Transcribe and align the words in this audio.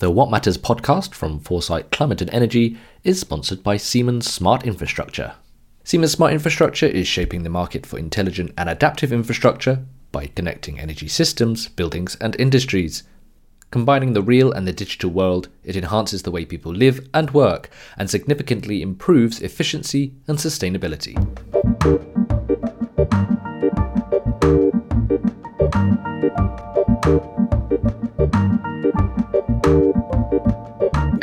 The 0.00 0.12
Watt 0.12 0.30
Matters 0.30 0.56
podcast 0.56 1.12
from 1.12 1.40
Foresight 1.40 1.90
Climate 1.90 2.20
and 2.20 2.32
Energy 2.32 2.78
is 3.02 3.18
sponsored 3.18 3.64
by 3.64 3.76
Siemens 3.76 4.32
Smart 4.32 4.64
Infrastructure. 4.64 5.34
Siemens 5.82 6.12
Smart 6.12 6.32
Infrastructure 6.32 6.86
is 6.86 7.08
shaping 7.08 7.42
the 7.42 7.50
market 7.50 7.84
for 7.84 7.98
intelligent 7.98 8.52
and 8.56 8.68
adaptive 8.68 9.12
infrastructure 9.12 9.84
by 10.12 10.26
connecting 10.26 10.78
energy 10.78 11.08
systems, 11.08 11.66
buildings, 11.66 12.16
and 12.20 12.36
industries. 12.38 13.02
Combining 13.72 14.12
the 14.12 14.22
real 14.22 14.52
and 14.52 14.68
the 14.68 14.72
digital 14.72 15.10
world, 15.10 15.48
it 15.64 15.74
enhances 15.74 16.22
the 16.22 16.30
way 16.30 16.44
people 16.44 16.72
live 16.72 17.08
and 17.12 17.32
work 17.32 17.68
and 17.96 18.08
significantly 18.08 18.82
improves 18.82 19.42
efficiency 19.42 20.14
and 20.28 20.38
sustainability. 20.38 21.16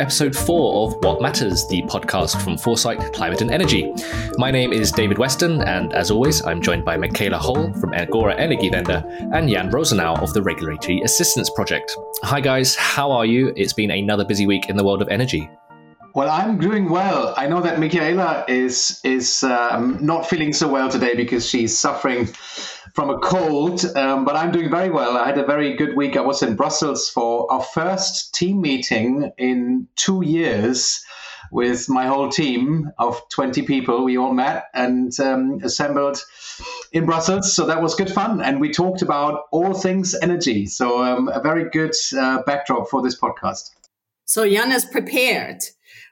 Episode 0.06 0.36
four 0.36 0.86
of 0.86 0.94
Watt 1.02 1.20
Matters, 1.20 1.66
the 1.66 1.82
podcast 1.82 2.40
from 2.40 2.56
Foresight 2.56 3.12
Climate 3.12 3.40
and 3.40 3.50
Energy. 3.50 3.92
My 4.38 4.52
name 4.52 4.72
is 4.72 4.92
David 4.92 5.18
Weston, 5.18 5.62
and 5.62 5.92
as 5.94 6.12
always, 6.12 6.46
I'm 6.46 6.62
joined 6.62 6.84
by 6.84 6.96
Michaela 6.96 7.38
Holl 7.38 7.72
from 7.72 7.92
Agora 7.92 8.36
Energiewende 8.36 9.04
and 9.34 9.48
Jan 9.48 9.68
Rosenau 9.68 10.14
of 10.22 10.32
the 10.32 10.40
Regulatory 10.40 11.00
Assistance 11.00 11.50
Project. 11.50 11.92
Hi, 12.22 12.40
guys, 12.40 12.76
how 12.76 13.10
are 13.10 13.26
you? 13.26 13.52
It's 13.56 13.72
been 13.72 13.90
another 13.90 14.24
busy 14.24 14.46
week 14.46 14.68
in 14.68 14.76
the 14.76 14.84
world 14.84 15.02
of 15.02 15.08
energy. 15.08 15.50
Well, 16.14 16.30
I'm 16.30 16.56
doing 16.58 16.88
well. 16.88 17.34
I 17.36 17.48
know 17.48 17.60
that 17.62 17.80
Michaela 17.80 18.44
is 18.46 19.00
is 19.02 19.42
um, 19.42 19.98
not 20.00 20.24
feeling 20.30 20.52
so 20.52 20.68
well 20.68 20.88
today 20.88 21.16
because 21.16 21.48
she's 21.48 21.76
suffering 21.76 22.28
from 22.96 23.10
a 23.10 23.18
cold, 23.18 23.84
um, 23.94 24.24
but 24.24 24.36
I'm 24.36 24.50
doing 24.50 24.70
very 24.70 24.88
well. 24.88 25.18
I 25.18 25.26
had 25.26 25.36
a 25.36 25.44
very 25.44 25.76
good 25.76 25.94
week. 25.94 26.16
I 26.16 26.22
was 26.22 26.42
in 26.42 26.56
Brussels 26.56 27.10
for 27.10 27.46
our 27.52 27.62
first 27.62 28.34
team 28.34 28.62
meeting 28.62 29.30
in 29.36 29.86
two 29.96 30.24
years 30.24 31.04
with 31.52 31.90
my 31.90 32.06
whole 32.06 32.30
team 32.30 32.90
of 32.98 33.20
20 33.28 33.62
people. 33.62 34.02
We 34.02 34.16
all 34.16 34.32
met 34.32 34.64
and 34.72 35.12
um, 35.20 35.60
assembled 35.62 36.22
in 36.90 37.04
Brussels. 37.04 37.54
So 37.54 37.66
that 37.66 37.82
was 37.82 37.94
good 37.94 38.10
fun. 38.10 38.40
And 38.40 38.62
we 38.62 38.72
talked 38.72 39.02
about 39.02 39.42
all 39.52 39.74
things 39.74 40.14
energy. 40.22 40.64
So 40.64 41.04
um, 41.04 41.28
a 41.28 41.40
very 41.40 41.68
good 41.68 41.94
uh, 42.18 42.44
backdrop 42.46 42.88
for 42.88 43.02
this 43.02 43.20
podcast. 43.20 43.72
So 44.24 44.48
Jan 44.48 44.72
is 44.72 44.86
prepared. 44.86 45.58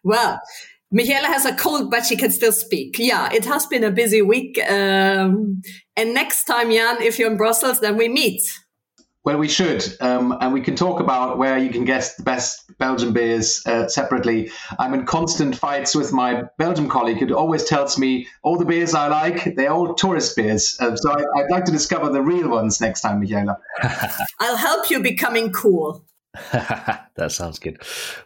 Well, 0.03 0.39
Michaela 0.95 1.27
has 1.27 1.45
a 1.45 1.53
cold, 1.57 1.91
but 1.91 2.07
she 2.07 2.17
can 2.17 2.31
still 2.31 2.53
speak. 2.53 3.01
Yeah, 3.01 3.29
it 3.33 3.45
has 3.47 3.67
been 3.67 3.83
a 3.83 3.91
busy 3.91 4.23
week. 4.23 4.61
Um, 4.71 5.61
and 5.97 6.15
next 6.15 6.45
time, 6.45 6.71
Jan, 6.71 7.03
if 7.03 7.19
you're 7.19 7.33
in 7.33 7.37
Brussels, 7.37 7.81
then 7.81 7.97
we 7.97 8.09
meet. 8.09 8.41
Well, 9.25 9.39
we 9.39 9.49
should. 9.49 9.85
Um, 10.01 10.39
and 10.41 10.53
we 10.53 10.61
can 10.61 10.77
talk 10.77 11.01
about 11.01 11.37
where 11.37 11.59
you 11.59 11.71
can 11.71 11.85
get 11.85 12.13
the 12.17 12.23
best 12.23 12.71
Belgian 12.79 13.13
beers 13.13 13.61
uh, 13.67 13.89
separately. 13.89 14.53
I'm 14.79 14.95
in 14.95 15.05
constant 15.05 15.57
fights 15.57 15.97
with 15.97 16.13
my 16.13 16.45
Belgian 16.59 16.89
colleague 16.89 17.19
who 17.19 17.35
always 17.35 17.65
tells 17.65 17.99
me 17.99 18.29
all 18.45 18.57
the 18.57 18.65
beers 18.65 18.95
I 18.95 19.09
like, 19.09 19.57
they're 19.57 19.73
all 19.73 19.95
tourist 19.95 20.37
beers. 20.37 20.77
Uh, 20.79 20.95
so 20.95 21.11
I, 21.11 21.17
would 21.17 21.51
like 21.51 21.65
to 21.65 21.73
discover 21.73 22.09
the 22.11 22.23
real 22.23 22.49
ones 22.49 22.81
next 22.81 23.01
time, 23.01 23.19
Michaela. 23.19 23.59
I'll 24.41 24.57
help 24.57 24.91
you 24.91 25.01
becoming 25.01 25.51
cool. 25.51 26.05
that 26.53 27.31
sounds 27.31 27.61
good. 27.61 27.81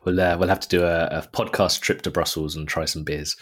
We'll 0.04 0.18
uh, 0.18 0.38
we'll 0.38 0.48
have 0.48 0.60
to 0.60 0.68
do 0.68 0.82
a, 0.82 1.04
a, 1.06 1.28
podcast 1.34 1.80
trip 1.80 2.00
to 2.02 2.10
Brussels 2.10 2.56
and 2.56 2.66
try 2.66 2.86
some 2.86 3.04
beers. 3.04 3.36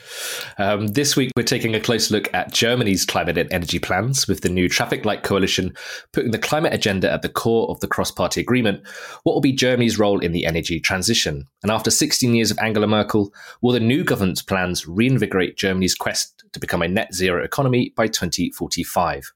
Um, 0.59 0.89
this 0.89 1.15
week 1.15 1.31
we're 1.37 1.45
taking 1.45 1.77
a 1.77 1.81
close 1.81 2.11
look 2.11 2.33
at 2.35 2.53
Germany's 2.53 3.05
climate 3.05 3.39
and 3.39 3.53
energy 3.53 3.79
plans, 3.79 4.27
with 4.27 4.41
the 4.41 4.49
new 4.49 4.69
Traffic 4.69 5.05
Light 5.05 5.23
Coalition 5.23 5.73
putting 6.13 6.33
the 6.33 6.39
climate 6.39 6.75
agenda 6.75 7.09
at 7.09 7.23
the 7.23 7.29
core 7.29 7.71
of 7.71 7.79
the 7.79 7.87
cross-party 7.87 8.41
agreement. 8.41 8.85
What 9.23 9.35
will 9.35 9.41
be 9.41 9.53
Germany's 9.53 10.01
role 10.01 10.19
in 10.19 10.33
the 10.33 10.45
energy 10.45 10.81
transition? 10.81 11.47
And 11.63 11.71
after 11.71 11.93
16 11.93 12.35
years 12.35 12.51
of 12.51 12.59
Angela 12.59 12.89
Merkel, 12.89 13.33
will 13.63 13.73
the 13.73 13.79
new 13.79 14.03
government's 14.03 14.43
plans 14.43 14.89
reinvigorate 14.89 15.57
Germany's 15.57 15.95
quest 15.95 16.43
to 16.53 16.59
become 16.59 16.83
a 16.83 16.89
net 16.89 17.15
zero 17.15 17.45
economy 17.45 17.93
by 17.95 18.09
2045? 18.09 19.33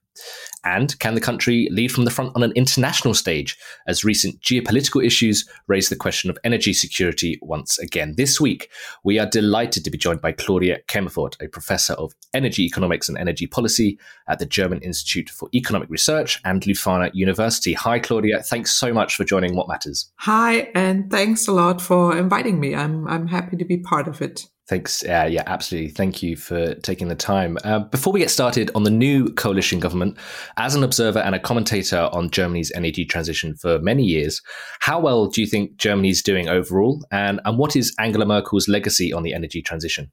And 0.63 0.97
can 0.99 1.15
the 1.15 1.21
country 1.21 1.67
lead 1.71 1.91
from 1.91 2.05
the 2.05 2.11
front 2.11 2.35
on 2.35 2.43
an 2.43 2.51
international 2.55 3.13
stage 3.13 3.57
as 3.87 4.03
recent 4.03 4.39
geopolitical 4.41 5.03
issues 5.03 5.47
raise 5.67 5.89
the 5.89 5.95
question 5.95 6.29
of 6.29 6.37
energy 6.43 6.73
security 6.73 7.39
once 7.41 7.79
again? 7.79 8.13
This 8.15 8.39
week, 8.39 8.69
we 9.03 9.17
are 9.17 9.25
delighted 9.25 9.83
to 9.83 9.89
be 9.89 9.97
joined 9.97 10.21
by 10.21 10.33
Claudia 10.33 10.79
Kemfert, 10.87 11.41
a 11.41 11.47
professor 11.47 11.93
of 11.93 12.13
energy 12.33 12.63
economics 12.63 13.09
and 13.09 13.17
energy 13.17 13.47
policy 13.47 13.97
at 14.27 14.37
the 14.37 14.45
German 14.45 14.81
Institute 14.81 15.29
for 15.29 15.49
Economic 15.53 15.89
Research 15.89 16.39
and 16.45 16.61
Leuphana 16.61 17.09
University. 17.13 17.73
Hi, 17.73 17.97
Claudia. 17.97 18.43
Thanks 18.43 18.71
so 18.73 18.93
much 18.93 19.15
for 19.15 19.23
joining 19.23 19.55
Watt 19.55 19.67
Matters. 19.67 20.11
Hi, 20.17 20.69
and 20.75 21.09
thanks 21.09 21.47
a 21.47 21.51
lot 21.51 21.81
for 21.81 22.15
inviting 22.15 22.59
me. 22.59 22.75
I'm, 22.75 23.07
I'm 23.07 23.27
happy 23.27 23.57
to 23.57 23.65
be 23.65 23.77
part 23.77 24.07
of 24.07 24.21
it. 24.21 24.47
Thanks. 24.71 25.03
Uh, 25.03 25.27
yeah, 25.29 25.43
absolutely. 25.47 25.89
Thank 25.89 26.23
you 26.23 26.37
for 26.37 26.75
taking 26.75 27.09
the 27.09 27.15
time. 27.15 27.57
Uh, 27.65 27.79
before 27.79 28.13
we 28.13 28.21
get 28.21 28.29
started 28.29 28.71
on 28.73 28.83
the 28.83 28.89
new 28.89 29.27
coalition 29.33 29.81
government, 29.81 30.17
as 30.55 30.75
an 30.75 30.83
observer 30.85 31.19
and 31.19 31.35
a 31.35 31.39
commentator 31.39 32.07
on 32.13 32.29
Germany's 32.29 32.71
energy 32.73 33.03
transition 33.03 33.53
for 33.53 33.79
many 33.79 34.05
years, 34.05 34.41
how 34.79 34.97
well 34.97 35.25
do 35.25 35.41
you 35.41 35.47
think 35.47 35.75
Germany's 35.75 36.23
doing 36.23 36.47
overall? 36.47 37.05
And, 37.11 37.41
and 37.43 37.57
what 37.57 37.75
is 37.75 37.93
Angela 37.99 38.25
Merkel's 38.25 38.69
legacy 38.69 39.11
on 39.11 39.23
the 39.23 39.33
energy 39.33 39.61
transition? 39.61 40.09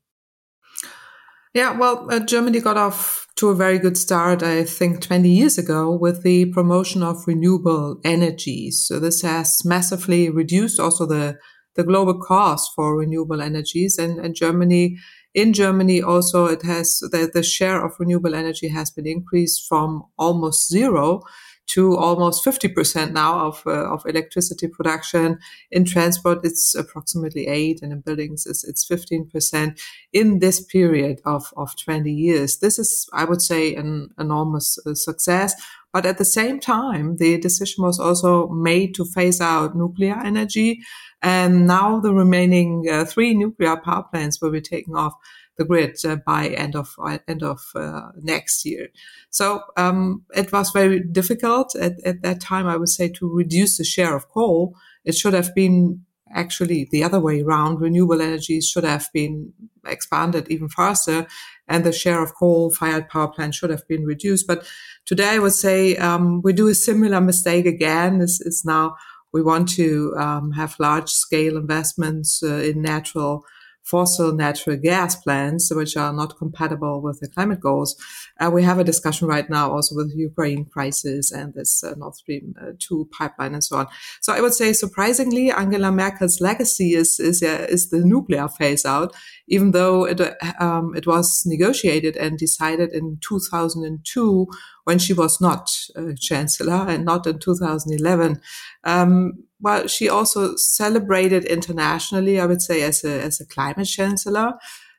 Yeah, 1.54 1.78
well, 1.78 2.08
uh, 2.10 2.18
Germany 2.18 2.58
got 2.58 2.76
off 2.76 3.28
to 3.36 3.50
a 3.50 3.54
very 3.54 3.78
good 3.78 3.96
start, 3.96 4.42
I 4.42 4.64
think, 4.64 5.02
20 5.02 5.30
years 5.30 5.56
ago 5.56 5.96
with 5.96 6.24
the 6.24 6.46
promotion 6.46 7.04
of 7.04 7.28
renewable 7.28 8.00
energies. 8.02 8.84
So 8.84 8.98
this 8.98 9.22
has 9.22 9.64
massively 9.64 10.28
reduced 10.28 10.80
also 10.80 11.06
the 11.06 11.38
the 11.78 11.84
global 11.84 12.18
cost 12.20 12.72
for 12.74 12.96
renewable 12.96 13.40
energies. 13.40 13.98
And, 13.98 14.18
and 14.18 14.34
Germany, 14.34 14.98
in 15.32 15.52
Germany 15.52 16.02
also, 16.02 16.46
it 16.46 16.62
has 16.64 16.98
the, 16.98 17.30
the 17.32 17.44
share 17.44 17.82
of 17.84 17.92
renewable 18.00 18.34
energy 18.34 18.68
has 18.68 18.90
been 18.90 19.06
increased 19.06 19.66
from 19.68 20.02
almost 20.18 20.68
zero 20.68 21.22
to 21.68 21.96
almost 21.96 22.44
50% 22.44 23.12
now 23.12 23.46
of, 23.46 23.62
uh, 23.66 23.92
of 23.92 24.02
electricity 24.06 24.66
production. 24.66 25.38
In 25.70 25.84
transport, 25.84 26.40
it's 26.42 26.74
approximately 26.74 27.46
eight, 27.46 27.80
and 27.82 27.92
in 27.92 28.00
buildings, 28.00 28.46
it's, 28.46 28.64
it's 28.64 28.88
15% 28.88 29.78
in 30.12 30.38
this 30.38 30.64
period 30.64 31.20
of, 31.26 31.52
of 31.56 31.76
20 31.76 32.10
years. 32.10 32.58
This 32.58 32.78
is, 32.78 33.06
I 33.12 33.24
would 33.24 33.42
say, 33.42 33.74
an 33.74 34.08
enormous 34.18 34.78
uh, 34.84 34.94
success. 34.94 35.54
But 35.92 36.06
at 36.06 36.18
the 36.18 36.24
same 36.24 36.60
time, 36.60 37.16
the 37.16 37.38
decision 37.38 37.84
was 37.84 37.98
also 37.98 38.48
made 38.48 38.94
to 38.96 39.04
phase 39.04 39.40
out 39.40 39.76
nuclear 39.76 40.16
energy. 40.24 40.80
And 41.22 41.66
now 41.66 41.98
the 42.00 42.12
remaining 42.12 42.86
uh, 42.90 43.04
three 43.04 43.34
nuclear 43.34 43.76
power 43.76 44.04
plants 44.04 44.40
will 44.40 44.50
be 44.50 44.60
taken 44.60 44.94
off 44.94 45.14
the 45.56 45.64
grid 45.64 45.96
uh, 46.04 46.16
by 46.24 46.48
end 46.48 46.76
of 46.76 46.94
uh, 47.02 47.18
end 47.26 47.42
of 47.42 47.60
uh, 47.74 48.10
next 48.20 48.64
year. 48.64 48.88
So 49.30 49.62
um, 49.76 50.24
it 50.34 50.52
was 50.52 50.70
very 50.70 51.00
difficult 51.00 51.74
at, 51.74 51.94
at 52.04 52.22
that 52.22 52.40
time, 52.40 52.66
I 52.66 52.76
would 52.76 52.88
say, 52.88 53.08
to 53.08 53.28
reduce 53.28 53.76
the 53.76 53.84
share 53.84 54.14
of 54.14 54.28
coal. 54.28 54.74
It 55.04 55.16
should 55.16 55.34
have 55.34 55.54
been 55.54 56.04
actually 56.32 56.88
the 56.90 57.02
other 57.02 57.20
way 57.20 57.40
around. 57.40 57.80
Renewable 57.80 58.22
energies 58.22 58.68
should 58.68 58.84
have 58.84 59.08
been 59.12 59.52
expanded 59.84 60.48
even 60.48 60.68
faster, 60.68 61.26
and 61.68 61.84
the 61.84 61.92
share 61.92 62.22
of 62.22 62.34
coal-fired 62.34 63.08
power 63.08 63.28
plants 63.28 63.56
should 63.56 63.70
have 63.70 63.86
been 63.88 64.04
reduced. 64.04 64.46
But 64.46 64.66
today, 65.04 65.30
I 65.30 65.38
would 65.38 65.52
say 65.52 65.96
um, 65.96 66.42
we 66.42 66.52
do 66.52 66.68
a 66.68 66.74
similar 66.74 67.20
mistake 67.20 67.66
again. 67.66 68.18
This 68.18 68.40
is 68.40 68.64
now 68.64 68.96
we 69.32 69.42
want 69.42 69.68
to 69.70 70.14
um, 70.18 70.52
have 70.52 70.76
large-scale 70.78 71.56
investments 71.56 72.42
uh, 72.42 72.54
in 72.54 72.82
natural 72.82 73.44
fossil 73.88 74.32
natural 74.32 74.76
gas 74.76 75.16
plants, 75.16 75.72
which 75.74 75.96
are 75.96 76.12
not 76.12 76.36
compatible 76.36 77.00
with 77.00 77.20
the 77.20 77.28
climate 77.28 77.60
goals. 77.60 77.96
Uh, 78.38 78.50
we 78.50 78.62
have 78.62 78.78
a 78.78 78.84
discussion 78.84 79.26
right 79.26 79.48
now 79.48 79.70
also 79.72 79.94
with 79.94 80.10
the 80.12 80.18
Ukraine 80.18 80.64
crisis 80.66 81.32
and 81.32 81.54
this 81.54 81.82
uh, 81.82 81.94
Nord 81.96 82.14
Stream 82.14 82.54
uh, 82.60 82.72
2 82.78 83.08
pipeline 83.10 83.54
and 83.54 83.64
so 83.64 83.78
on. 83.78 83.86
So 84.20 84.32
I 84.32 84.40
would 84.40 84.54
say 84.54 84.72
surprisingly, 84.72 85.50
Angela 85.50 85.90
Merkel's 85.90 86.40
legacy 86.40 86.94
is, 86.94 87.18
is, 87.18 87.42
uh, 87.42 87.66
is 87.68 87.88
the 87.88 88.04
nuclear 88.04 88.48
phase 88.48 88.84
out, 88.84 89.14
even 89.48 89.70
though 89.72 90.04
it, 90.04 90.20
um, 90.60 90.94
it 90.94 91.06
was 91.06 91.44
negotiated 91.46 92.16
and 92.16 92.38
decided 92.38 92.92
in 92.92 93.18
2002 93.26 94.46
when 94.88 94.98
she 94.98 95.12
was 95.12 95.38
not 95.38 95.70
chancellor 96.18 96.88
and 96.88 97.04
not 97.04 97.26
in 97.26 97.38
2011. 97.38 98.40
Um, 98.84 99.44
well, 99.60 99.86
she 99.86 100.08
also 100.08 100.56
celebrated 100.56 101.44
internationally, 101.44 102.40
I 102.40 102.46
would 102.46 102.62
say, 102.62 102.80
as 102.80 103.04
a, 103.04 103.22
as 103.22 103.38
a 103.38 103.46
climate 103.46 103.86
chancellor. 103.86 104.54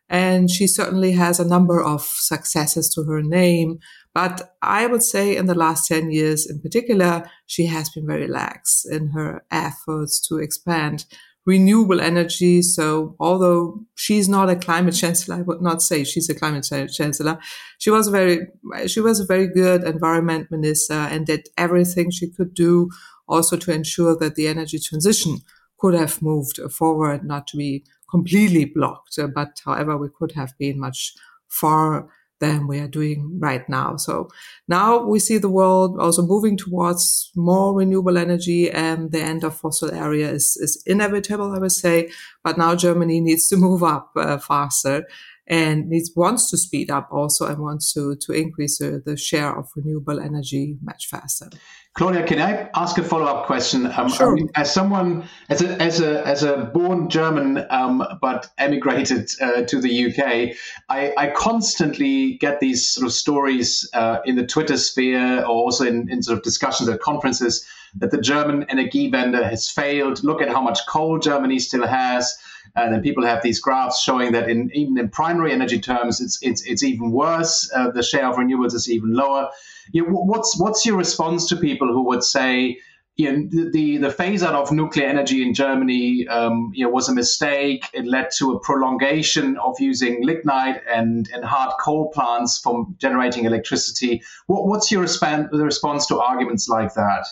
And 0.08 0.48
she 0.52 0.68
certainly 0.68 1.14
has 1.14 1.40
a 1.40 1.48
number 1.48 1.84
of 1.84 2.04
successes 2.04 2.94
to 2.94 3.04
her 3.06 3.24
name. 3.24 3.80
But 4.14 4.56
I 4.62 4.86
would 4.86 5.02
say 5.02 5.36
in 5.36 5.48
the 5.48 5.56
last 5.56 5.88
10 5.88 6.12
years 6.12 6.48
in 6.48 6.62
particular, 6.62 7.28
she 7.48 7.66
has 7.66 7.90
been 7.90 8.06
very 8.06 8.28
lax 8.28 8.86
in 8.86 9.08
her 9.08 9.44
efforts 9.50 10.22
to 10.28 10.38
expand 10.38 11.06
renewable 11.46 12.00
energy. 12.00 12.62
So 12.62 13.16
although 13.20 13.82
she's 13.96 14.30
not 14.30 14.50
a 14.50 14.56
climate 14.56 14.94
chancellor, 14.96 15.36
I 15.38 15.42
would 15.42 15.62
not 15.62 15.82
say 15.82 16.04
she's 16.04 16.30
a 16.30 16.36
climate 16.36 16.68
chancellor. 16.92 17.40
She 17.80 17.90
was 17.90 18.08
a 18.08 18.12
very, 18.12 18.48
she 18.88 19.00
was 19.00 19.20
a 19.20 19.26
very 19.26 19.48
good 19.48 19.84
environment 19.84 20.52
minister 20.52 20.94
and 20.94 21.26
did 21.26 21.48
everything 21.58 22.12
she 22.12 22.30
could 22.30 22.54
do 22.54 22.90
also 23.28 23.58
to 23.58 23.74
ensure 23.74 24.16
that 24.18 24.36
the 24.36 24.48
energy 24.48 24.80
transition 24.80 25.40
could 25.80 25.94
have 25.94 26.22
moved 26.22 26.60
forward, 26.72 27.24
not 27.24 27.48
to 27.48 27.58
be 27.58 27.84
completely 28.10 28.66
blocked. 28.66 29.18
But 29.34 29.62
however, 29.66 29.98
we 29.98 30.10
could 30.10 30.34
have 30.34 30.54
been 30.58 30.80
much 30.80 31.14
far 31.48 32.10
than 32.40 32.68
we 32.68 32.80
are 32.80 32.88
doing 32.88 33.40
right 33.40 33.68
now. 33.70 33.98
So 33.98 34.30
now 34.68 35.04
we 35.04 35.20
see 35.20 35.38
the 35.38 35.50
world 35.50 36.00
also 36.00 36.22
moving 36.22 36.58
towards 36.58 37.32
more 37.36 37.76
renewable 37.76 38.18
energy 38.18 38.72
and 38.72 39.12
the 39.12 39.22
end 39.22 39.44
of 39.44 39.58
fossil 39.58 39.92
area 39.92 40.30
is, 40.30 40.58
is 40.58 40.82
inevitable, 40.86 41.54
I 41.54 41.60
would 41.60 41.72
say. 41.72 42.10
But 42.44 42.58
now 42.58 42.76
Germany 42.76 43.20
needs 43.30 43.48
to 43.50 43.58
move 43.58 43.84
up 43.84 44.12
uh, 44.16 44.38
faster 44.38 45.06
and 45.50 45.90
needs 45.90 46.12
wants 46.16 46.50
to 46.52 46.58
speed 46.58 46.92
up 46.92 47.10
also 47.12 47.48
and 47.48 47.60
wants 47.60 47.92
to 47.94 48.16
to 48.16 48.32
increase 48.32 48.80
uh, 48.80 49.00
the 49.04 49.18
share 49.18 49.58
of 49.58 49.68
renewable 49.76 50.20
energy 50.20 50.78
much 50.82 51.08
faster. 51.08 51.50
Claudia, 52.00 52.24
can 52.24 52.40
I 52.40 52.70
ask 52.76 52.98
a 52.98 53.04
follow-up 53.04 53.46
question? 53.46 53.86
Um, 53.86 54.08
sure. 54.08 54.32
I 54.32 54.36
mean, 54.36 54.50
as 54.56 54.74
someone, 54.74 55.28
as 55.50 55.62
a 55.62 55.76
as 55.82 56.00
a 56.00 56.26
as 56.26 56.44
a 56.44 56.72
born 56.74 57.10
German, 57.10 57.66
um, 57.70 58.02
but 58.22 58.50
emigrated 58.58 59.30
uh, 59.42 59.64
to 59.64 59.82
the 59.82 60.06
UK, 60.06 60.56
I, 60.88 61.14
I, 61.18 61.28
constantly 61.32 62.36
get 62.36 62.62
these 62.62 62.88
sort 62.88 63.06
of 63.06 63.12
stories 63.12 63.86
uh, 63.94 64.20
in 64.24 64.38
the 64.38 64.48
Twitter 64.48 64.78
sphere, 64.78 65.40
or 65.42 65.48
also 65.48 65.86
in, 65.86 66.10
in 66.10 66.24
sort 66.24 66.38
of 66.38 66.44
discussions 66.46 66.88
at 66.88 67.02
conferences, 67.02 67.68
that 67.96 68.12
the 68.12 68.22
German 68.22 68.66
Energiewende 68.68 69.44
has 69.44 69.70
failed. 69.70 70.24
Look 70.24 70.42
at 70.42 70.48
how 70.48 70.62
much 70.62 70.80
coal 70.88 71.20
Germany 71.20 71.60
still 71.60 71.86
has. 71.86 72.38
And 72.76 72.94
then 72.94 73.02
people 73.02 73.26
have 73.26 73.42
these 73.42 73.60
graphs 73.60 74.02
showing 74.02 74.32
that 74.34 74.50
in 74.50 74.70
even 74.74 74.98
in 74.98 75.10
primary 75.10 75.52
energy 75.52 75.80
terms, 75.80 76.22
it's 76.22 76.40
it's 76.42 76.64
it's 76.66 76.84
even 76.84 77.12
worse. 77.12 77.70
Uh, 77.76 77.92
the 77.92 78.04
share 78.04 78.28
of 78.28 78.36
renewables 78.36 78.74
is 78.74 78.90
even 78.90 79.14
lower. 79.14 79.50
You 79.92 80.06
know, 80.06 80.14
what's 80.14 80.60
what's 80.60 80.86
your 80.86 80.98
response 80.98 81.48
to 81.50 81.56
people 81.56 81.88
who 81.88 82.04
would 82.08 82.24
say? 82.24 82.78
You 83.16 83.32
know, 83.34 83.72
the, 83.74 83.98
the 83.98 84.12
phase 84.12 84.44
out 84.44 84.56
of 84.56 84.72
nuclear 84.72 85.06
energy 85.06 85.42
in 85.42 85.54
Germany 85.54 86.26
um, 86.30 86.72
you 86.74 86.86
know, 86.86 86.90
was 86.90 87.10
a 87.10 87.14
mistake. 87.14 87.84
It 87.94 88.06
led 88.06 88.30
to 88.38 88.54
a 88.54 88.60
prolongation 88.62 89.58
of 89.58 89.78
using 89.78 90.24
lignite 90.26 90.82
and, 90.90 91.30
and 91.34 91.44
hard 91.44 91.74
coal 91.82 92.12
plants 92.12 92.60
from 92.60 92.96
generating 92.98 93.44
electricity. 93.44 94.22
What, 94.48 94.68
what's 94.68 94.90
your 94.90 95.04
resp- 95.04 95.50
response 95.52 96.06
to 96.06 96.22
arguments 96.22 96.70
like 96.70 96.94
that? 96.94 97.26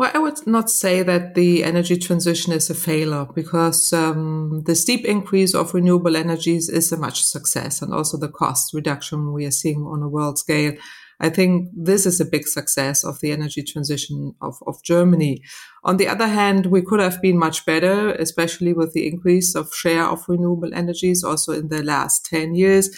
Well, 0.00 0.12
I 0.14 0.18
would 0.18 0.46
not 0.46 0.70
say 0.70 1.02
that 1.02 1.34
the 1.34 1.62
energy 1.62 1.98
transition 1.98 2.54
is 2.54 2.70
a 2.70 2.74
failure 2.74 3.26
because 3.34 3.92
um, 3.92 4.62
the 4.64 4.74
steep 4.74 5.04
increase 5.04 5.54
of 5.54 5.74
renewable 5.74 6.16
energies 6.16 6.70
is 6.70 6.90
a 6.90 6.96
much 6.96 7.22
success 7.22 7.82
and 7.82 7.92
also 7.92 8.16
the 8.16 8.30
cost 8.30 8.72
reduction 8.72 9.34
we 9.34 9.44
are 9.44 9.50
seeing 9.50 9.82
on 9.82 10.02
a 10.02 10.08
world 10.08 10.38
scale. 10.38 10.72
I 11.20 11.28
think 11.28 11.68
this 11.76 12.06
is 12.06 12.18
a 12.18 12.24
big 12.24 12.48
success 12.48 13.04
of 13.04 13.20
the 13.20 13.30
energy 13.30 13.62
transition 13.62 14.34
of, 14.40 14.54
of 14.66 14.82
Germany. 14.82 15.42
On 15.84 15.98
the 15.98 16.08
other 16.08 16.28
hand, 16.28 16.64
we 16.64 16.80
could 16.80 17.00
have 17.00 17.20
been 17.20 17.36
much 17.36 17.66
better, 17.66 18.12
especially 18.12 18.72
with 18.72 18.94
the 18.94 19.06
increase 19.06 19.54
of 19.54 19.74
share 19.74 20.06
of 20.06 20.26
renewable 20.26 20.72
energies 20.72 21.22
also 21.22 21.52
in 21.52 21.68
the 21.68 21.82
last 21.82 22.24
10 22.24 22.54
years. 22.54 22.88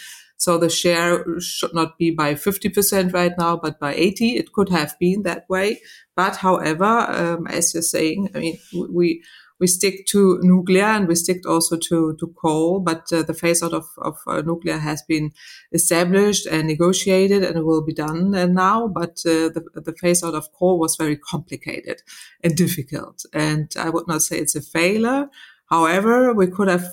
So 0.43 0.59
the 0.59 0.69
share 0.69 1.25
should 1.39 1.73
not 1.73 1.97
be 1.99 2.11
by 2.11 2.35
50% 2.35 3.15
right 3.15 3.33
now, 3.39 3.57
but 3.57 3.79
by 3.79 3.95
80. 3.95 4.31
It 4.31 4.53
could 4.53 4.71
have 4.71 4.99
been 4.99 5.23
that 5.23 5.49
way. 5.49 5.81
But 6.17 6.35
however, 6.39 6.85
um, 6.85 7.47
as 7.47 7.73
you're 7.73 7.83
saying, 7.97 8.31
I 8.35 8.41
mean, 8.41 8.59
we, 8.91 9.23
we 9.61 9.69
stick 9.69 10.05
to 10.07 10.41
nuclear 10.43 10.83
and 10.83 11.07
we 11.07 11.15
stick 11.15 11.49
also 11.49 11.77
to, 11.77 12.17
to 12.19 12.27
coal, 12.43 12.81
but 12.81 13.05
uh, 13.13 13.23
the 13.23 13.35
phase 13.35 13.63
out 13.63 13.73
of, 13.73 13.87
of 13.99 14.17
uh, 14.27 14.43
nuclear 14.45 14.79
has 14.79 15.01
been 15.03 15.31
established 15.71 16.47
and 16.47 16.67
negotiated 16.67 17.45
and 17.45 17.65
will 17.65 17.85
be 17.85 17.95
done 17.95 18.35
uh, 18.35 18.47
now. 18.47 18.89
But 18.89 19.23
uh, 19.25 19.47
the, 19.55 19.63
the 19.77 19.95
phase 20.01 20.25
out 20.25 20.35
of 20.35 20.53
coal 20.55 20.81
was 20.81 20.97
very 20.97 21.17
complicated 21.17 22.03
and 22.43 22.57
difficult. 22.65 23.25
And 23.33 23.73
I 23.79 23.91
would 23.91 24.09
not 24.09 24.23
say 24.23 24.39
it's 24.39 24.57
a 24.57 24.61
failure. 24.61 25.29
However, 25.67 26.35
we 26.35 26.49
could 26.49 26.67
have 26.67 26.89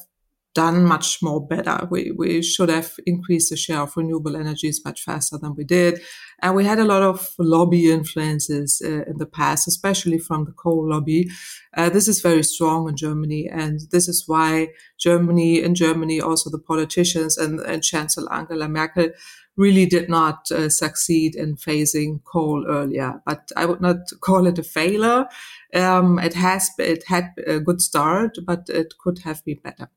done 0.60 0.84
much 0.84 1.10
more 1.22 1.42
better. 1.54 1.88
We, 1.90 2.12
we 2.22 2.42
should 2.42 2.68
have 2.78 2.90
increased 3.06 3.50
the 3.50 3.56
share 3.56 3.82
of 3.84 3.96
renewable 3.96 4.36
energies 4.36 4.82
much 4.84 5.00
faster 5.10 5.38
than 5.38 5.56
we 5.56 5.64
did. 5.64 5.94
And 6.42 6.54
we 6.54 6.66
had 6.66 6.80
a 6.80 6.90
lot 6.94 7.02
of 7.02 7.18
lobby 7.38 7.90
influences 7.90 8.82
uh, 8.84 9.04
in 9.10 9.18
the 9.20 9.32
past, 9.40 9.70
especially 9.70 10.20
from 10.20 10.44
the 10.44 10.52
coal 10.52 10.90
lobby. 10.90 11.30
Uh, 11.78 11.90
this 11.90 12.10
is 12.10 12.20
very 12.30 12.44
strong 12.44 12.90
in 12.90 12.98
Germany. 12.98 13.50
And 13.50 13.80
this 13.94 14.10
is 14.10 14.26
why 14.28 14.52
Germany, 15.00 15.64
in 15.64 15.76
Germany, 15.76 16.20
also 16.20 16.50
the 16.50 16.66
politicians 16.72 17.38
and, 17.38 17.62
and 17.62 17.82
Chancellor 17.82 18.32
Angela 18.34 18.68
Merkel 18.68 19.12
really 19.56 19.86
did 19.86 20.10
not 20.10 20.52
uh, 20.52 20.68
succeed 20.68 21.36
in 21.36 21.56
phasing 21.56 22.20
coal 22.34 22.66
earlier. 22.68 23.22
But 23.26 23.50
I 23.56 23.66
would 23.66 23.82
not 23.82 24.00
call 24.20 24.46
it 24.46 24.60
a 24.60 24.64
failure. 24.64 25.26
Um, 25.74 26.20
it 26.20 26.34
has, 26.34 26.70
it 26.78 27.04
had 27.08 27.32
a 27.48 27.60
good 27.62 27.80
start, 27.82 28.38
but 28.46 28.68
it 28.68 28.94
could 29.02 29.20
have 29.20 29.46
been 29.46 29.62
better. 29.64 29.90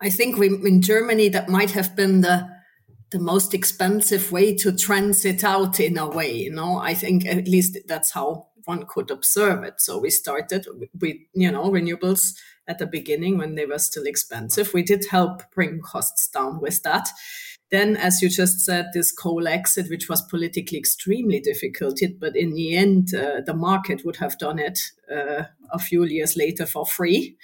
I 0.00 0.10
think 0.10 0.36
we, 0.36 0.48
in 0.48 0.82
Germany 0.82 1.28
that 1.30 1.48
might 1.48 1.70
have 1.72 1.96
been 1.96 2.20
the 2.20 2.48
the 3.10 3.18
most 3.20 3.54
expensive 3.54 4.32
way 4.32 4.52
to 4.52 4.72
transit 4.72 5.44
out 5.44 5.78
in 5.78 5.96
a 5.96 6.08
way. 6.08 6.32
You 6.34 6.50
know, 6.50 6.78
I 6.78 6.94
think 6.94 7.24
at 7.26 7.46
least 7.46 7.78
that's 7.86 8.10
how 8.10 8.48
one 8.64 8.86
could 8.88 9.08
observe 9.10 9.62
it. 9.62 9.80
So 9.80 9.98
we 9.98 10.10
started 10.10 10.66
with 11.00 11.18
you 11.34 11.52
know 11.52 11.70
renewables 11.70 12.34
at 12.66 12.78
the 12.78 12.86
beginning 12.86 13.38
when 13.38 13.54
they 13.54 13.66
were 13.66 13.78
still 13.78 14.04
expensive. 14.04 14.74
We 14.74 14.82
did 14.82 15.06
help 15.10 15.42
bring 15.54 15.80
costs 15.80 16.28
down 16.28 16.60
with 16.60 16.82
that. 16.82 17.08
Then, 17.70 17.96
as 17.96 18.22
you 18.22 18.28
just 18.28 18.60
said, 18.60 18.86
this 18.92 19.10
coal 19.10 19.48
exit, 19.48 19.90
which 19.90 20.08
was 20.08 20.22
politically 20.22 20.78
extremely 20.78 21.40
difficult, 21.40 22.00
but 22.20 22.36
in 22.36 22.54
the 22.54 22.76
end, 22.76 23.14
uh, 23.14 23.40
the 23.44 23.54
market 23.54 24.04
would 24.04 24.16
have 24.16 24.38
done 24.38 24.58
it 24.58 24.78
uh, 25.10 25.44
a 25.72 25.78
few 25.78 26.04
years 26.04 26.36
later 26.36 26.66
for 26.66 26.86
free. 26.86 27.36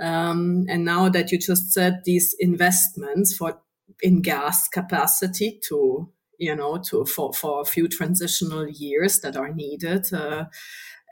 Um, 0.00 0.64
and 0.68 0.84
now 0.84 1.08
that 1.10 1.30
you 1.30 1.38
just 1.38 1.72
said 1.72 2.00
these 2.04 2.34
investments 2.38 3.36
for 3.36 3.60
in 4.02 4.22
gas 4.22 4.66
capacity 4.68 5.60
to 5.68 6.08
you 6.38 6.56
know 6.56 6.78
to 6.78 7.04
for, 7.04 7.32
for 7.34 7.60
a 7.60 7.66
few 7.66 7.86
transitional 7.86 8.66
years 8.66 9.20
that 9.20 9.36
are 9.36 9.52
needed 9.52 10.10
uh, 10.12 10.44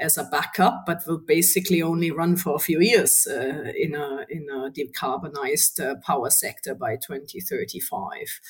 as 0.01 0.17
a 0.17 0.25
backup, 0.25 0.85
but 0.87 1.03
will 1.07 1.19
basically 1.19 1.83
only 1.83 2.11
run 2.11 2.37
for 2.37 2.55
a 2.55 2.61
few 2.61 2.81
years 2.81 3.27
uh, 3.31 3.73
in 3.77 3.95
a 3.95 4.25
in 4.31 4.47
a 4.51 4.71
decarbonized 4.71 5.81
uh, 5.85 5.97
power 6.07 6.31
sector 6.31 6.75
by 6.75 6.97
2035. 6.97 8.41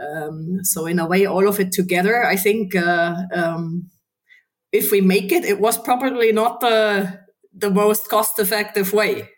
Um, 0.00 0.60
so 0.62 0.86
in 0.86 0.98
a 0.98 1.06
way, 1.06 1.26
all 1.26 1.48
of 1.48 1.58
it 1.58 1.72
together, 1.72 2.24
I 2.24 2.36
think 2.36 2.76
uh, 2.76 3.14
um, 3.32 3.90
if 4.72 4.92
we 4.92 5.00
make 5.00 5.32
it, 5.32 5.44
it 5.44 5.60
was 5.60 5.78
probably 5.78 6.32
not 6.32 6.60
the 6.60 7.20
the 7.54 7.70
most 7.70 8.08
cost 8.08 8.38
effective 8.38 8.92
way 8.92 9.28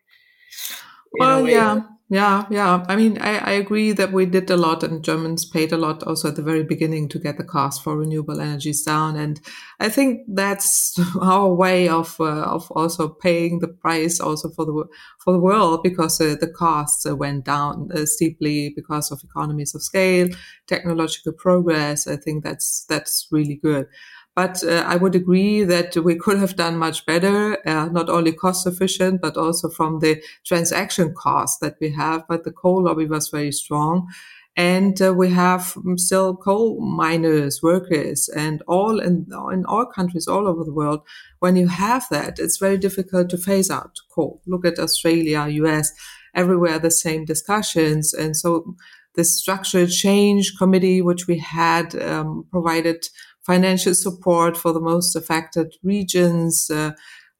well, 1.12 1.48
yeah, 1.48 1.82
yeah, 2.08 2.46
yeah. 2.50 2.84
I 2.88 2.96
mean, 2.96 3.18
I, 3.20 3.38
I 3.38 3.50
agree 3.52 3.92
that 3.92 4.12
we 4.12 4.26
did 4.26 4.50
a 4.50 4.56
lot 4.56 4.82
and 4.82 5.04
Germans 5.04 5.44
paid 5.44 5.72
a 5.72 5.76
lot 5.78 6.02
also 6.02 6.28
at 6.28 6.36
the 6.36 6.42
very 6.42 6.62
beginning 6.62 7.08
to 7.10 7.18
get 7.18 7.38
the 7.38 7.44
cost 7.44 7.82
for 7.82 7.96
renewable 7.96 8.40
energies 8.40 8.82
down. 8.82 9.16
And 9.16 9.40
I 9.80 9.88
think 9.88 10.22
that's 10.28 10.98
our 11.20 11.52
way 11.54 11.88
of, 11.88 12.16
uh, 12.20 12.42
of 12.42 12.70
also 12.72 13.08
paying 13.08 13.60
the 13.60 13.68
price 13.68 14.20
also 14.20 14.50
for 14.50 14.64
the, 14.64 14.84
for 15.24 15.32
the 15.32 15.40
world 15.40 15.82
because 15.82 16.20
uh, 16.20 16.36
the 16.38 16.48
costs 16.50 17.06
uh, 17.06 17.16
went 17.16 17.44
down 17.44 17.88
uh, 17.94 18.04
steeply 18.04 18.72
because 18.74 19.10
of 19.10 19.20
economies 19.24 19.74
of 19.74 19.82
scale, 19.82 20.28
technological 20.66 21.32
progress. 21.32 22.06
I 22.06 22.16
think 22.16 22.44
that's, 22.44 22.84
that's 22.88 23.26
really 23.30 23.56
good. 23.56 23.86
But 24.34 24.64
uh, 24.64 24.84
I 24.86 24.96
would 24.96 25.14
agree 25.14 25.62
that 25.64 25.94
we 25.96 26.16
could 26.16 26.38
have 26.38 26.56
done 26.56 26.78
much 26.78 27.04
better, 27.04 27.58
uh, 27.68 27.86
not 27.86 28.08
only 28.08 28.32
cost 28.32 28.66
efficient, 28.66 29.20
but 29.20 29.36
also 29.36 29.68
from 29.68 29.98
the 29.98 30.22
transaction 30.44 31.14
cost 31.14 31.60
that 31.60 31.76
we 31.80 31.90
have. 31.90 32.24
But 32.28 32.44
the 32.44 32.52
coal 32.52 32.84
lobby 32.84 33.06
was 33.06 33.28
very 33.28 33.52
strong. 33.52 34.08
And 34.54 35.00
uh, 35.00 35.14
we 35.14 35.30
have 35.30 35.74
still 35.96 36.36
coal 36.36 36.80
miners, 36.80 37.62
workers, 37.62 38.28
and 38.28 38.62
all 38.66 39.00
in, 39.00 39.26
in 39.50 39.64
all 39.64 39.86
countries 39.86 40.28
all 40.28 40.46
over 40.46 40.62
the 40.62 40.74
world. 40.74 41.00
When 41.38 41.56
you 41.56 41.68
have 41.68 42.06
that, 42.10 42.38
it's 42.38 42.58
very 42.58 42.76
difficult 42.76 43.30
to 43.30 43.38
phase 43.38 43.70
out 43.70 43.98
coal. 44.14 44.42
Look 44.46 44.66
at 44.66 44.78
Australia, 44.78 45.46
US, 45.48 45.92
everywhere 46.34 46.78
the 46.78 46.90
same 46.90 47.24
discussions. 47.24 48.12
And 48.12 48.36
so 48.36 48.76
the 49.14 49.24
structural 49.24 49.86
change 49.86 50.52
committee, 50.58 51.00
which 51.00 51.26
we 51.26 51.38
had, 51.38 51.94
um, 52.00 52.46
provided 52.50 53.06
financial 53.44 53.94
support 53.94 54.56
for 54.56 54.72
the 54.72 54.80
most 54.80 55.16
affected 55.16 55.74
regions, 55.82 56.70
uh, 56.70 56.92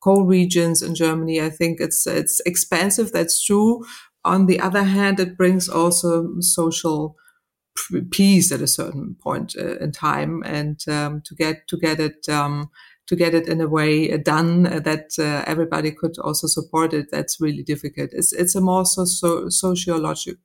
coal 0.02 0.24
regions 0.24 0.82
in 0.82 0.94
Germany. 0.94 1.40
I 1.40 1.50
think 1.50 1.80
it's 1.80 2.06
it's 2.06 2.40
expensive. 2.46 3.12
That's 3.12 3.42
true. 3.42 3.84
On 4.24 4.46
the 4.46 4.60
other 4.60 4.84
hand, 4.84 5.18
it 5.20 5.36
brings 5.36 5.68
also 5.68 6.40
social 6.40 7.16
peace 8.10 8.52
at 8.52 8.60
a 8.60 8.66
certain 8.66 9.16
point 9.22 9.54
uh, 9.58 9.76
in 9.78 9.92
time, 9.92 10.42
and 10.44 10.80
um, 10.88 11.22
to 11.24 11.34
get 11.34 11.66
to 11.68 11.76
get 11.76 12.00
it. 12.00 12.28
Um, 12.28 12.70
to 13.08 13.16
get 13.16 13.34
it 13.34 13.48
in 13.48 13.60
a 13.60 13.66
way 13.68 14.16
done 14.16 14.62
that 14.62 15.10
uh, 15.18 15.42
everybody 15.44 15.90
could 15.90 16.16
also 16.18 16.46
support 16.46 16.94
it, 16.94 17.10
that's 17.10 17.40
really 17.40 17.64
difficult. 17.64 18.10
It's 18.12 18.32
it's 18.32 18.54
a 18.54 18.60
more 18.60 18.86
so, 18.86 19.04
so 19.04 19.48
sociological 19.48 20.40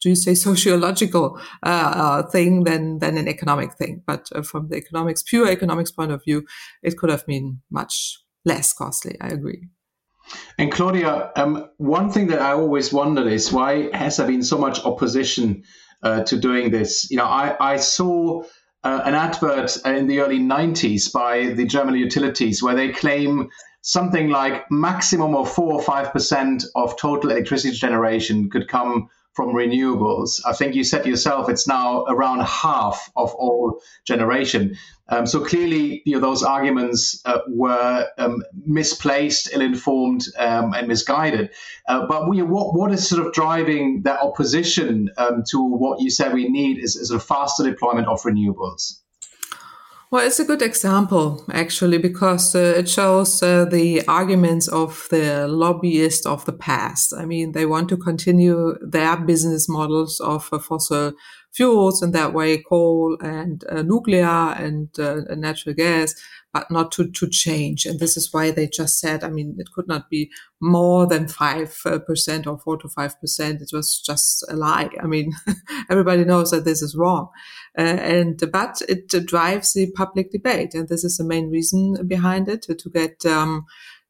do 0.00 0.08
you 0.08 0.16
say 0.16 0.34
sociological 0.50 1.40
uh, 1.62 1.68
uh, 1.68 2.22
thing 2.30 2.64
than 2.64 2.98
than 2.98 3.18
an 3.18 3.28
economic 3.28 3.74
thing. 3.74 4.02
But 4.06 4.28
uh, 4.34 4.42
from 4.42 4.68
the 4.68 4.76
economics, 4.76 5.22
pure 5.22 5.48
economics 5.48 5.90
point 5.90 6.12
of 6.12 6.22
view, 6.24 6.46
it 6.82 6.96
could 6.96 7.10
have 7.10 7.26
been 7.26 7.60
much 7.70 8.18
less 8.44 8.72
costly. 8.72 9.16
I 9.20 9.28
agree. 9.28 9.68
And 10.58 10.70
Claudia, 10.70 11.30
um, 11.36 11.68
one 11.78 12.10
thing 12.10 12.26
that 12.28 12.40
I 12.40 12.52
always 12.52 12.92
wondered 12.92 13.26
is 13.26 13.52
why 13.52 13.88
has 13.96 14.18
there 14.18 14.26
been 14.26 14.42
so 14.42 14.58
much 14.58 14.84
opposition 14.84 15.64
uh, 16.02 16.22
to 16.24 16.38
doing 16.38 16.70
this? 16.70 17.10
You 17.10 17.16
know, 17.16 17.24
I, 17.24 17.56
I 17.58 17.76
saw 17.76 18.42
uh, 18.84 19.00
an 19.04 19.14
advert 19.14 19.76
in 19.86 20.06
the 20.06 20.20
early 20.20 20.38
90s 20.38 21.12
by 21.12 21.54
the 21.54 21.64
German 21.64 21.94
utilities 21.94 22.62
where 22.62 22.74
they 22.74 22.90
claim 22.90 23.48
something 23.80 24.28
like 24.28 24.70
maximum 24.70 25.34
of 25.34 25.50
four 25.50 25.72
or 25.72 25.82
five 25.82 26.12
percent 26.12 26.64
of 26.74 26.96
total 26.98 27.30
electricity 27.30 27.74
generation 27.74 28.50
could 28.50 28.68
come 28.68 29.08
from 29.38 29.54
renewables. 29.54 30.40
I 30.44 30.52
think 30.52 30.74
you 30.74 30.82
said 30.82 31.06
yourself 31.06 31.48
it's 31.48 31.68
now 31.68 32.02
around 32.08 32.40
half 32.40 33.08
of 33.14 33.32
all 33.36 33.80
generation. 34.04 34.76
Um, 35.10 35.26
so 35.26 35.44
clearly, 35.44 36.02
you 36.04 36.14
know, 36.14 36.20
those 36.20 36.42
arguments 36.42 37.22
uh, 37.24 37.38
were 37.46 38.08
um, 38.18 38.42
misplaced, 38.66 39.50
ill-informed, 39.52 40.24
um, 40.38 40.74
and 40.74 40.88
misguided. 40.88 41.50
Uh, 41.88 42.04
but 42.08 42.28
we, 42.28 42.42
what 42.42 42.74
what 42.74 42.90
is 42.90 43.08
sort 43.08 43.24
of 43.24 43.32
driving 43.32 44.02
that 44.02 44.20
opposition 44.20 45.08
um, 45.18 45.44
to 45.50 45.62
what 45.62 46.00
you 46.00 46.10
said 46.10 46.34
we 46.34 46.48
need 46.48 46.82
is, 46.82 46.96
is 46.96 47.12
a 47.12 47.20
faster 47.20 47.62
deployment 47.62 48.08
of 48.08 48.20
renewables? 48.22 48.98
Well, 50.10 50.26
it's 50.26 50.40
a 50.40 50.44
good 50.44 50.62
example, 50.62 51.44
actually, 51.52 51.98
because 51.98 52.54
uh, 52.54 52.74
it 52.78 52.88
shows 52.88 53.42
uh, 53.42 53.66
the 53.66 54.06
arguments 54.08 54.66
of 54.66 55.06
the 55.10 55.46
lobbyists 55.46 56.24
of 56.24 56.46
the 56.46 56.52
past. 56.54 57.12
I 57.12 57.26
mean, 57.26 57.52
they 57.52 57.66
want 57.66 57.90
to 57.90 57.98
continue 57.98 58.74
their 58.80 59.18
business 59.18 59.68
models 59.68 60.18
of 60.20 60.48
uh, 60.50 60.60
fossil 60.60 61.12
fuels 61.52 62.02
in 62.02 62.12
that 62.12 62.32
way, 62.32 62.62
coal 62.62 63.18
and 63.20 63.62
uh, 63.68 63.82
nuclear 63.82 64.24
and 64.56 64.88
uh, 64.98 65.20
natural 65.36 65.74
gas 65.74 66.14
but 66.52 66.70
not 66.70 66.90
to, 66.92 67.10
to 67.10 67.28
change. 67.28 67.84
And 67.84 68.00
this 68.00 68.16
is 68.16 68.32
why 68.32 68.50
they 68.50 68.66
just 68.66 68.98
said, 68.98 69.22
I 69.22 69.28
mean, 69.28 69.56
it 69.58 69.70
could 69.72 69.86
not 69.86 70.08
be 70.08 70.30
more 70.60 71.06
than 71.06 71.26
5% 71.26 72.46
or 72.46 72.58
4 72.58 72.78
to 72.78 72.88
5%. 72.88 73.62
It 73.62 73.70
was 73.72 74.00
just 74.00 74.44
a 74.48 74.56
lie. 74.56 74.90
I 75.02 75.06
mean, 75.06 75.32
everybody 75.90 76.24
knows 76.24 76.50
that 76.50 76.64
this 76.64 76.82
is 76.82 76.96
wrong. 76.96 77.28
Uh, 77.76 77.82
and, 77.82 78.42
but 78.50 78.80
it 78.88 79.08
drives 79.26 79.74
the 79.74 79.90
public 79.92 80.30
debate. 80.30 80.74
And 80.74 80.88
this 80.88 81.04
is 81.04 81.18
the 81.18 81.24
main 81.24 81.50
reason 81.50 82.06
behind 82.06 82.48
it 82.48 82.62
to, 82.62 82.74
to 82.74 82.90
get, 82.90 83.26
um, 83.26 83.66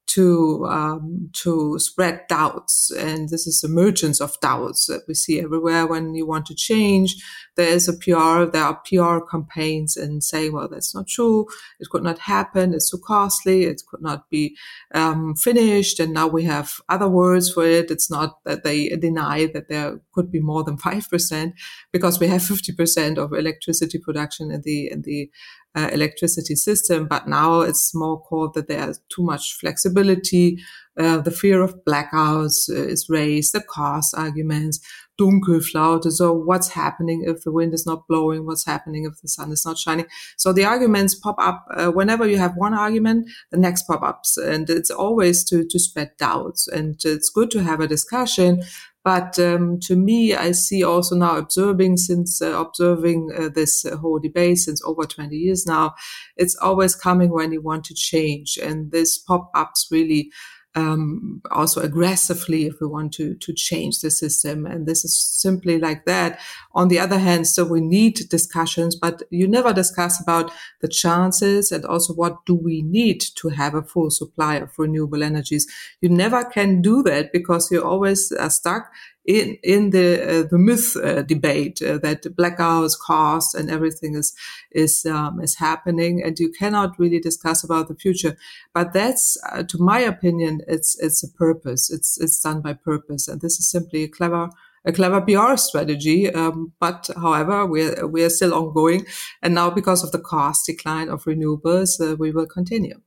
to 0.08 0.66
um, 0.66 1.30
to 1.34 1.78
spread 1.78 2.22
doubts, 2.28 2.90
and 2.90 3.28
this 3.28 3.46
is 3.46 3.62
emergence 3.62 4.20
of 4.20 4.40
doubts 4.40 4.86
that 4.86 5.02
we 5.06 5.14
see 5.14 5.40
everywhere 5.40 5.86
when 5.86 6.14
you 6.14 6.26
want 6.26 6.46
to 6.46 6.54
change. 6.54 7.16
There 7.56 7.68
is 7.68 7.88
a 7.88 7.92
PR, 7.92 8.50
there 8.50 8.62
are 8.64 8.80
PR 8.86 9.18
campaigns 9.30 9.96
and 9.96 10.22
saying, 10.24 10.52
"Well, 10.52 10.68
that's 10.68 10.94
not 10.94 11.08
true. 11.08 11.46
It 11.78 11.90
could 11.90 12.02
not 12.02 12.20
happen. 12.20 12.74
It's 12.74 12.90
too 12.90 13.00
costly. 13.04 13.64
It 13.64 13.82
could 13.88 14.00
not 14.02 14.30
be 14.30 14.56
um, 14.94 15.34
finished." 15.34 16.00
And 16.00 16.14
now 16.14 16.26
we 16.26 16.44
have 16.44 16.80
other 16.88 17.08
words 17.08 17.52
for 17.52 17.64
it. 17.66 17.90
It's 17.90 18.10
not 18.10 18.42
that 18.44 18.64
they 18.64 18.88
deny 18.90 19.46
that 19.52 19.68
there 19.68 20.00
could 20.12 20.30
be 20.32 20.40
more 20.40 20.64
than 20.64 20.78
five 20.78 21.08
percent, 21.10 21.54
because 21.92 22.18
we 22.18 22.28
have 22.28 22.42
fifty 22.42 22.72
percent 22.72 23.18
of 23.18 23.32
electricity 23.32 23.98
production 23.98 24.50
in 24.50 24.62
the 24.62 24.90
in 24.90 25.02
the 25.02 25.30
uh, 25.74 25.88
electricity 25.92 26.54
system. 26.54 27.06
But 27.06 27.28
now 27.28 27.60
it's 27.60 27.94
more 27.94 28.20
called 28.20 28.54
that 28.54 28.68
there's 28.68 29.00
too 29.14 29.22
much 29.22 29.54
flexibility. 29.54 30.58
Uh, 30.98 31.18
the 31.18 31.30
fear 31.30 31.62
of 31.62 31.76
blackouts 31.86 32.68
uh, 32.68 32.74
is 32.74 33.08
raised, 33.08 33.54
the 33.54 33.60
cost 33.60 34.14
arguments, 34.16 34.80
Dunkelflaute. 35.20 36.10
So 36.10 36.32
what's 36.32 36.70
happening 36.70 37.24
if 37.26 37.42
the 37.42 37.52
wind 37.52 37.74
is 37.74 37.86
not 37.86 38.06
blowing? 38.08 38.46
What's 38.46 38.64
happening 38.64 39.04
if 39.04 39.20
the 39.20 39.28
sun 39.28 39.52
is 39.52 39.64
not 39.64 39.78
shining? 39.78 40.06
So 40.36 40.52
the 40.52 40.64
arguments 40.64 41.14
pop 41.14 41.36
up 41.38 41.66
uh, 41.74 41.90
whenever 41.90 42.26
you 42.26 42.38
have 42.38 42.54
one 42.56 42.74
argument, 42.74 43.28
the 43.50 43.58
next 43.58 43.84
pop 43.84 44.02
ups, 44.02 44.36
and 44.36 44.68
it's 44.70 44.90
always 44.90 45.44
to 45.50 45.64
to 45.68 45.78
spread 45.78 46.12
doubts. 46.18 46.66
And 46.68 47.00
it's 47.04 47.30
good 47.30 47.50
to 47.52 47.62
have 47.62 47.80
a 47.80 47.88
discussion, 47.88 48.62
but 49.08 49.38
um, 49.38 49.80
to 49.80 49.96
me, 49.96 50.34
I 50.34 50.52
see 50.52 50.84
also 50.84 51.16
now 51.16 51.38
observing 51.38 51.96
since 51.96 52.42
uh, 52.42 52.60
observing 52.60 53.30
uh, 53.34 53.48
this 53.48 53.86
uh, 53.86 53.96
whole 53.96 54.18
debate 54.18 54.58
since 54.58 54.82
over 54.84 55.04
20 55.04 55.34
years 55.34 55.64
now, 55.64 55.94
it's 56.36 56.54
always 56.56 56.94
coming 56.94 57.30
when 57.30 57.50
you 57.50 57.62
want 57.62 57.84
to 57.84 57.94
change. 57.94 58.58
And 58.62 58.92
this 58.92 59.16
pop 59.16 59.50
ups 59.54 59.88
really 59.90 60.30
um, 60.74 61.40
also 61.50 61.80
aggressively 61.80 62.66
if 62.66 62.80
we 62.80 62.86
want 62.86 63.12
to 63.14 63.34
to 63.34 63.52
change 63.52 64.00
the 64.00 64.10
system. 64.10 64.66
And 64.66 64.86
this 64.86 65.04
is 65.04 65.18
simply 65.18 65.78
like 65.78 66.04
that. 66.04 66.40
On 66.72 66.88
the 66.88 66.98
other 66.98 67.18
hand, 67.18 67.46
so 67.46 67.64
we 67.64 67.80
need 67.80 68.28
discussions, 68.28 68.94
but 68.94 69.22
you 69.30 69.48
never 69.48 69.72
discuss 69.72 70.20
about 70.20 70.52
the 70.80 70.88
chances 70.88 71.72
and 71.72 71.84
also 71.84 72.12
what 72.12 72.44
do 72.46 72.54
we 72.54 72.82
need 72.82 73.20
to 73.36 73.48
have 73.48 73.74
a 73.74 73.82
full 73.82 74.10
supply 74.10 74.56
of 74.56 74.78
renewable 74.78 75.22
energies. 75.22 75.66
You 76.00 76.10
never 76.10 76.44
can 76.44 76.82
do 76.82 77.02
that 77.04 77.32
because 77.32 77.70
you 77.70 77.82
always 77.82 78.30
are 78.32 78.50
stuck 78.50 78.92
in 79.28 79.58
in 79.62 79.90
the 79.90 80.08
uh, 80.22 80.48
the 80.50 80.58
myth 80.58 80.96
uh, 80.96 81.20
debate 81.20 81.82
uh, 81.82 81.98
that 81.98 82.22
blackouts, 82.34 82.98
costs, 82.98 83.52
and 83.52 83.70
everything 83.70 84.14
is 84.14 84.32
is 84.72 85.04
um, 85.04 85.40
is 85.40 85.56
happening, 85.56 86.22
and 86.24 86.38
you 86.38 86.50
cannot 86.50 86.98
really 86.98 87.20
discuss 87.20 87.62
about 87.62 87.88
the 87.88 87.94
future. 87.94 88.38
But 88.72 88.94
that's, 88.94 89.36
to 89.68 89.78
my 89.78 90.00
opinion, 90.00 90.62
it's 90.66 90.98
it's 90.98 91.22
a 91.22 91.30
purpose. 91.30 91.90
It's 91.90 92.18
it's 92.18 92.40
done 92.40 92.62
by 92.62 92.72
purpose, 92.72 93.28
and 93.28 93.42
this 93.42 93.58
is 93.60 93.70
simply 93.70 94.04
a 94.04 94.08
clever 94.08 94.48
a 94.86 94.92
clever 94.92 95.20
PR 95.20 95.56
strategy. 95.58 96.32
Um, 96.32 96.72
but 96.80 97.10
however, 97.14 97.66
we're 97.66 98.06
we're 98.06 98.30
still 98.30 98.54
ongoing, 98.54 99.04
and 99.42 99.54
now 99.54 99.68
because 99.68 100.02
of 100.02 100.10
the 100.10 100.20
cost 100.20 100.64
decline 100.64 101.10
of 101.10 101.24
renewables, 101.24 102.00
uh, 102.00 102.16
we 102.16 102.30
will 102.32 102.46
continue. 102.46 103.02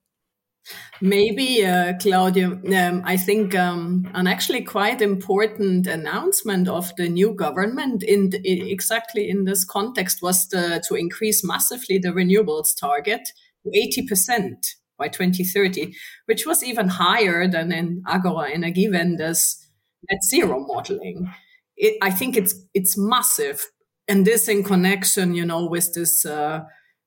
Maybe, 1.02 1.66
uh, 1.66 1.94
Claudia, 2.00 2.48
um, 2.50 3.02
I 3.06 3.18
think 3.18 3.56
um, 3.56 4.08
an 4.14 4.28
actually 4.28 4.62
quite 4.62 5.02
important 5.02 5.88
announcement 5.88 6.68
of 6.68 6.96
the 6.96 7.10
new 7.10 7.34
government 7.34 8.04
in, 8.04 8.30
the, 8.30 8.72
exactly 8.72 9.28
in 9.28 9.46
this 9.46 9.66
context 9.66 10.22
was 10.22 10.48
the, 10.50 10.84
to 10.88 10.96
increase 10.96 11.44
massively 11.44 11.98
the 11.98 12.10
renewables 12.10 12.78
target 12.80 13.22
to 13.64 13.72
80% 14.12 14.76
by 15.02 15.08
2030, 15.08 15.94
which 16.28 16.46
was 16.46 16.64
even 16.64 16.88
higher 16.88 17.48
than 17.48 17.72
in 17.72 18.04
Agora 18.08 18.52
Energiewende's 18.52 19.68
net 20.10 20.24
zero 20.24 20.60
modeling. 20.60 21.34
It, 21.76 21.98
I 22.02 22.12
think 22.12 22.38
it's 22.38 22.54
it's 22.76 22.96
massive, 22.98 23.66
and 24.08 24.28
this 24.28 24.48
in 24.48 24.64
connection, 24.64 25.34
you 25.34 25.46
know, 25.46 25.66
with 25.66 25.94
this. 25.96 26.26
Uh, 26.26 26.62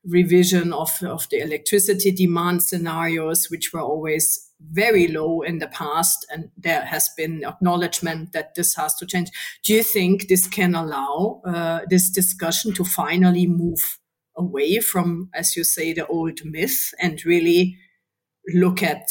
revision 0.06 0.72
of, 0.72 1.02
of 1.02 1.28
the 1.30 1.40
electricity 1.40 2.10
demand 2.10 2.62
scenarios, 2.62 3.50
which 3.50 3.72
were 3.72 3.80
always 3.80 4.50
very 4.72 5.08
low 5.08 5.42
in 5.42 5.58
the 5.58 5.68
past. 5.68 6.26
And 6.30 6.50
there 6.56 6.84
has 6.84 7.10
been 7.16 7.44
acknowledgement 7.44 8.32
that 8.32 8.54
this 8.54 8.74
has 8.76 8.94
to 8.96 9.06
change. 9.06 9.30
Do 9.64 9.74
you 9.74 9.82
think 9.82 10.28
this 10.28 10.46
can 10.46 10.74
allow 10.74 11.40
uh, 11.44 11.80
this 11.88 12.10
discussion 12.10 12.72
to 12.74 12.84
finally 12.84 13.46
move 13.46 13.98
away 14.36 14.80
from, 14.80 15.30
as 15.34 15.56
you 15.56 15.64
say, 15.64 15.92
the 15.92 16.06
old 16.06 16.44
myth 16.44 16.92
and 17.00 17.24
really 17.24 17.76
look 18.54 18.82
at, 18.82 19.08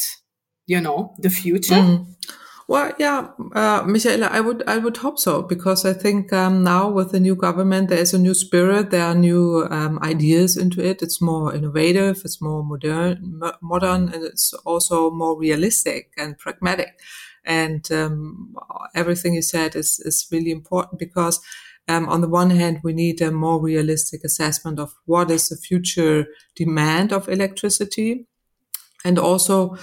you 0.67 0.81
know, 0.81 1.13
the 1.19 1.29
future? 1.29 1.75
Mm. 1.75 2.05
Well, 2.67 2.93
yeah, 2.97 3.27
uh, 3.53 3.83
Michaela, 3.85 4.27
I 4.27 4.39
would, 4.39 4.63
I 4.67 4.77
would 4.77 4.97
hope 4.97 5.19
so 5.19 5.41
because 5.41 5.83
I 5.85 5.91
think 5.93 6.31
um, 6.31 6.63
now 6.63 6.89
with 6.89 7.11
the 7.11 7.19
new 7.19 7.35
government, 7.35 7.89
there 7.89 7.99
is 7.99 8.13
a 8.13 8.17
new 8.19 8.33
spirit. 8.33 8.89
There 8.89 9.03
are 9.05 9.13
new 9.15 9.67
um, 9.69 9.99
ideas 10.01 10.55
into 10.55 10.81
it. 10.81 11.01
It's 11.01 11.21
more 11.21 11.53
innovative. 11.53 12.21
It's 12.23 12.41
more 12.41 12.63
modern, 12.63 13.41
modern, 13.61 14.09
and 14.13 14.23
it's 14.23 14.53
also 14.65 15.11
more 15.11 15.37
realistic 15.37 16.11
and 16.17 16.37
pragmatic. 16.37 16.97
And 17.43 17.91
um, 17.91 18.55
everything 18.95 19.33
you 19.33 19.41
said 19.41 19.75
is 19.75 19.99
is 19.99 20.27
really 20.31 20.51
important 20.51 20.99
because. 20.99 21.39
Um, 21.89 22.07
on 22.07 22.21
the 22.21 22.29
one 22.29 22.49
hand, 22.51 22.79
we 22.81 22.93
need 22.93 23.21
a 23.21 23.29
more 23.29 23.61
realistic 23.61 24.23
assessment 24.23 24.79
of 24.79 24.93
what 25.05 25.29
is 25.29 25.49
the 25.49 25.57
future 25.57 26.27
demand 26.55 27.11
of 27.11 27.27
electricity, 27.27 28.25
and 29.05 29.19
also 29.19 29.77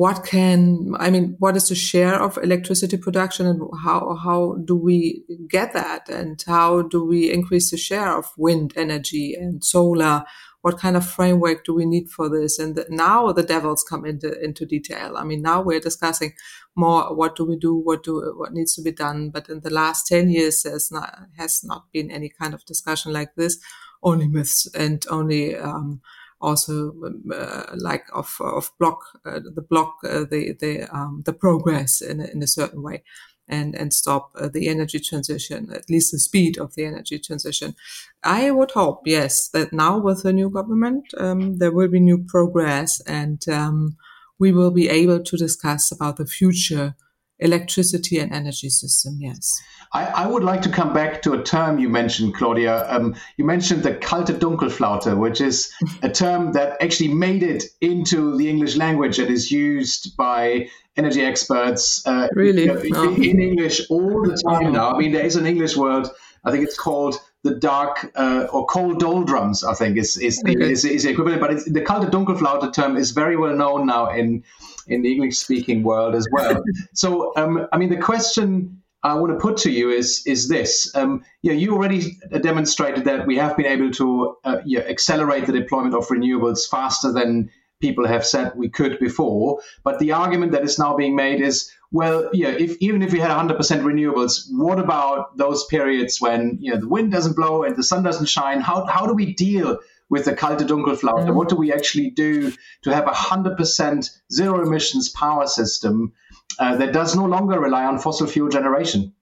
what 0.00 0.24
can 0.24 0.92
i 0.98 1.08
mean 1.08 1.36
what 1.38 1.56
is 1.56 1.68
the 1.68 1.74
share 1.74 2.16
of 2.20 2.36
electricity 2.38 2.96
production 2.96 3.46
and 3.46 3.60
how 3.84 4.14
how 4.24 4.56
do 4.64 4.74
we 4.74 5.24
get 5.48 5.72
that? 5.72 6.08
And 6.08 6.42
how 6.46 6.82
do 6.82 7.04
we 7.04 7.32
increase 7.32 7.70
the 7.70 7.76
share 7.76 8.16
of 8.16 8.26
wind 8.36 8.72
energy 8.76 9.34
and 9.34 9.64
solar? 9.64 10.24
What 10.62 10.78
kind 10.78 10.96
of 10.96 11.06
framework 11.06 11.64
do 11.64 11.74
we 11.74 11.84
need 11.84 12.08
for 12.08 12.30
this? 12.30 12.58
And 12.58 12.74
the, 12.74 12.86
now 12.88 13.32
the 13.32 13.42
devils 13.42 13.84
come 13.88 14.06
into 14.06 14.32
into 14.42 14.64
detail. 14.64 15.16
I 15.16 15.24
mean 15.24 15.42
now 15.42 15.60
we're 15.60 15.80
discussing 15.80 16.32
more 16.74 17.14
what 17.14 17.36
do 17.36 17.44
we 17.44 17.56
do 17.56 17.74
what 17.74 18.02
do 18.02 18.34
what 18.36 18.52
needs 18.52 18.74
to 18.76 18.82
be 18.82 18.92
done. 18.92 19.30
But 19.30 19.48
in 19.48 19.60
the 19.60 19.70
last 19.70 20.06
10 20.06 20.30
years 20.30 20.62
there's 20.62 20.90
not 20.90 21.18
has 21.36 21.62
not 21.62 21.84
been 21.92 22.10
any 22.10 22.30
kind 22.30 22.54
of 22.54 22.64
discussion 22.64 23.12
like 23.12 23.34
this. 23.36 23.58
Only 24.02 24.26
myths 24.26 24.66
and 24.74 25.04
only 25.10 25.56
um, 25.56 26.00
also 26.44 26.92
uh, 27.32 27.64
like 27.76 28.04
of 28.12 28.36
of 28.40 28.70
block 28.78 29.00
uh, 29.24 29.40
the 29.58 29.62
block 29.70 29.92
uh, 30.04 30.24
the 30.30 30.42
the 30.60 30.72
um, 30.96 31.22
the 31.26 31.32
progress 31.32 32.00
in 32.00 32.20
a, 32.20 32.26
in 32.34 32.42
a 32.42 32.46
certain 32.46 32.82
way 32.82 33.02
and 33.48 33.74
and 33.74 33.92
stop 33.92 34.30
uh, 34.40 34.48
the 34.48 34.68
energy 34.68 34.98
transition 34.98 35.70
at 35.72 35.88
least 35.90 36.12
the 36.12 36.18
speed 36.18 36.58
of 36.58 36.74
the 36.74 36.84
energy 36.84 37.18
transition. 37.18 37.74
I 38.22 38.50
would 38.50 38.72
hope 38.72 39.02
yes 39.06 39.48
that 39.48 39.72
now 39.72 39.98
with 39.98 40.22
the 40.22 40.32
new 40.32 40.50
government 40.50 41.04
um, 41.18 41.58
there 41.58 41.72
will 41.72 41.88
be 41.88 42.00
new 42.00 42.24
progress 42.34 43.00
and 43.06 43.46
um, 43.48 43.96
we 44.38 44.52
will 44.52 44.70
be 44.70 44.88
able 44.88 45.22
to 45.22 45.36
discuss 45.36 45.92
about 45.92 46.16
the 46.16 46.26
future 46.26 46.94
electricity 47.38 48.18
and 48.18 48.32
energy 48.32 48.68
system. 48.68 49.18
Yes. 49.20 49.50
I, 49.92 50.04
I, 50.06 50.26
would 50.26 50.44
like 50.44 50.62
to 50.62 50.68
come 50.68 50.92
back 50.92 51.22
to 51.22 51.32
a 51.32 51.42
term 51.42 51.78
you 51.78 51.88
mentioned, 51.88 52.34
Claudia. 52.34 52.88
Um, 52.88 53.14
you 53.36 53.44
mentioned 53.44 53.82
the 53.82 53.94
kalte 53.94 54.38
Dunkelflaute, 54.38 55.18
which 55.18 55.40
is 55.40 55.72
a 56.02 56.08
term 56.08 56.52
that 56.52 56.80
actually 56.80 57.12
made 57.12 57.42
it 57.42 57.64
into 57.80 58.36
the 58.36 58.48
English 58.48 58.76
language 58.76 59.18
and 59.18 59.30
is 59.30 59.50
used 59.50 60.16
by 60.16 60.68
energy 60.96 61.22
experts 61.22 62.06
uh, 62.06 62.28
really? 62.34 62.68
in, 62.68 63.22
in, 63.22 63.40
English 63.40 63.80
all 63.90 64.22
the 64.22 64.40
time 64.48 64.72
now. 64.72 64.92
I 64.92 64.98
mean, 64.98 65.12
there 65.12 65.26
is 65.26 65.34
an 65.34 65.46
English 65.46 65.76
word, 65.76 66.06
I 66.44 66.52
think 66.52 66.64
it's 66.64 66.78
called 66.78 67.16
the 67.42 67.56
dark 67.56 68.10
uh, 68.14 68.46
or 68.52 68.64
cold 68.66 69.00
doldrums, 69.00 69.64
I 69.64 69.74
think 69.74 69.98
is, 69.98 70.16
is, 70.16 70.40
okay. 70.46 70.70
is, 70.70 70.84
is 70.84 71.02
the 71.02 71.10
equivalent. 71.10 71.40
But 71.40 71.64
the 71.72 71.82
kalte 71.82 72.10
Dunkelflaute 72.10 72.72
term 72.72 72.96
is 72.96 73.10
very 73.10 73.36
well 73.36 73.54
known 73.54 73.86
now 73.86 74.10
in 74.10 74.44
in 74.86 75.02
the 75.02 75.12
English 75.12 75.38
speaking 75.38 75.82
world 75.82 76.14
as 76.14 76.26
well. 76.32 76.62
so, 76.94 77.32
um, 77.36 77.66
I 77.72 77.78
mean, 77.78 77.90
the 77.90 78.00
question 78.00 78.82
I 79.02 79.14
want 79.14 79.32
to 79.32 79.38
put 79.38 79.58
to 79.58 79.70
you 79.70 79.90
is 79.90 80.22
is 80.26 80.48
this: 80.48 80.94
um, 80.94 81.22
you, 81.42 81.52
know, 81.52 81.58
you 81.58 81.74
already 81.74 82.18
demonstrated 82.40 83.04
that 83.04 83.26
we 83.26 83.36
have 83.36 83.56
been 83.56 83.66
able 83.66 83.90
to 83.92 84.36
uh, 84.44 84.56
yeah, 84.64 84.80
accelerate 84.80 85.46
the 85.46 85.52
deployment 85.52 85.94
of 85.94 86.08
renewables 86.08 86.68
faster 86.68 87.12
than 87.12 87.50
people 87.80 88.06
have 88.06 88.24
said 88.24 88.52
we 88.56 88.68
could 88.68 88.98
before. 88.98 89.60
But 89.82 89.98
the 89.98 90.12
argument 90.12 90.52
that 90.52 90.64
is 90.64 90.78
now 90.78 90.96
being 90.96 91.14
made 91.14 91.42
is, 91.42 91.70
well, 91.92 92.30
yeah, 92.32 92.48
if 92.48 92.76
even 92.80 93.02
if 93.02 93.12
we 93.12 93.20
had 93.20 93.30
100% 93.30 93.58
renewables, 93.82 94.46
what 94.50 94.78
about 94.78 95.36
those 95.36 95.66
periods 95.66 96.20
when 96.20 96.56
you 96.60 96.72
know 96.72 96.80
the 96.80 96.88
wind 96.88 97.12
doesn't 97.12 97.36
blow 97.36 97.62
and 97.62 97.76
the 97.76 97.82
sun 97.82 98.02
doesn't 98.02 98.26
shine? 98.26 98.60
How 98.60 98.86
how 98.86 99.06
do 99.06 99.12
we 99.12 99.34
deal 99.34 99.78
with 100.10 100.26
the 100.26 100.34
kalte 100.34 100.66
Dunkelflaute? 100.66 101.28
Mm. 101.28 101.34
What 101.34 101.48
do 101.48 101.56
we 101.56 101.72
actually 101.72 102.10
do 102.10 102.52
to 102.82 102.94
have 102.94 103.06
a 103.06 103.12
100% 103.12 104.10
zero 104.32 104.66
emissions 104.66 105.08
power 105.08 105.46
system 105.46 106.12
uh, 106.58 106.76
that 106.76 106.92
does 106.92 107.16
no 107.16 107.24
longer 107.24 107.58
rely 107.58 107.84
on 107.84 107.98
fossil 107.98 108.26
fuel 108.26 108.48
generation? 108.48 109.12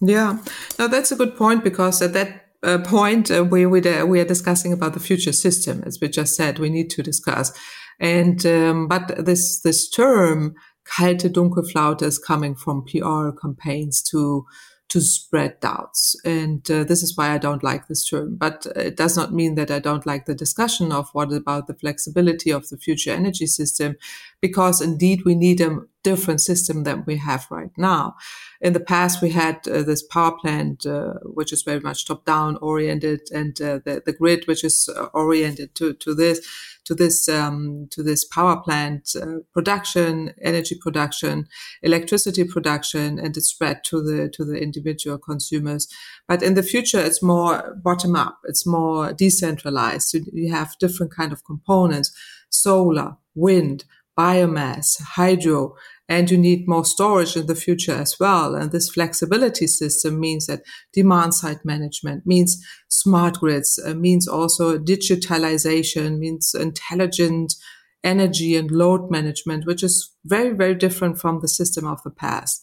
Yeah, 0.00 0.38
no, 0.78 0.88
that's 0.88 1.12
a 1.12 1.16
good 1.16 1.36
point 1.36 1.62
because 1.62 2.02
at 2.02 2.12
that 2.14 2.42
uh, 2.64 2.78
point 2.78 3.30
uh, 3.30 3.44
we 3.44 3.66
we, 3.66 3.80
uh, 3.82 4.04
we 4.06 4.20
are 4.20 4.24
discussing 4.24 4.72
about 4.72 4.94
the 4.94 5.00
future 5.00 5.32
system, 5.32 5.82
as 5.86 5.98
we 6.00 6.08
just 6.08 6.34
said, 6.34 6.58
we 6.58 6.70
need 6.70 6.90
to 6.90 7.02
discuss. 7.02 7.52
And 8.00 8.44
um, 8.46 8.88
but 8.88 9.24
this 9.24 9.60
this 9.60 9.88
term 9.88 10.54
kalte 10.84 11.28
Dunkelflaute 11.28 12.02
is 12.02 12.18
coming 12.18 12.54
from 12.54 12.84
PR 12.84 13.30
campaigns 13.40 14.02
to 14.10 14.44
to 14.92 15.00
spread 15.00 15.58
doubts. 15.60 16.14
And 16.22 16.70
uh, 16.70 16.84
this 16.84 17.02
is 17.02 17.16
why 17.16 17.30
I 17.30 17.38
don't 17.38 17.62
like 17.62 17.88
this 17.88 18.06
term. 18.06 18.36
But 18.36 18.66
it 18.76 18.94
does 18.94 19.16
not 19.16 19.32
mean 19.32 19.54
that 19.54 19.70
I 19.70 19.78
don't 19.78 20.04
like 20.04 20.26
the 20.26 20.34
discussion 20.34 20.92
of 20.92 21.08
what 21.14 21.32
about 21.32 21.66
the 21.66 21.72
flexibility 21.72 22.50
of 22.50 22.68
the 22.68 22.76
future 22.76 23.10
energy 23.10 23.46
system, 23.46 23.96
because 24.42 24.82
indeed 24.82 25.22
we 25.24 25.34
need 25.34 25.62
a 25.62 25.78
different 26.02 26.42
system 26.42 26.84
than 26.84 27.04
we 27.06 27.16
have 27.16 27.46
right 27.50 27.70
now. 27.78 28.16
In 28.60 28.74
the 28.74 28.80
past, 28.80 29.22
we 29.22 29.30
had 29.30 29.66
uh, 29.66 29.82
this 29.82 30.02
power 30.02 30.32
plant, 30.32 30.84
uh, 30.84 31.14
which 31.24 31.54
is 31.54 31.62
very 31.62 31.80
much 31.80 32.06
top 32.06 32.26
down 32.26 32.58
oriented 32.60 33.20
and 33.32 33.58
uh, 33.62 33.78
the, 33.86 34.02
the 34.04 34.12
grid, 34.12 34.46
which 34.46 34.62
is 34.62 34.90
uh, 34.94 35.04
oriented 35.14 35.74
to, 35.76 35.94
to 35.94 36.14
this 36.14 36.46
to 36.84 36.94
this 36.94 37.28
um, 37.28 37.86
to 37.90 38.02
this 38.02 38.24
power 38.24 38.56
plant 38.56 39.10
uh, 39.20 39.38
production, 39.52 40.34
energy 40.42 40.76
production, 40.80 41.46
electricity 41.82 42.44
production, 42.44 43.18
and 43.18 43.36
it's 43.36 43.48
spread 43.48 43.84
to 43.84 44.02
the 44.02 44.28
to 44.30 44.44
the 44.44 44.60
individual 44.60 45.18
consumers. 45.18 45.88
But 46.28 46.42
in 46.42 46.54
the 46.54 46.62
future, 46.62 47.00
it's 47.00 47.22
more 47.22 47.76
bottom 47.82 48.16
up. 48.16 48.38
It's 48.44 48.66
more 48.66 49.12
decentralized. 49.12 50.14
You, 50.14 50.24
you 50.32 50.52
have 50.52 50.78
different 50.78 51.14
kind 51.14 51.32
of 51.32 51.44
components: 51.44 52.12
solar, 52.50 53.16
wind, 53.34 53.84
biomass, 54.18 55.00
hydro, 55.00 55.74
and 56.08 56.30
you 56.30 56.36
need 56.36 56.68
more 56.68 56.84
storage 56.84 57.36
in 57.36 57.46
the 57.46 57.54
future 57.54 57.94
as 57.94 58.18
well. 58.18 58.54
And 58.54 58.72
this 58.72 58.90
flexibility 58.90 59.66
system 59.66 60.20
means 60.20 60.46
that 60.46 60.62
demand 60.92 61.34
side 61.34 61.60
management 61.64 62.26
means 62.26 62.62
smart 62.88 63.38
grids, 63.38 63.78
uh, 63.84 63.94
means 63.94 64.28
also 64.28 64.78
digitalization, 64.78 66.18
means 66.18 66.54
intelligent 66.54 67.54
energy 68.04 68.56
and 68.56 68.70
load 68.70 69.10
management, 69.10 69.64
which 69.64 69.82
is 69.82 70.12
very, 70.24 70.50
very 70.50 70.74
different 70.74 71.18
from 71.18 71.40
the 71.40 71.48
system 71.48 71.86
of 71.86 72.02
the 72.02 72.10
past. 72.10 72.60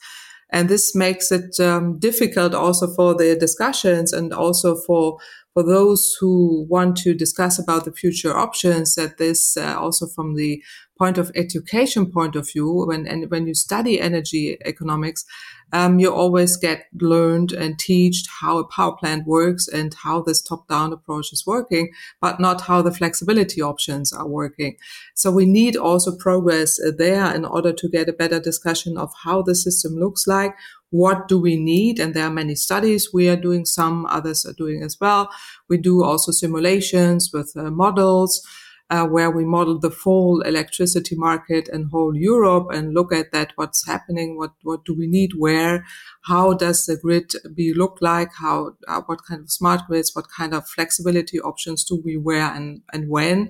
And 0.51 0.67
this 0.67 0.95
makes 0.95 1.31
it 1.31 1.59
um, 1.59 1.99
difficult 1.99 2.53
also 2.53 2.93
for 2.93 3.13
the 3.13 3.35
discussions 3.35 4.11
and 4.11 4.33
also 4.33 4.75
for 4.75 5.19
for 5.59 5.65
those 5.65 6.15
who 6.21 6.65
want 6.69 6.95
to 6.95 7.13
discuss 7.13 7.59
about 7.59 7.83
the 7.83 7.91
future 7.91 8.37
options 8.37 8.95
that 8.95 9.17
this 9.17 9.57
uh, 9.57 9.75
also 9.77 10.07
from 10.07 10.35
the 10.35 10.63
point 10.97 11.17
of 11.17 11.31
education 11.35 12.09
point 12.09 12.35
of 12.35 12.49
view, 12.49 12.85
when 12.87 13.05
and 13.05 13.29
when 13.29 13.45
you 13.45 13.53
study 13.53 13.99
energy 13.99 14.57
economics, 14.63 15.25
um, 15.73 15.99
you 15.99 16.13
always 16.13 16.55
get 16.57 16.85
learned 17.01 17.51
and 17.51 17.77
taught 17.77 18.15
how 18.41 18.57
a 18.57 18.67
power 18.67 18.95
plant 18.95 19.27
works 19.27 19.67
and 19.67 19.93
how 19.93 20.21
this 20.21 20.41
top-down 20.41 20.93
approach 20.93 21.31
is 21.33 21.43
working, 21.45 21.91
but 22.21 22.39
not 22.39 22.61
how 22.61 22.81
the 22.81 22.93
flexibility 22.93 23.61
options 23.61 24.11
are 24.13 24.27
working. 24.27 24.77
So 25.15 25.31
we 25.31 25.45
need 25.45 25.75
also 25.75 26.15
progress 26.15 26.79
there 26.97 27.33
in 27.35 27.45
order 27.45 27.73
to 27.73 27.89
get 27.89 28.09
a 28.09 28.13
better 28.13 28.39
discussion 28.39 28.97
of 28.97 29.11
how 29.23 29.41
the 29.41 29.55
system 29.55 29.95
looks 29.95 30.25
like. 30.25 30.55
What 30.91 31.27
do 31.27 31.39
we 31.39 31.55
need? 31.55 31.99
And 31.99 32.13
there 32.13 32.25
are 32.25 32.31
many 32.31 32.55
studies. 32.55 33.09
We 33.13 33.29
are 33.29 33.35
doing 33.35 33.65
some, 33.65 34.05
others 34.07 34.45
are 34.45 34.53
doing 34.53 34.83
as 34.83 34.97
well. 34.99 35.29
We 35.69 35.77
do 35.77 36.03
also 36.03 36.31
simulations 36.31 37.31
with 37.33 37.53
uh, 37.55 37.69
models 37.69 38.45
uh, 38.89 39.05
where 39.05 39.29
we 39.29 39.45
model 39.45 39.77
the 39.79 39.91
full 39.91 40.41
electricity 40.41 41.15
market 41.15 41.69
and 41.69 41.91
whole 41.91 42.15
Europe 42.15 42.69
and 42.73 42.93
look 42.93 43.13
at 43.13 43.31
that, 43.31 43.51
what's 43.55 43.85
happening, 43.85 44.37
what, 44.37 44.51
what 44.63 44.83
do 44.83 44.95
we 44.95 45.05
need 45.05 45.31
where, 45.37 45.85
how 46.23 46.53
does 46.53 46.85
the 46.85 46.97
grid 46.97 47.31
be 47.53 47.73
look 47.73 47.99
like, 48.01 48.29
how, 48.39 48.71
uh, 48.87 49.01
what 49.05 49.23
kind 49.25 49.41
of 49.41 49.51
smart 49.51 49.81
grids, 49.87 50.15
what 50.15 50.25
kind 50.35 50.53
of 50.53 50.67
flexibility 50.67 51.39
options 51.39 51.83
do 51.83 52.01
we 52.03 52.17
where 52.17 52.51
and, 52.51 52.81
and 52.91 53.09
when. 53.09 53.49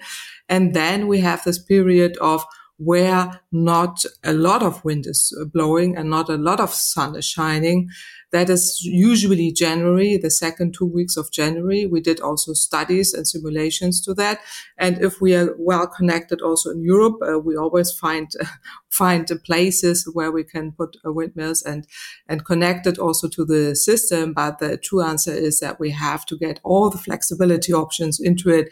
And 0.49 0.73
then 0.73 1.07
we 1.07 1.21
have 1.21 1.43
this 1.43 1.59
period 1.59 2.17
of 2.17 2.43
where 2.79 3.41
not 3.51 4.05
a 4.23 4.31
lot 4.31 4.63
of 4.63 4.83
wind 4.85 5.05
is 5.05 5.35
blowing 5.53 5.97
and 5.97 6.09
not 6.09 6.29
a 6.29 6.37
lot 6.37 6.61
of 6.61 6.73
sun 6.73 7.15
is 7.15 7.25
shining. 7.25 7.89
That 8.31 8.49
is 8.49 8.81
usually 8.83 9.51
January, 9.51 10.15
the 10.15 10.29
second 10.31 10.75
two 10.75 10.85
weeks 10.85 11.17
of 11.17 11.31
January. 11.31 11.85
We 11.87 11.99
did 11.99 12.21
also 12.21 12.53
studies 12.53 13.13
and 13.13 13.27
simulations 13.27 13.99
to 14.05 14.13
that. 14.13 14.39
And 14.77 15.01
if 15.01 15.19
we 15.19 15.35
are 15.35 15.55
well 15.57 15.87
connected 15.87 16.41
also 16.41 16.69
in 16.69 16.83
Europe, 16.83 17.17
uh, 17.21 17.39
we 17.39 17.57
always 17.57 17.91
find, 17.91 18.29
uh, 18.39 18.45
find 18.89 19.27
the 19.27 19.35
places 19.35 20.07
where 20.13 20.31
we 20.31 20.43
can 20.43 20.71
put 20.71 20.95
uh, 21.05 21.11
windmills 21.11 21.63
and, 21.63 21.85
and 22.27 22.45
connect 22.45 22.87
it 22.87 22.97
also 22.97 23.27
to 23.29 23.43
the 23.43 23.75
system. 23.75 24.33
But 24.33 24.59
the 24.59 24.77
true 24.77 25.01
answer 25.01 25.33
is 25.33 25.59
that 25.59 25.79
we 25.79 25.89
have 25.89 26.25
to 26.27 26.37
get 26.37 26.59
all 26.63 26.89
the 26.89 26.97
flexibility 26.99 27.73
options 27.73 28.19
into 28.19 28.49
it 28.49 28.69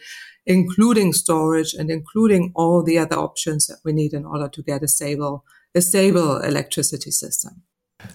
including 0.47 1.11
storage 1.11 1.73
and 1.73 1.91
including 1.91 2.53
all 2.55 2.81
the 2.81 2.97
other 2.97 3.17
options 3.17 3.67
that 3.67 3.79
we 3.83 3.91
need 3.91 4.13
in 4.13 4.25
order 4.25 4.47
to 4.47 4.63
get 4.63 4.81
a 4.81 4.87
stable, 4.87 5.43
a 5.75 5.81
stable 5.81 6.37
electricity 6.37 7.11
system. 7.11 7.63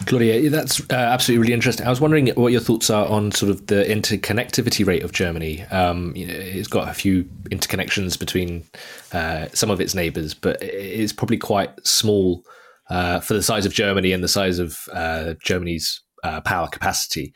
Claudia, 0.07 0.49
that's 0.49 0.81
uh, 0.91 0.95
absolutely 0.95 1.43
really 1.43 1.53
interesting. 1.53 1.87
I 1.87 1.91
was 1.91 2.01
wondering 2.01 2.29
what 2.29 2.53
your 2.53 2.61
thoughts 2.61 2.89
are 2.89 3.07
on 3.07 3.33
sort 3.33 3.51
of 3.51 3.67
the 3.67 3.85
interconnectivity 3.85 4.87
rate 4.87 5.03
of 5.03 5.13
Germany. 5.13 5.63
Um, 5.65 6.17
you 6.17 6.27
know, 6.27 6.35
it's 6.35 6.69
got 6.69 6.89
a 6.89 6.95
few 6.95 7.25
interconnections 7.51 8.19
between 8.19 8.65
uh, 9.13 9.49
some 9.53 9.71
of 9.71 9.81
its 9.81 9.95
neighbours, 9.95 10.35
but 10.35 10.63
it's 10.63 11.13
probably 11.13 11.37
quite 11.37 11.71
small 11.85 12.45
uh, 12.89 13.21
for 13.21 13.35
the 13.35 13.43
size 13.43 13.67
of 13.67 13.75
Germany 13.75 14.13
and 14.13 14.25
the 14.25 14.29
size 14.29 14.59
of 14.59 14.79
uh, 14.93 15.35
Germany's 15.43 16.01
uh, 16.25 16.41
power 16.41 16.69
capacity. 16.69 17.35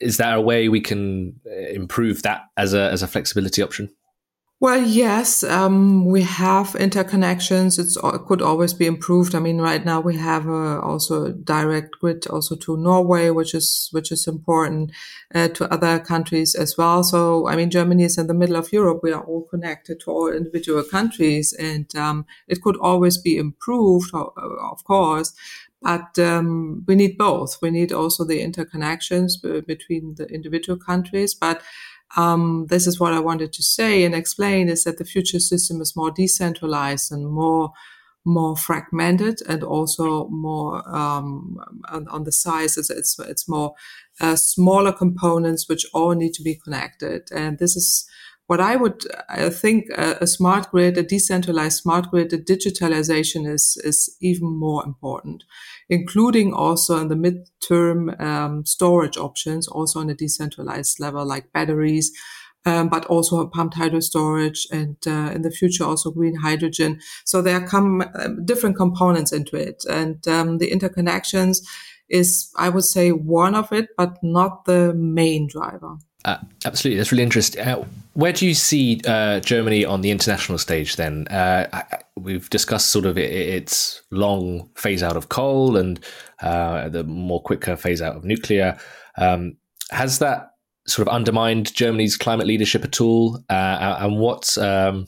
Is 0.00 0.16
there 0.16 0.34
a 0.34 0.40
way 0.40 0.68
we 0.68 0.80
can 0.80 1.34
uh, 1.46 1.68
improve 1.70 2.22
that 2.22 2.42
as 2.56 2.72
a 2.72 2.90
as 2.90 3.02
a 3.02 3.08
flexibility 3.08 3.62
option? 3.62 3.90
Well, 4.62 4.82
yes, 4.82 5.42
um, 5.42 6.04
we 6.04 6.20
have 6.20 6.72
interconnections. 6.72 7.78
It's, 7.78 7.96
it 7.96 8.26
could 8.26 8.42
always 8.42 8.74
be 8.74 8.84
improved. 8.84 9.34
I 9.34 9.38
mean, 9.38 9.58
right 9.58 9.82
now 9.82 10.00
we 10.02 10.16
have 10.18 10.46
uh, 10.46 10.80
also 10.80 11.24
a 11.24 11.32
direct 11.32 11.92
grid 11.98 12.26
also 12.26 12.56
to 12.56 12.76
Norway, 12.76 13.30
which 13.30 13.54
is 13.54 13.88
which 13.92 14.12
is 14.12 14.26
important 14.26 14.92
uh, 15.34 15.48
to 15.48 15.72
other 15.72 15.98
countries 15.98 16.54
as 16.54 16.76
well. 16.76 17.02
So, 17.02 17.48
I 17.48 17.56
mean, 17.56 17.70
Germany 17.70 18.04
is 18.04 18.18
in 18.18 18.26
the 18.26 18.34
middle 18.34 18.56
of 18.56 18.70
Europe. 18.70 19.00
We 19.02 19.12
are 19.12 19.24
all 19.24 19.44
connected 19.44 19.98
to 20.00 20.10
all 20.10 20.28
individual 20.30 20.82
countries, 20.84 21.54
and 21.54 21.86
um, 21.96 22.26
it 22.46 22.60
could 22.60 22.76
always 22.76 23.16
be 23.16 23.38
improved, 23.38 24.10
of 24.14 24.84
course. 24.84 25.32
But 25.82 26.18
um, 26.18 26.84
we 26.86 26.94
need 26.94 27.16
both. 27.16 27.56
We 27.62 27.70
need 27.70 27.90
also 27.90 28.22
the 28.24 28.42
interconnections 28.44 29.40
between 29.66 30.16
the 30.16 30.26
individual 30.26 30.78
countries, 30.78 31.32
but 31.32 31.62
um, 32.16 32.66
this 32.68 32.86
is 32.86 32.98
what 32.98 33.12
I 33.12 33.20
wanted 33.20 33.52
to 33.52 33.62
say 33.62 34.04
and 34.04 34.14
explain 34.14 34.68
is 34.68 34.84
that 34.84 34.98
the 34.98 35.04
future 35.04 35.38
system 35.38 35.80
is 35.80 35.94
more 35.96 36.10
decentralized 36.10 37.12
and 37.12 37.28
more 37.28 37.72
more 38.24 38.54
fragmented 38.54 39.40
and 39.48 39.62
also 39.62 40.28
more 40.28 40.86
um, 40.94 41.56
on, 41.88 42.06
on, 42.08 42.24
the 42.24 42.32
size. 42.32 42.76
It's 42.76 42.90
it's, 42.90 43.18
it's 43.18 43.48
more 43.48 43.72
uh, 44.20 44.36
smaller 44.36 44.92
components 44.92 45.68
which 45.68 45.86
all 45.94 46.14
need 46.14 46.34
to 46.34 46.42
be 46.42 46.54
connected, 46.54 47.30
and 47.32 47.58
this 47.58 47.76
is 47.76 48.06
what 48.50 48.60
I 48.60 48.74
would 48.74 49.04
I 49.28 49.48
think 49.48 49.90
a, 49.96 50.16
a, 50.22 50.26
smart 50.26 50.72
grid, 50.72 50.98
a 50.98 51.04
decentralized 51.04 51.78
smart 51.78 52.10
grid, 52.10 52.32
a 52.32 52.38
digitalization 52.38 53.48
is 53.48 53.80
is 53.84 54.16
even 54.20 54.58
more 54.58 54.84
important, 54.84 55.44
including 55.88 56.52
also 56.52 56.98
in 57.00 57.06
the 57.06 57.14
midterm 57.26 58.20
um, 58.20 58.66
storage 58.66 59.16
options, 59.16 59.68
also 59.68 60.00
on 60.00 60.10
a 60.10 60.16
decentralized 60.16 60.98
level 60.98 61.24
like 61.24 61.52
batteries. 61.52 62.10
Um, 62.66 62.90
but 62.90 63.06
also 63.06 63.46
pumped 63.46 63.76
hydro 63.76 64.00
storage 64.00 64.66
and 64.70 64.98
uh, 65.06 65.32
in 65.34 65.40
the 65.40 65.50
future 65.50 65.84
also 65.84 66.10
green 66.10 66.34
hydrogen. 66.34 67.00
So 67.24 67.40
there 67.40 67.66
come 67.66 68.02
uh, 68.02 68.28
different 68.44 68.76
components 68.76 69.32
into 69.32 69.56
it 69.56 69.82
and 69.88 70.28
um, 70.28 70.58
the 70.58 70.70
interconnections 70.70 71.62
is, 72.10 72.52
I 72.58 72.68
would 72.68 72.84
say, 72.84 73.12
one 73.12 73.54
of 73.54 73.72
it, 73.72 73.88
but 73.96 74.18
not 74.22 74.66
the 74.66 74.92
main 74.92 75.48
driver. 75.48 75.96
Uh, 76.24 76.36
absolutely, 76.64 76.98
that's 76.98 77.12
really 77.12 77.22
interesting. 77.22 77.62
Uh, 77.66 77.84
where 78.14 78.32
do 78.32 78.46
you 78.46 78.54
see 78.54 79.00
uh, 79.06 79.40
Germany 79.40 79.84
on 79.84 80.00
the 80.00 80.10
international 80.10 80.58
stage? 80.58 80.96
Then 80.96 81.26
uh, 81.28 81.82
we've 82.16 82.50
discussed 82.50 82.90
sort 82.90 83.06
of 83.06 83.16
it, 83.16 83.30
its 83.30 84.02
long 84.10 84.68
phase 84.76 85.02
out 85.02 85.16
of 85.16 85.28
coal 85.28 85.76
and 85.76 86.00
uh, 86.42 86.88
the 86.88 87.04
more 87.04 87.42
quicker 87.42 87.76
phase 87.76 88.02
out 88.02 88.16
of 88.16 88.24
nuclear. 88.24 88.78
Um, 89.16 89.56
has 89.90 90.18
that 90.18 90.50
sort 90.86 91.06
of 91.06 91.14
undermined 91.14 91.74
Germany's 91.74 92.16
climate 92.16 92.46
leadership 92.46 92.84
at 92.84 93.00
all? 93.00 93.42
Uh, 93.48 93.98
and 94.00 94.18
what 94.18 94.56
um, 94.58 95.06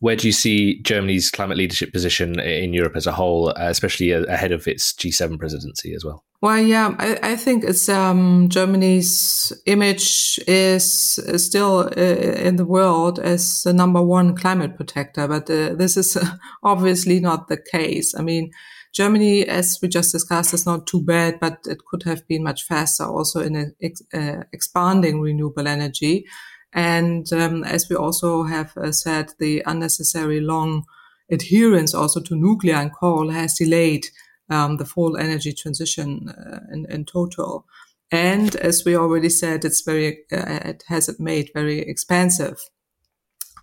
where 0.00 0.16
do 0.16 0.26
you 0.26 0.32
see 0.32 0.80
Germany's 0.82 1.30
climate 1.30 1.56
leadership 1.56 1.92
position 1.92 2.38
in 2.40 2.72
Europe 2.72 2.96
as 2.96 3.06
a 3.06 3.12
whole, 3.12 3.50
especially 3.50 4.12
ahead 4.12 4.52
of 4.52 4.66
its 4.68 4.92
G7 4.92 5.38
presidency 5.38 5.94
as 5.94 6.04
well? 6.04 6.25
Well, 6.42 6.58
yeah, 6.60 6.94
I, 6.98 7.18
I 7.32 7.36
think 7.36 7.64
it's 7.64 7.88
um, 7.88 8.48
Germany's 8.50 9.52
image 9.64 10.38
is, 10.46 11.18
still 11.36 11.90
uh, 11.96 12.00
in 12.00 12.56
the 12.56 12.64
world 12.66 13.18
as 13.18 13.62
the 13.62 13.72
number 13.72 14.02
one 14.02 14.36
climate 14.36 14.76
protector, 14.76 15.26
but 15.26 15.48
uh, 15.50 15.74
this 15.74 15.96
is 15.96 16.16
uh, 16.16 16.36
obviously 16.62 17.20
not 17.20 17.48
the 17.48 17.56
case. 17.56 18.14
I 18.14 18.22
mean, 18.22 18.50
Germany, 18.92 19.46
as 19.48 19.78
we 19.80 19.88
just 19.88 20.12
discussed, 20.12 20.54
is 20.54 20.66
not 20.66 20.86
too 20.86 21.02
bad, 21.02 21.40
but 21.40 21.58
it 21.66 21.84
could 21.86 22.02
have 22.04 22.26
been 22.28 22.42
much 22.42 22.64
faster 22.64 23.04
also 23.04 23.40
in 23.40 23.74
ex- 23.82 24.02
uh, 24.12 24.44
expanding 24.52 25.20
renewable 25.20 25.66
energy. 25.66 26.26
And 26.72 27.30
um, 27.32 27.64
as 27.64 27.88
we 27.88 27.96
also 27.96 28.42
have 28.44 28.76
uh, 28.76 28.92
said, 28.92 29.32
the 29.38 29.62
unnecessary 29.66 30.40
long 30.40 30.84
adherence 31.30 31.94
also 31.94 32.20
to 32.20 32.36
nuclear 32.36 32.74
and 32.74 32.94
coal 32.94 33.30
has 33.30 33.54
delayed 33.54 34.06
um, 34.50 34.76
the 34.76 34.84
full 34.84 35.16
energy 35.16 35.52
transition 35.52 36.28
uh, 36.28 36.60
in, 36.72 36.86
in, 36.90 37.04
total. 37.04 37.66
And 38.12 38.54
as 38.56 38.84
we 38.84 38.96
already 38.96 39.28
said, 39.28 39.64
it's 39.64 39.80
very, 39.80 40.18
uh, 40.32 40.60
it 40.64 40.84
has 40.88 41.08
it 41.08 41.18
made 41.18 41.50
very 41.54 41.80
expensive. 41.80 42.58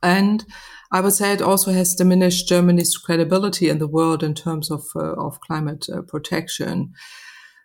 And 0.01 0.45
I 0.91 0.99
would 0.99 1.13
say 1.13 1.31
it 1.31 1.41
also 1.41 1.71
has 1.71 1.95
diminished 1.95 2.49
Germany's 2.49 2.97
credibility 2.97 3.69
in 3.69 3.79
the 3.79 3.87
world 3.87 4.21
in 4.21 4.33
terms 4.33 4.69
of, 4.69 4.83
uh, 4.95 5.13
of 5.13 5.39
climate 5.39 5.87
uh, 5.89 6.01
protection. 6.01 6.93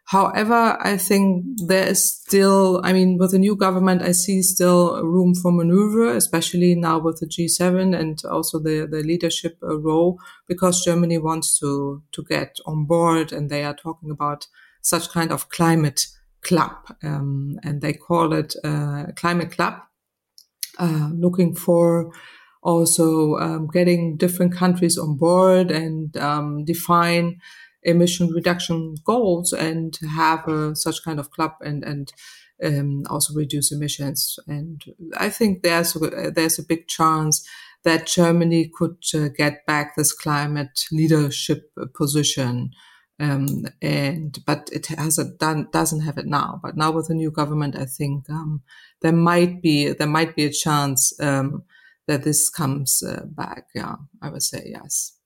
However, 0.09 0.79
I 0.81 0.97
think 0.97 1.45
there 1.67 1.87
is 1.87 2.11
still, 2.11 2.81
I 2.83 2.95
mean, 2.95 3.19
with 3.19 3.33
the 3.33 3.39
new 3.39 3.55
government, 3.55 4.01
I 4.01 4.13
see 4.13 4.41
still 4.41 5.03
room 5.03 5.35
for 5.35 5.53
maneuver, 5.53 6.17
especially 6.17 6.75
now 6.75 6.99
with 6.99 7.21
the 7.21 7.27
G7 7.27 7.95
and 7.95 8.19
also 8.25 8.59
the, 8.59 8.89
the 8.91 9.03
leadership 9.03 9.59
uh, 9.63 9.79
role, 9.79 10.19
because 10.47 10.83
Germany 10.83 11.19
wants 11.19 11.59
to, 11.59 12.03
to 12.13 12.25
get 12.25 12.57
on 12.65 12.87
board 12.87 13.33
and 13.33 13.51
they 13.51 13.65
are 13.65 13.75
talking 13.75 14.11
about 14.11 14.47
such 14.81 15.11
kind 15.11 15.31
of 15.31 15.51
climate 15.51 16.07
club. 16.41 16.73
Um, 17.03 17.61
and 17.63 17.83
they 17.83 17.93
call 17.93 18.33
it 18.33 18.55
uh, 18.65 19.09
climate 19.15 19.53
club, 19.53 19.75
uh, 20.79 21.11
looking 21.13 21.55
for 21.55 22.15
also 22.63 23.37
um, 23.37 23.69
getting 23.69 24.17
different 24.17 24.55
countries 24.55 24.97
on 24.97 25.19
board 25.19 25.71
and 25.71 26.17
um, 26.17 26.65
define 26.65 27.41
emission 27.83 28.29
reduction 28.29 28.97
goals 29.05 29.53
and 29.53 29.99
have 30.17 30.47
a, 30.49 30.75
such 30.75 31.03
kind 31.05 31.19
of 31.19 31.31
club 31.31 31.53
and 31.61 31.85
and 31.85 32.13
um, 32.65 33.05
also 33.09 33.35
reduce 33.35 33.73
emissions. 33.73 34.39
And 34.47 34.83
I 35.17 35.31
think 35.31 35.63
there's 35.63 35.95
a, 35.97 36.31
there's 36.31 36.59
a 36.59 36.67
big 36.67 36.89
chance 36.89 37.47
that 37.85 38.07
Germany 38.07 38.71
could 38.75 38.97
uh, 39.15 39.29
get 39.29 39.65
back 39.67 39.95
this 39.95 40.13
climate 40.13 40.87
leadership 40.91 41.71
position. 41.95 42.71
Um, 43.21 43.67
and 43.83 44.39
but 44.47 44.69
it 44.73 44.87
hasn't 44.87 45.41
done 45.41 45.69
doesn't 45.73 46.03
have 46.03 46.19
it 46.19 46.27
now. 46.27 46.61
But 46.63 46.77
now 46.77 46.93
with 46.93 47.09
the 47.09 47.15
new 47.15 47.33
government, 47.33 47.77
I 47.77 47.85
think 47.85 48.31
um, 48.31 48.63
there 49.03 49.13
might 49.13 49.61
be 49.61 49.93
there 49.93 50.07
might 50.07 50.37
be 50.37 50.45
a 50.45 50.53
chance 50.53 51.13
um, 51.21 51.65
that 52.07 52.23
this 52.23 52.49
comes 52.49 53.03
uh, 53.03 53.25
back. 53.27 53.67
Yeah, 53.75 53.97
I 54.23 54.31
would 54.31 54.45
say 54.45 54.63
yes 54.67 55.18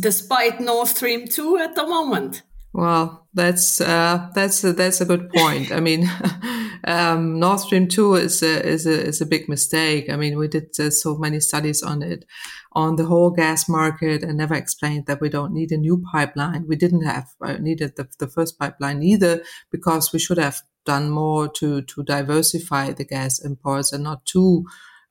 despite 0.00 0.60
Nord 0.60 0.88
Stream 0.88 1.26
2 1.26 1.58
at 1.58 1.74
the 1.74 1.86
moment? 1.86 2.42
Well, 2.72 3.26
that's 3.34 3.80
uh, 3.80 4.28
that's 4.32 4.62
a, 4.62 4.72
that's 4.72 5.00
a 5.00 5.04
good 5.04 5.28
point. 5.30 5.72
I 5.72 5.80
mean, 5.80 6.08
um, 6.84 7.40
Nord 7.40 7.58
Stream 7.58 7.88
two 7.88 8.14
is 8.14 8.44
a 8.44 8.64
is 8.64 8.86
a 8.86 9.06
is 9.06 9.20
a 9.20 9.26
big 9.26 9.48
mistake. 9.48 10.08
I 10.08 10.16
mean, 10.16 10.38
we 10.38 10.46
did 10.46 10.68
uh, 10.78 10.90
so 10.90 11.16
many 11.16 11.40
studies 11.40 11.82
on 11.82 12.00
it, 12.02 12.24
on 12.72 12.94
the 12.94 13.06
whole 13.06 13.30
gas 13.30 13.68
market, 13.68 14.22
and 14.22 14.38
never 14.38 14.54
explained 14.54 15.06
that 15.06 15.20
we 15.20 15.28
don't 15.28 15.52
need 15.52 15.72
a 15.72 15.76
new 15.76 16.00
pipeline. 16.12 16.66
We 16.68 16.76
didn't 16.76 17.02
have 17.02 17.26
uh, 17.40 17.54
needed 17.54 17.96
the, 17.96 18.08
the 18.20 18.28
first 18.28 18.56
pipeline 18.56 19.02
either 19.02 19.42
because 19.72 20.12
we 20.12 20.20
should 20.20 20.38
have 20.38 20.62
done 20.86 21.10
more 21.10 21.48
to 21.48 21.82
to 21.82 22.04
diversify 22.04 22.92
the 22.92 23.04
gas 23.04 23.44
imports 23.44 23.92
and 23.92 24.04
not 24.04 24.24
too 24.26 24.64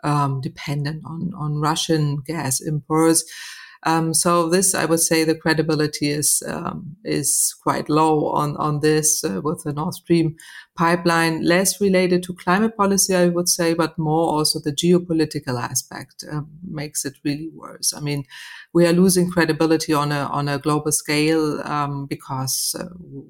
um, 0.05 0.39
dependent 0.39 1.03
on 1.05 1.33
on 1.37 1.59
Russian 1.59 2.21
gas 2.25 2.61
imports. 2.61 3.25
Um, 3.83 4.13
so 4.13 4.49
this, 4.49 4.75
I 4.75 4.85
would 4.85 4.99
say, 4.99 5.23
the 5.23 5.35
credibility 5.35 6.09
is 6.09 6.43
um, 6.45 6.97
is 7.05 7.55
quite 7.63 7.89
low 7.89 8.27
on 8.27 8.57
on 8.57 8.81
this 8.81 9.23
uh, 9.23 9.41
with 9.41 9.63
the 9.63 9.73
Nord 9.73 9.93
Stream 9.93 10.35
pipeline. 10.79 11.35
Less 11.43 11.71
related 11.81 12.19
to 12.23 12.33
climate 12.43 12.75
policy, 12.77 13.13
I 13.15 13.27
would 13.35 13.49
say, 13.49 13.73
but 13.73 13.97
more 13.97 14.25
also 14.35 14.59
the 14.59 14.71
geopolitical 14.83 15.55
aspect 15.71 16.17
um, 16.31 16.49
makes 16.81 17.05
it 17.05 17.15
really 17.25 17.49
worse. 17.63 17.93
I 17.97 17.99
mean, 17.99 18.21
we 18.73 18.85
are 18.87 18.93
losing 18.93 19.29
credibility 19.35 19.93
on 19.93 20.11
a 20.11 20.21
on 20.39 20.47
a 20.47 20.57
global 20.59 20.91
scale 20.91 21.45
um, 21.75 22.05
because 22.05 22.75
uh, 22.79 22.85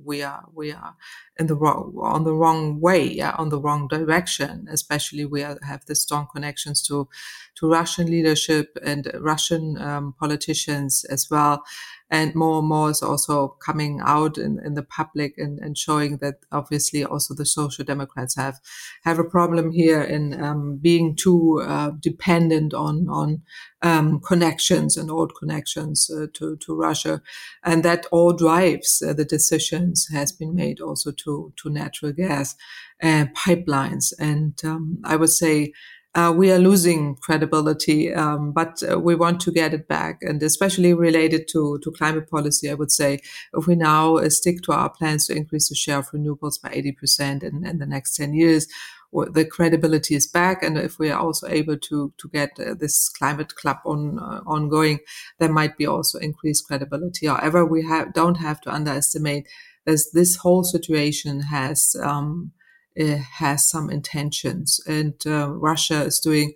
we 0.09 0.21
are 0.31 0.43
we 0.53 0.71
are 0.71 0.95
in 1.39 1.47
the 1.47 1.55
wrong 1.55 1.93
on 2.01 2.23
the 2.23 2.33
wrong 2.33 2.79
way, 2.81 3.03
yeah, 3.21 3.33
on 3.37 3.49
the 3.49 3.59
wrong 3.59 3.87
direction. 3.87 4.67
Especially 4.69 5.25
we 5.25 5.43
are, 5.43 5.57
have 5.63 5.85
the 5.85 5.95
strong 5.95 6.27
connections 6.33 6.81
to 6.87 7.07
to 7.55 7.67
Russian 7.69 8.07
leadership 8.07 8.77
and 8.83 9.11
Russian 9.19 9.77
um, 9.81 10.13
politicians 10.19 11.05
as 11.09 11.27
well. 11.31 11.63
And 12.11 12.33
more 12.33 12.59
and 12.59 12.67
more 12.67 12.89
is 12.89 13.03
also 13.03 13.49
coming 13.63 14.01
out 14.03 14.37
in, 14.37 14.59
in 14.65 14.73
the 14.73 14.83
public 14.83 15.37
and, 15.37 15.59
and 15.59 15.77
showing 15.77 16.17
that 16.17 16.35
obviously 16.51 17.03
also 17.03 17.33
the 17.33 17.45
social 17.45 17.85
democrats 17.85 18.35
have 18.35 18.59
have 19.03 19.19
a 19.19 19.23
problem 19.23 19.71
here 19.71 20.01
in 20.01 20.41
um, 20.41 20.77
being 20.77 21.15
too 21.15 21.61
uh, 21.65 21.91
dependent 21.99 22.73
on 22.73 23.07
on 23.09 23.41
um, 23.81 24.19
connections 24.19 24.97
and 24.97 25.09
old 25.09 25.33
connections 25.35 26.09
uh, 26.09 26.27
to 26.33 26.57
to 26.57 26.75
Russia, 26.75 27.21
and 27.63 27.83
that 27.83 28.05
all 28.11 28.33
drives 28.33 29.01
uh, 29.01 29.13
the 29.13 29.25
decisions 29.25 30.07
has 30.11 30.31
been 30.31 30.55
made 30.55 30.81
also 30.81 31.11
to 31.11 31.53
to 31.57 31.69
natural 31.69 32.11
gas 32.11 32.55
and 32.99 33.33
pipelines. 33.35 34.13
And 34.19 34.59
um, 34.63 34.99
I 35.03 35.15
would 35.15 35.29
say 35.29 35.73
uh, 36.15 36.33
we 36.35 36.51
are 36.51 36.57
losing 36.57 37.15
credibility, 37.17 38.11
um, 38.13 38.51
but 38.51 38.81
uh, 38.89 38.99
we 38.99 39.15
want 39.15 39.39
to 39.41 39.51
get 39.51 39.73
it 39.73 39.87
back. 39.87 40.17
And 40.21 40.41
especially 40.41 40.93
related 40.93 41.47
to, 41.49 41.79
to 41.83 41.91
climate 41.91 42.29
policy, 42.29 42.69
I 42.69 42.73
would 42.73 42.91
say 42.91 43.19
if 43.53 43.67
we 43.67 43.75
now 43.75 44.17
uh, 44.17 44.29
stick 44.29 44.61
to 44.63 44.71
our 44.71 44.89
plans 44.89 45.27
to 45.27 45.35
increase 45.35 45.69
the 45.69 45.75
share 45.75 45.99
of 45.99 46.09
renewables 46.11 46.61
by 46.61 46.69
80% 46.69 47.43
in, 47.43 47.65
in 47.65 47.77
the 47.77 47.85
next 47.85 48.15
10 48.15 48.33
years, 48.33 48.67
the 49.11 49.45
credibility 49.45 50.15
is 50.15 50.27
back. 50.27 50.63
And 50.63 50.77
if 50.77 50.99
we 50.99 51.09
are 51.11 51.19
also 51.19 51.47
able 51.47 51.77
to, 51.77 52.13
to 52.17 52.29
get 52.29 52.59
uh, 52.59 52.73
this 52.73 53.09
climate 53.09 53.55
club 53.55 53.77
on, 53.85 54.19
uh, 54.19 54.41
ongoing, 54.45 54.99
there 55.39 55.51
might 55.51 55.77
be 55.77 55.85
also 55.85 56.19
increased 56.19 56.67
credibility. 56.67 57.27
However, 57.27 57.65
we 57.65 57.85
have, 57.85 58.13
don't 58.13 58.35
have 58.35 58.61
to 58.61 58.73
underestimate 58.73 59.47
as 59.85 60.09
this 60.13 60.37
whole 60.37 60.63
situation 60.63 61.41
has, 61.41 61.95
um, 62.01 62.51
has 62.97 63.69
some 63.69 63.89
intentions, 63.89 64.79
and 64.87 65.15
uh, 65.25 65.49
Russia 65.51 66.03
is 66.03 66.19
doing 66.19 66.53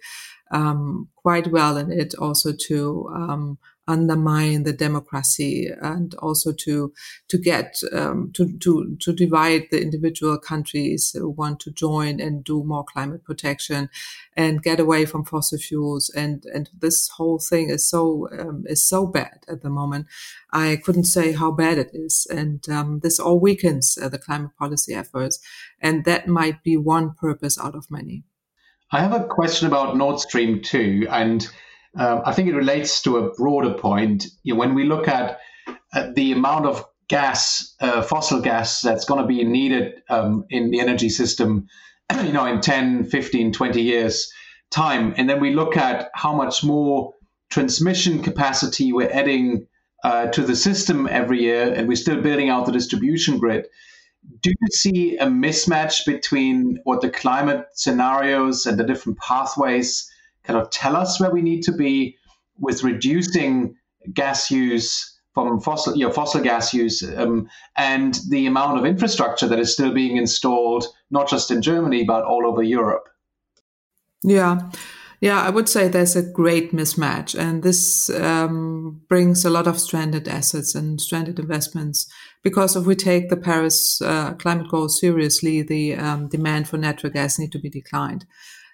um, 0.52 1.10
quite 1.16 1.48
well 1.48 1.78
in 1.78 1.92
it 1.92 2.14
also 2.16 2.54
to 2.68 3.10
um, 3.14 3.58
undermine 3.88 4.64
the 4.64 4.74
democracy 4.74 5.70
and 5.82 6.16
also 6.16 6.54
to 6.54 6.94
to 7.28 7.38
get 7.38 7.76
um, 7.92 8.32
to 8.34 8.58
to 8.60 8.96
to 9.00 9.14
divide 9.14 9.64
the 9.72 9.82
individual 9.82 10.38
countries 10.38 11.12
who 11.12 11.30
want 11.30 11.60
to 11.60 11.72
join 11.72 12.20
and 12.20 12.44
do 12.44 12.64
more 12.64 12.86
climate 12.86 13.24
protection 13.24 13.90
and 14.36 14.64
get 14.64 14.80
away 14.80 15.06
from 15.06 15.26
fossil 15.26 15.58
fuels. 15.58 16.10
And 16.16 16.46
and 16.54 16.70
this 16.78 17.10
whole 17.10 17.40
thing 17.40 17.70
is 17.70 17.88
so 17.90 18.30
um, 18.40 18.64
is 18.68 18.88
so 18.88 19.06
bad 19.06 19.40
at 19.48 19.62
the 19.62 19.70
moment. 19.70 20.08
I 20.52 20.78
couldn't 20.78 21.06
say 21.06 21.34
how 21.34 21.52
bad 21.52 21.78
it 21.78 21.92
is. 21.94 22.28
And 22.30 22.68
um, 22.70 23.00
this 23.00 23.20
all 23.20 23.40
weakens 23.40 23.98
uh, 24.02 24.10
the 24.10 24.20
climate 24.20 24.52
policy 24.58 24.94
efforts. 24.94 25.40
And 25.80 26.06
that 26.06 26.28
might 26.28 26.64
be 26.64 26.78
one 26.78 27.14
purpose 27.16 27.60
out 27.60 27.76
of 27.76 27.92
many. 27.92 28.24
I 28.92 29.00
have 29.00 29.14
a 29.14 29.26
question 29.26 29.68
about 29.68 29.98
Nord 29.98 30.20
Stream 30.20 30.62
2, 30.62 31.08
and 31.10 31.50
um, 31.96 32.22
I 32.26 32.34
think 32.34 32.50
it 32.50 32.56
relates 32.56 33.02
to 33.04 33.18
a 33.18 33.34
broader 33.34 33.74
point. 33.74 34.26
You 34.44 34.54
know, 34.54 34.60
when 34.60 34.74
we 34.74 34.86
look 34.86 35.08
at, 35.08 35.40
at, 35.94 36.16
the 36.16 36.32
amount 36.32 36.66
of 36.66 36.86
gas, 37.08 37.76
uh, 37.80 38.02
fossil 38.02 38.42
gas, 38.42 38.82
that's 38.82 39.06
going 39.06 39.22
to 39.22 39.28
be 39.28 39.44
needed 39.44 40.02
um, 40.10 40.46
in 40.50 40.72
the 40.72 40.80
energy 40.80 41.10
system, 41.10 41.68
you 42.24 42.32
know, 42.32 42.46
in 42.46 42.62
10, 42.62 43.06
15, 43.06 43.52
20 43.54 43.82
years' 43.82 44.32
time, 44.72 45.14
and 45.18 45.30
then 45.30 45.40
we 45.40 45.54
look 45.54 45.78
at 45.78 46.10
how 46.16 46.34
much 46.34 46.64
more 46.64 47.14
transmission 47.52 48.24
capacity 48.24 48.92
we're 48.92 49.12
adding 49.12 49.68
uh, 50.04 50.28
to 50.28 50.42
the 50.42 50.56
system 50.56 51.08
every 51.08 51.42
year, 51.42 51.72
and 51.72 51.88
we're 51.88 51.96
still 51.96 52.20
building 52.20 52.50
out 52.50 52.66
the 52.66 52.72
distribution 52.72 53.38
grid. 53.38 53.68
Do 54.42 54.50
you 54.50 54.68
see 54.72 55.18
a 55.18 55.28
mismatch 55.28 56.06
between 56.06 56.80
what 56.86 57.02
the 57.02 57.10
climate 57.10 57.66
scenarios 57.76 58.66
and 58.66 58.80
the 58.80 58.84
different 58.84 59.20
pathways 59.20 60.10
kind 60.44 60.60
of 60.60 60.70
tell 60.70 60.96
us 60.96 61.20
where 61.20 61.32
we 61.32 61.42
need 61.42 61.64
to 61.64 61.72
be 61.72 62.18
with 62.60 62.84
reducing 62.84 63.76
gas 64.14 64.52
use 64.52 65.10
from 65.34 65.60
fossil, 65.60 65.96
you 65.96 66.06
know, 66.06 66.14
fossil 66.14 66.42
gas 66.42 66.74
use 66.74 67.02
um, 67.18 67.50
and 67.76 68.20
the 68.30 68.46
amount 68.46 68.78
of 68.78 68.86
infrastructure 68.86 69.48
that 69.48 69.60
is 69.60 69.74
still 69.74 69.92
being 69.92 70.18
installed, 70.18 70.86
not 71.10 71.28
just 71.28 71.50
in 71.50 71.62
Germany, 71.62 72.04
but 72.04 72.24
all 72.24 72.46
over 72.46 72.62
Europe? 72.62 73.10
Yeah. 74.24 74.70
Yeah, 75.22 75.42
I 75.42 75.52
would 75.52 75.70
say 75.70 75.88
there's 75.88 76.18
a 76.18 76.22
great 76.22 76.74
mismatch, 76.74 77.34
and 77.40 77.64
this 77.64 78.10
um, 78.10 79.02
brings 79.08 79.46
a 79.46 79.50
lot 79.50 79.68
of 79.68 79.80
stranded 79.80 80.28
assets 80.28 80.76
and 80.76 81.00
stranded 81.00 81.40
investments. 81.40 82.12
Because 82.44 82.76
if 82.76 82.86
we 82.86 82.94
take 82.94 83.30
the 83.30 83.38
Paris 83.38 84.02
uh, 84.02 84.34
climate 84.34 84.68
goals 84.70 85.00
seriously, 85.00 85.62
the 85.62 85.96
um, 85.96 86.28
demand 86.28 86.68
for 86.68 86.78
natural 86.78 87.14
gas 87.14 87.40
need 87.40 87.54
to 87.54 87.60
be 87.60 87.70
declined 87.70 88.26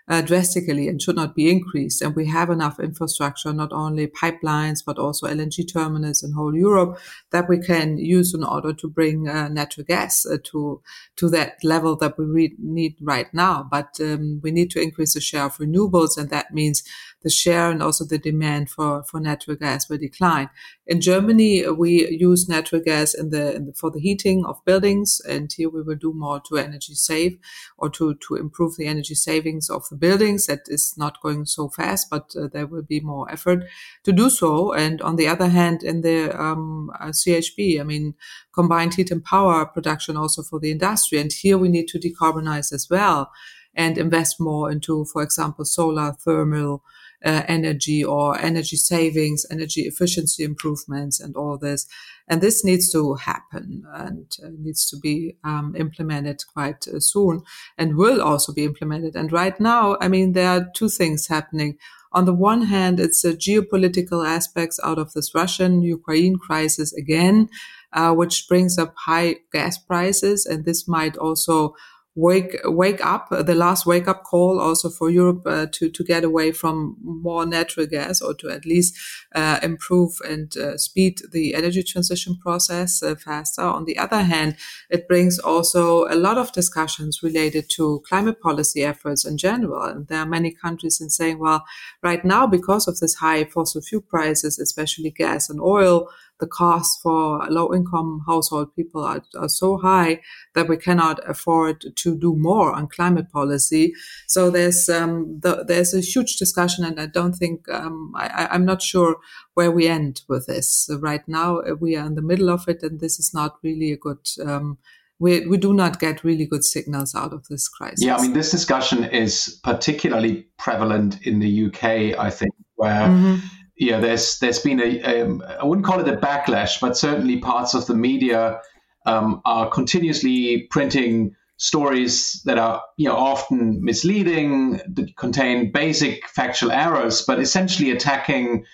uh, 0.09 0.21
drastically 0.21 0.87
and 0.87 1.01
should 1.01 1.15
not 1.15 1.35
be 1.35 1.49
increased. 1.49 2.01
And 2.01 2.15
we 2.15 2.25
have 2.25 2.49
enough 2.49 2.79
infrastructure, 2.79 3.53
not 3.53 3.71
only 3.71 4.07
pipelines, 4.07 4.83
but 4.83 4.97
also 4.97 5.27
LNG 5.27 5.71
terminals 5.71 6.23
in 6.23 6.33
whole 6.33 6.55
Europe 6.55 6.99
that 7.31 7.47
we 7.47 7.59
can 7.59 7.97
use 7.97 8.33
in 8.33 8.43
order 8.43 8.73
to 8.73 8.89
bring 8.89 9.27
uh, 9.27 9.47
natural 9.49 9.85
gas 9.85 10.25
uh, 10.25 10.37
to, 10.45 10.81
to 11.17 11.29
that 11.29 11.63
level 11.63 11.95
that 11.97 12.17
we 12.17 12.25
re- 12.25 12.55
need 12.57 12.95
right 12.99 13.31
now. 13.33 13.67
But 13.69 13.99
um, 14.01 14.39
we 14.43 14.51
need 14.51 14.71
to 14.71 14.81
increase 14.81 15.13
the 15.13 15.21
share 15.21 15.45
of 15.45 15.57
renewables. 15.57 16.17
And 16.17 16.29
that 16.31 16.53
means 16.53 16.83
the 17.21 17.29
share 17.29 17.69
and 17.69 17.83
also 17.83 18.05
the 18.05 18.17
demand 18.17 18.69
for, 18.69 19.03
for 19.03 19.19
natural 19.19 19.57
gas 19.57 19.89
will 19.89 19.97
decline. 19.97 20.49
In 20.87 21.01
Germany, 21.01 21.67
we 21.69 22.09
use 22.09 22.47
natural 22.47 22.81
gas 22.81 23.13
in 23.13 23.29
the, 23.29 23.55
in 23.55 23.65
the, 23.65 23.73
for 23.73 23.91
the 23.91 23.99
heating 23.99 24.45
of 24.45 24.63
buildings. 24.65 25.21
And 25.27 25.51
here 25.51 25.69
we 25.69 25.81
will 25.81 25.95
do 25.95 26.13
more 26.13 26.41
to 26.47 26.57
energy 26.57 26.95
save 26.95 27.37
or 27.77 27.89
to, 27.91 28.15
to 28.27 28.35
improve 28.35 28.77
the 28.77 28.87
energy 28.87 29.15
savings 29.15 29.69
of 29.69 29.83
the 29.89 29.97
buildings. 29.97 30.45
That 30.45 30.61
is 30.67 30.95
not 30.97 31.21
going 31.21 31.45
so 31.45 31.69
fast, 31.69 32.09
but 32.09 32.33
uh, 32.35 32.47
there 32.47 32.67
will 32.67 32.83
be 32.83 33.01
more 33.01 33.29
effort 33.31 33.65
to 34.03 34.11
do 34.11 34.29
so. 34.29 34.73
And 34.73 35.01
on 35.01 35.17
the 35.17 35.27
other 35.27 35.49
hand, 35.49 35.83
in 35.83 36.01
the 36.01 36.39
um, 36.39 36.91
uh, 36.99 37.07
CHP, 37.07 37.79
I 37.79 37.83
mean, 37.83 38.15
combined 38.53 38.95
heat 38.95 39.11
and 39.11 39.23
power 39.23 39.65
production 39.65 40.15
also 40.15 40.41
for 40.41 40.59
the 40.59 40.71
industry. 40.71 41.19
And 41.19 41.31
here 41.31 41.57
we 41.57 41.69
need 41.69 41.87
to 41.89 41.99
decarbonize 41.99 42.71
as 42.73 42.87
well 42.89 43.31
and 43.75 43.97
invest 43.97 44.39
more 44.39 44.71
into, 44.71 45.05
for 45.05 45.21
example, 45.21 45.65
solar, 45.65 46.13
thermal, 46.13 46.83
uh, 47.25 47.43
energy 47.47 48.03
or 48.03 48.39
energy 48.39 48.77
savings, 48.77 49.45
energy 49.51 49.81
efficiency 49.81 50.43
improvements, 50.43 51.19
and 51.19 51.35
all 51.35 51.57
this. 51.57 51.85
And 52.27 52.41
this 52.41 52.63
needs 52.63 52.91
to 52.91 53.15
happen 53.15 53.83
and 53.93 54.25
uh, 54.43 54.49
needs 54.57 54.89
to 54.89 54.97
be 54.97 55.37
um, 55.43 55.75
implemented 55.75 56.43
quite 56.53 56.87
uh, 56.87 56.99
soon 56.99 57.41
and 57.77 57.97
will 57.97 58.21
also 58.21 58.53
be 58.53 58.63
implemented. 58.63 59.15
And 59.15 59.31
right 59.31 59.59
now, 59.59 59.97
I 59.99 60.07
mean, 60.07 60.33
there 60.33 60.49
are 60.49 60.69
two 60.75 60.89
things 60.89 61.27
happening. 61.27 61.77
On 62.11 62.25
the 62.25 62.33
one 62.33 62.63
hand, 62.63 62.99
it's 62.99 63.21
the 63.21 63.33
geopolitical 63.33 64.27
aspects 64.27 64.79
out 64.83 64.97
of 64.97 65.13
this 65.13 65.35
Russian 65.35 65.81
Ukraine 65.81 66.37
crisis 66.37 66.91
again, 66.93 67.49
uh, 67.93 68.13
which 68.13 68.47
brings 68.47 68.77
up 68.77 68.95
high 68.97 69.37
gas 69.51 69.77
prices. 69.77 70.45
And 70.45 70.65
this 70.65 70.87
might 70.87 71.17
also 71.17 71.75
wake 72.19 72.57
wake 72.65 73.03
up 73.05 73.29
the 73.29 73.55
last 73.55 73.85
wake 73.85 74.07
up 74.07 74.23
call 74.23 74.59
also 74.59 74.89
for 74.89 75.09
Europe 75.09 75.43
uh, 75.45 75.67
to 75.71 75.89
to 75.89 76.03
get 76.03 76.23
away 76.23 76.51
from 76.51 76.97
more 77.01 77.45
natural 77.45 77.85
gas 77.85 78.21
or 78.21 78.33
to 78.33 78.49
at 78.49 78.65
least 78.65 78.97
uh, 79.35 79.59
improve 79.63 80.11
and 80.27 80.57
uh, 80.57 80.77
speed 80.77 81.21
the 81.31 81.55
energy 81.55 81.81
transition 81.81 82.35
process 82.35 83.01
uh, 83.01 83.15
faster. 83.15 83.61
On 83.61 83.85
the 83.85 83.97
other 83.97 84.23
hand, 84.23 84.57
it 84.89 85.07
brings 85.07 85.39
also 85.39 86.05
a 86.07 86.15
lot 86.15 86.37
of 86.37 86.51
discussions 86.51 87.23
related 87.23 87.69
to 87.75 88.01
climate 88.07 88.41
policy 88.41 88.83
efforts 88.83 89.23
in 89.25 89.37
general. 89.37 89.83
And 89.83 90.07
there 90.07 90.19
are 90.19 90.25
many 90.25 90.51
countries 90.51 90.99
in 90.99 91.09
saying, 91.09 91.39
well, 91.39 91.63
right 92.03 92.25
now 92.25 92.47
because 92.47 92.87
of 92.87 92.99
this 92.99 93.15
high 93.15 93.45
fossil 93.45 93.81
fuel 93.81 94.01
prices, 94.01 94.59
especially 94.59 95.11
gas 95.11 95.49
and 95.49 95.61
oil 95.61 96.09
the 96.39 96.47
costs 96.47 96.99
for 97.01 97.45
low 97.49 97.73
income 97.73 98.23
household 98.25 98.73
people 98.75 99.03
are, 99.03 99.21
are 99.37 99.49
so 99.49 99.77
high 99.77 100.21
that 100.55 100.67
we 100.67 100.77
cannot 100.77 101.19
afford 101.29 101.83
to 101.95 102.17
do 102.17 102.35
more 102.35 102.73
on 102.73 102.87
climate 102.87 103.31
policy. 103.31 103.93
So 104.27 104.49
there's 104.49 104.89
um, 104.89 105.39
the, 105.41 105.63
there's 105.67 105.93
a 105.93 106.01
huge 106.01 106.37
discussion, 106.37 106.85
and 106.85 106.99
I 106.99 107.07
don't 107.07 107.33
think 107.33 107.67
um, 107.69 108.13
I, 108.15 108.55
am 108.55 108.65
not 108.65 108.81
sure 108.81 109.17
where 109.53 109.71
we 109.71 109.87
end 109.87 110.21
with 110.27 110.47
this. 110.47 110.89
Right 110.99 111.27
now, 111.27 111.59
uh, 111.59 111.75
we 111.75 111.95
are 111.95 112.05
in 112.05 112.15
the 112.15 112.21
middle 112.21 112.49
of 112.49 112.67
it, 112.67 112.83
and 112.83 112.99
this 112.99 113.19
is 113.19 113.33
not 113.33 113.57
really 113.63 113.91
a 113.91 113.97
good. 113.97 114.25
Um, 114.43 114.77
we, 115.21 115.45
we 115.47 115.57
do 115.57 115.73
not 115.73 115.99
get 115.99 116.23
really 116.23 116.45
good 116.45 116.63
signals 116.63 117.13
out 117.13 117.33
of 117.33 117.45
this 117.49 117.67
crisis. 117.67 118.01
Yeah, 118.01 118.15
I 118.15 118.21
mean, 118.21 118.31
this 118.31 118.51
discussion 118.51 119.03
is 119.03 119.59
particularly 119.65 120.47
prevalent 120.57 121.21
in 121.23 121.39
the 121.39 121.65
UK, 121.65 122.17
I 122.17 122.29
think, 122.29 122.53
where 122.75 123.07
mm-hmm 123.07 123.45
yeah, 123.79 123.99
there's 123.99 124.39
there's 124.39 124.59
been 124.59 124.81
a 124.81 125.21
um, 125.21 125.41
I 125.47 125.63
wouldn't 125.63 125.87
call 125.87 126.01
it 126.01 126.07
a 126.07 126.17
backlash, 126.17 126.81
but 126.81 126.97
certainly 126.97 127.37
parts 127.37 127.73
of 127.73 127.87
the 127.87 127.95
media 127.95 128.59
um, 129.05 129.41
are 129.45 129.69
continuously 129.69 130.67
printing 130.69 131.35
stories 131.55 132.41
that 132.43 132.57
are 132.57 132.83
you 132.97 133.07
know 133.07 133.15
often 133.15 133.81
misleading, 133.83 134.81
that 134.95 135.15
contain 135.15 135.71
basic 135.71 136.27
factual 136.27 136.71
errors, 136.73 137.23
but 137.25 137.39
essentially 137.39 137.89
attacking 137.91 138.65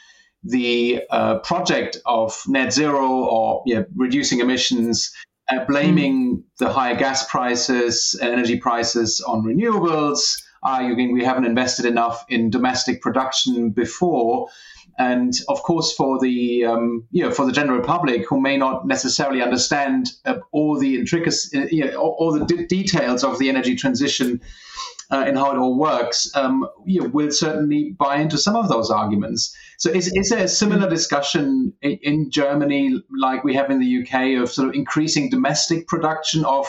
the 0.44 1.04
uh, 1.12 1.38
project 1.40 1.98
of 2.08 2.42
net 2.48 2.74
zero 2.74 3.08
or 3.08 3.62
you 3.68 3.76
know, 3.76 3.86
reducing 3.96 4.40
emissions, 4.40 5.12
uh, 5.52 5.66
blaming 5.66 6.38
mm. 6.38 6.44
the 6.58 6.70
higher 6.70 6.96
gas 6.96 7.30
prices 7.30 8.18
and 8.20 8.32
energy 8.32 8.58
prices 8.58 9.22
on 9.22 9.44
renewables, 9.44 10.42
arguing 10.64 11.14
we 11.14 11.24
haven't 11.24 11.46
invested 11.46 11.86
enough 11.86 12.26
in 12.28 12.50
domestic 12.50 13.04
production 13.04 13.70
before 13.70 14.48
and 14.98 15.34
of 15.50 15.62
course 15.64 15.94
for 15.94 16.20
the 16.20 16.66
um, 16.66 17.06
you 17.12 17.24
know 17.24 17.32
for 17.32 17.46
the 17.46 17.52
general 17.52 17.82
public 17.82 18.28
who 18.28 18.40
may 18.40 18.58
not 18.58 18.88
necessarily 18.88 19.42
understand 19.42 20.12
uh, 20.26 20.36
all 20.52 20.78
the 20.80 21.00
intricacies 21.00 21.54
uh, 21.54 21.68
you 21.72 21.86
know, 21.86 21.96
all, 21.98 22.16
all, 22.20 22.32
the 22.34 22.46
d- 22.46 22.66
details 22.66 23.24
of 23.24 23.38
the 23.40 23.50
energy 23.50 23.76
transition 23.76 24.42
uh, 25.12 25.24
and 25.28 25.38
how 25.38 25.52
it 25.52 25.58
all 25.58 25.78
works 25.78 26.34
um, 26.36 26.68
you 26.86 27.02
know, 27.02 27.08
will 27.10 27.32
certainly 27.32 27.96
buy 27.98 28.18
into 28.18 28.38
some 28.38 28.56
of 28.56 28.70
those 28.70 28.90
arguments. 28.90 29.56
So 29.78 29.92
is, 29.92 30.12
is 30.16 30.30
there 30.30 30.44
a 30.44 30.48
similar 30.48 30.90
discussion 30.90 31.74
in, 31.82 32.00
in 32.02 32.32
Germany 32.32 33.04
like 33.20 33.44
we 33.44 33.54
have 33.56 33.70
in 33.70 33.80
the 33.80 34.02
UK 34.02 34.42
of 34.42 34.52
sort 34.52 34.70
of 34.70 34.74
increasing 34.74 35.30
domestic 35.30 35.88
production 35.88 36.46
of 36.46 36.68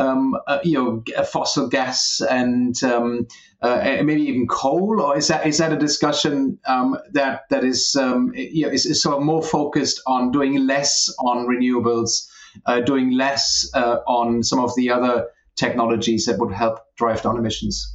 um, 0.00 0.34
uh, 0.46 0.58
you 0.64 0.74
know, 0.74 1.24
fossil 1.24 1.68
gas 1.68 2.20
and 2.28 2.82
um, 2.82 3.26
uh, 3.60 3.98
maybe 4.02 4.22
even 4.22 4.46
coal, 4.48 5.00
or 5.00 5.16
is 5.18 5.28
that 5.28 5.46
is 5.46 5.58
that 5.58 5.72
a 5.72 5.76
discussion 5.76 6.58
um, 6.66 6.96
that 7.12 7.42
that 7.50 7.62
is 7.62 7.94
um, 7.96 8.32
you 8.34 8.66
know 8.66 8.72
is, 8.72 8.86
is, 8.86 9.02
sort 9.02 9.16
of 9.18 9.22
more 9.22 9.42
focused 9.42 10.00
on 10.06 10.32
doing 10.32 10.66
less 10.66 11.14
on 11.18 11.46
renewables, 11.46 12.26
uh, 12.66 12.80
doing 12.80 13.10
less 13.10 13.68
uh, 13.74 13.98
on 14.06 14.42
some 14.42 14.58
of 14.58 14.74
the 14.76 14.90
other 14.90 15.26
technologies 15.56 16.24
that 16.24 16.38
would 16.38 16.52
help 16.52 16.80
drive 16.96 17.22
down 17.22 17.36
emissions? 17.36 17.94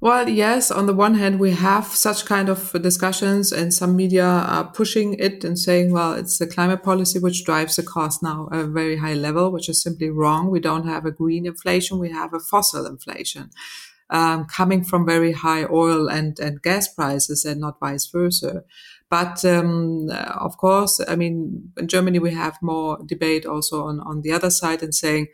Well, 0.00 0.28
yes, 0.28 0.70
on 0.70 0.86
the 0.86 0.94
one 0.94 1.14
hand, 1.14 1.40
we 1.40 1.50
have 1.50 1.86
such 1.86 2.24
kind 2.24 2.48
of 2.48 2.70
discussions 2.82 3.50
and 3.50 3.74
some 3.74 3.96
media 3.96 4.24
are 4.24 4.70
pushing 4.70 5.14
it 5.14 5.42
and 5.42 5.58
saying, 5.58 5.90
well, 5.90 6.12
it's 6.12 6.38
the 6.38 6.46
climate 6.46 6.84
policy 6.84 7.18
which 7.18 7.44
drives 7.44 7.74
the 7.74 7.82
cost 7.82 8.22
now 8.22 8.48
at 8.52 8.60
a 8.60 8.66
very 8.68 8.98
high 8.98 9.14
level, 9.14 9.50
which 9.50 9.68
is 9.68 9.82
simply 9.82 10.08
wrong. 10.08 10.50
We 10.50 10.60
don't 10.60 10.86
have 10.86 11.04
a 11.04 11.10
green 11.10 11.46
inflation. 11.46 11.98
We 11.98 12.12
have 12.12 12.32
a 12.32 12.38
fossil 12.38 12.86
inflation. 12.86 13.50
Um, 14.10 14.46
coming 14.46 14.84
from 14.84 15.04
very 15.04 15.32
high 15.32 15.64
oil 15.64 16.08
and, 16.08 16.38
and 16.38 16.62
gas 16.62 16.86
prices 16.88 17.44
and 17.44 17.60
not 17.60 17.80
vice 17.80 18.06
versa. 18.06 18.62
But 19.10 19.44
um, 19.44 20.10
of 20.10 20.56
course, 20.58 21.00
I 21.06 21.16
mean, 21.16 21.72
in 21.76 21.88
Germany, 21.88 22.20
we 22.20 22.32
have 22.34 22.56
more 22.62 22.98
debate 23.04 23.44
also 23.44 23.84
on, 23.84 24.00
on 24.00 24.22
the 24.22 24.32
other 24.32 24.48
side 24.48 24.82
and 24.82 24.94
saying, 24.94 25.26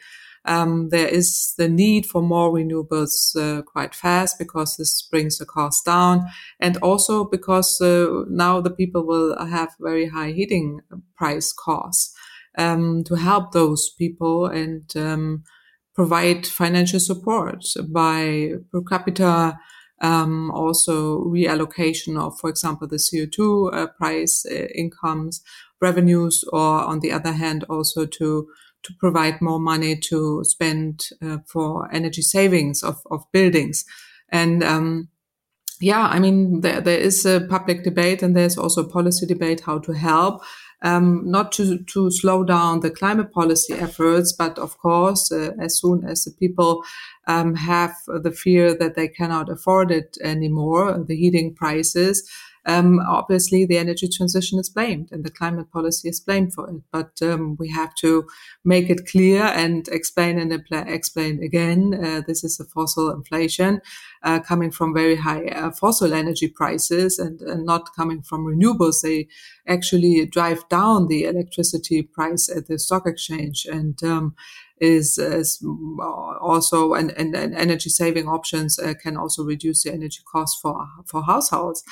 um, 0.45 0.89
there 0.91 1.09
is 1.09 1.55
the 1.57 1.69
need 1.69 2.07
for 2.07 2.23
more 2.23 2.53
renewables 2.53 3.35
uh, 3.37 3.63
quite 3.63 3.95
fast 3.95 4.39
because 4.39 4.77
this 4.77 5.03
brings 5.03 5.39
the 5.39 5.47
cost 5.47 5.85
down, 5.85 6.27
and 6.61 6.77
also 6.79 7.25
because 7.25 7.81
uh, 7.81 8.25
now 8.29 8.61
the 8.61 8.71
people 8.71 9.07
will 9.07 9.37
have 9.47 9.75
very 9.81 10.09
high 10.09 10.33
heating 10.33 10.81
price 11.17 11.53
costs 11.53 12.15
um, 12.59 13.05
to 13.05 13.15
help 13.15 13.53
those 13.53 13.91
people 13.99 14.47
and. 14.47 14.95
Um, 14.97 15.45
provide 15.95 16.45
financial 16.45 16.99
support 16.99 17.65
by 17.89 18.51
per 18.73 18.83
capita 18.83 19.57
um, 20.01 20.51
also 20.51 21.25
reallocation 21.25 22.19
of, 22.19 22.39
for 22.39 22.51
example, 22.51 22.87
the 22.87 22.97
CO2 22.97 23.73
uh, 23.73 23.87
price 23.99 24.45
uh, 24.51 24.67
incomes, 24.75 25.43
revenues, 25.81 26.45
or 26.53 26.85
on 26.85 27.01
the 27.01 27.13
other 27.13 27.33
hand, 27.33 27.65
also 27.71 28.05
to 28.05 28.49
to 28.85 28.93
provide 29.01 29.41
more 29.41 29.59
money 29.59 29.97
to 29.97 30.43
spend 30.45 31.09
uh, 31.23 31.39
for 31.47 31.93
energy 31.93 32.23
savings 32.23 32.83
of, 32.83 33.03
of 33.11 33.25
buildings. 33.33 33.85
And 34.31 34.63
um, 34.63 35.09
yeah, 35.81 36.07
I 36.07 36.19
mean, 36.19 36.61
there, 36.61 36.81
there 36.81 36.99
is 36.99 37.27
a 37.27 37.41
public 37.41 37.83
debate 37.83 38.23
and 38.23 38.37
there's 38.37 38.57
also 38.57 38.85
a 38.85 38.89
policy 38.89 39.27
debate 39.27 39.61
how 39.61 39.79
to 39.81 39.93
help 39.93 40.43
um, 40.85 41.23
not 41.25 41.51
to, 41.53 41.79
to 41.79 42.11
slow 42.11 42.45
down 42.45 42.81
the 42.81 42.91
climate 42.91 43.33
policy 43.33 43.73
efforts, 43.73 44.33
but 44.33 44.59
of 44.59 44.77
course, 44.79 45.33
uh, 45.33 45.53
as 45.59 45.81
soon 45.81 46.05
as 46.05 46.25
the 46.25 46.31
people 46.31 46.85
um, 47.27 47.55
have 47.55 47.95
the 48.07 48.31
fear 48.31 48.77
that 48.77 48.95
they 48.95 49.09
cannot 49.09 49.49
afford 49.49 49.91
it 49.91 50.19
anymore, 50.23 51.03
the 51.09 51.17
heating 51.17 51.55
prices, 51.55 52.31
um, 52.67 53.01
obviously 53.01 53.67
the 53.67 53.79
energy 53.79 54.09
transition 54.09 54.59
is 54.59 54.69
blamed 54.71 55.11
and 55.13 55.25
the 55.25 55.31
climate 55.31 55.71
policy 55.71 56.09
is 56.09 56.21
blamed 56.21 56.55
for 56.55 56.69
it. 56.71 56.83
But 56.91 57.21
um, 57.23 57.57
we 57.59 57.71
have 57.71 57.95
to 57.97 58.27
make 58.65 58.89
it 58.89 59.07
clear 59.07 59.43
and 59.43 59.87
explain 59.89 60.39
and 60.39 60.53
explain 60.73 61.43
again. 61.43 61.95
Uh, 61.95 62.23
this 62.27 62.43
is 62.43 62.59
a 62.59 62.65
fossil 62.65 63.11
inflation 63.11 63.81
uh, 64.23 64.41
coming 64.41 64.71
from 64.71 64.95
very 64.95 65.17
high 65.17 65.45
uh, 65.47 65.71
fossil 65.73 66.15
energy 66.15 66.49
prices 66.49 67.19
and, 67.19 67.41
and, 67.43 67.65
not 67.65 67.95
coming 67.95 68.23
from 68.23 68.45
renewables. 68.45 69.03
They 69.03 69.29
actually 69.67 70.27
drive 70.27 70.69
down 70.69 71.09
the 71.09 71.25
electricity 71.25 72.03
price 72.03 72.49
at 72.49 72.67
the 72.67 72.79
stock 72.79 73.07
exchange 73.07 73.67
and 73.71 74.03
um, 74.03 74.35
is, 74.81 75.19
is 75.19 75.65
also 76.41 76.95
and, 76.95 77.11
and, 77.13 77.35
and, 77.35 77.55
energy 77.55 77.89
saving 77.89 78.29
options 78.29 78.79
uh, 78.79 78.95
can 79.01 79.17
also 79.17 79.45
reduce 79.45 79.85
the 79.85 79.93
energy 79.93 80.21
cost 80.31 80.59
for 80.61 80.87
for 81.07 81.23
households 81.23 81.85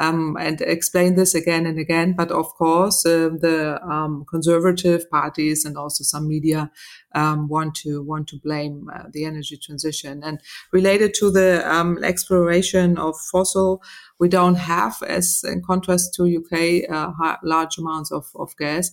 um, 0.00 0.36
and 0.40 0.62
explain 0.62 1.14
this 1.14 1.34
again 1.34 1.66
and 1.66 1.78
again. 1.78 2.14
But 2.16 2.32
of 2.32 2.46
course, 2.54 3.04
uh, 3.04 3.28
the 3.38 3.80
um, 3.84 4.24
conservative 4.28 5.08
parties 5.10 5.64
and 5.64 5.76
also 5.76 6.02
some 6.02 6.26
media 6.26 6.70
um, 7.14 7.48
want 7.48 7.74
to 7.76 8.02
want 8.02 8.26
to 8.28 8.38
blame 8.38 8.88
uh, 8.92 9.04
the 9.12 9.26
energy 9.26 9.58
transition. 9.58 10.22
And 10.24 10.40
related 10.72 11.12
to 11.14 11.30
the 11.30 11.70
um, 11.70 12.02
exploration 12.02 12.96
of 12.96 13.14
fossil, 13.30 13.82
we 14.18 14.28
don't 14.28 14.54
have, 14.54 15.02
as 15.06 15.44
in 15.44 15.62
contrast 15.62 16.14
to 16.14 16.24
UK, 16.24 16.90
uh, 16.90 17.36
large 17.42 17.76
amounts 17.78 18.10
of, 18.10 18.26
of 18.34 18.56
gas. 18.56 18.90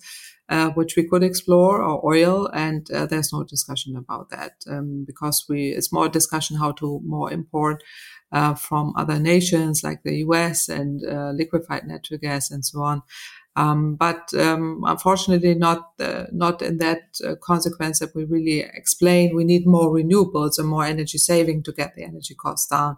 Uh, 0.50 0.70
which 0.76 0.96
we 0.96 1.04
could 1.04 1.24
explore, 1.24 1.82
or 1.82 2.00
oil, 2.08 2.50
and 2.54 2.90
uh, 2.92 3.06
there's 3.06 3.34
no 3.34 3.44
discussion 3.44 3.98
about 3.98 4.30
that 4.30 4.54
um, 4.70 5.04
because 5.06 5.46
we 5.50 5.72
it's 5.72 5.92
more 5.92 6.08
discussion 6.08 6.56
how 6.56 6.72
to 6.72 7.02
more 7.04 7.30
import 7.30 7.84
uh, 8.32 8.54
from 8.54 8.94
other 8.98 9.20
nations 9.20 9.84
like 9.84 10.04
the 10.04 10.18
US 10.18 10.70
and 10.70 11.04
uh, 11.06 11.32
liquefied 11.32 11.88
natural 11.88 12.20
gas 12.20 12.52
and 12.52 12.64
so 12.66 12.82
on. 12.82 13.02
Um, 13.56 13.96
but 13.96 14.32
um, 14.36 14.84
unfortunately, 14.86 15.56
not 15.56 15.94
uh, 16.00 16.26
not 16.32 16.62
in 16.62 16.78
that 16.78 17.20
uh, 17.26 17.36
consequence 17.42 17.98
that 18.00 18.14
we 18.14 18.24
really 18.24 18.60
explain. 18.60 19.36
We 19.36 19.46
need 19.46 19.66
more 19.66 19.90
renewables 19.90 20.60
and 20.60 20.68
more 20.68 20.86
energy 20.86 21.18
saving 21.18 21.64
to 21.64 21.72
get 21.72 21.96
the 21.96 22.04
energy 22.04 22.36
costs 22.36 22.68
down. 22.68 22.98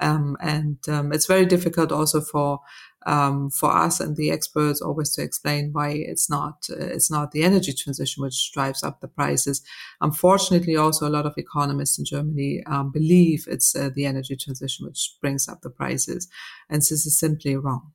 Um, 0.00 0.36
and 0.40 0.78
um, 0.88 1.12
it's 1.12 1.26
very 1.26 1.46
difficult 1.46 1.92
also 1.92 2.20
for 2.20 2.60
um, 3.06 3.50
for 3.50 3.70
us 3.70 4.00
and 4.00 4.16
the 4.16 4.30
experts 4.30 4.80
always 4.80 5.14
to 5.14 5.22
explain 5.22 5.70
why 5.72 5.90
it's 5.90 6.28
not 6.28 6.66
uh, 6.70 6.76
it's 6.78 7.10
not 7.10 7.32
the 7.32 7.42
energy 7.42 7.72
transition 7.72 8.22
which 8.22 8.52
drives 8.52 8.82
up 8.82 9.00
the 9.00 9.08
prices. 9.08 9.62
Unfortunately, 10.00 10.76
also 10.76 11.08
a 11.08 11.10
lot 11.16 11.26
of 11.26 11.34
economists 11.36 11.98
in 11.98 12.04
Germany 12.04 12.62
um, 12.66 12.90
believe 12.90 13.44
it's 13.48 13.74
uh, 13.74 13.90
the 13.94 14.06
energy 14.06 14.36
transition 14.36 14.86
which 14.86 15.16
brings 15.20 15.48
up 15.48 15.62
the 15.62 15.70
prices, 15.70 16.28
and 16.68 16.80
this 16.82 17.06
is 17.06 17.18
simply 17.18 17.56
wrong. 17.56 17.92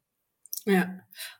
Yeah. 0.66 0.88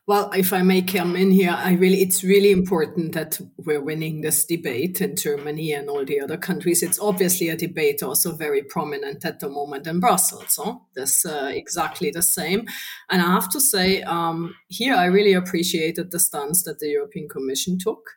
Well, 0.06 0.30
if 0.30 0.52
I 0.52 0.62
may 0.62 0.82
come 0.82 1.16
in 1.16 1.32
here, 1.32 1.50
I 1.50 1.72
really, 1.72 2.00
it's 2.00 2.22
really 2.22 2.52
important 2.52 3.12
that 3.14 3.40
we're 3.58 3.82
winning 3.82 4.20
this 4.20 4.44
debate 4.44 5.00
in 5.00 5.16
Germany 5.16 5.72
and 5.72 5.90
all 5.90 6.04
the 6.04 6.20
other 6.20 6.36
countries. 6.38 6.82
It's 6.82 7.00
obviously 7.00 7.48
a 7.48 7.56
debate 7.56 8.02
also 8.02 8.34
very 8.34 8.62
prominent 8.62 9.24
at 9.24 9.40
the 9.40 9.48
moment 9.48 9.88
in 9.88 9.98
Brussels. 9.98 10.58
Huh? 10.62 10.76
That's 10.94 11.26
uh, 11.26 11.50
exactly 11.52 12.10
the 12.10 12.22
same. 12.22 12.66
And 13.10 13.20
I 13.20 13.26
have 13.32 13.50
to 13.50 13.60
say, 13.60 14.02
um, 14.02 14.54
here 14.68 14.94
I 14.94 15.06
really 15.06 15.34
appreciated 15.34 16.10
the 16.10 16.20
stance 16.20 16.62
that 16.62 16.78
the 16.78 16.88
European 16.88 17.28
Commission 17.28 17.78
took. 17.78 18.12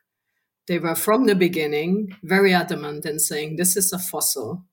They 0.68 0.78
were 0.78 0.94
from 0.94 1.26
the 1.26 1.34
beginning 1.34 2.16
very 2.22 2.54
adamant 2.54 3.04
in 3.04 3.18
saying 3.18 3.56
this 3.56 3.76
is 3.76 3.92
a 3.92 3.98
fossil 3.98 4.64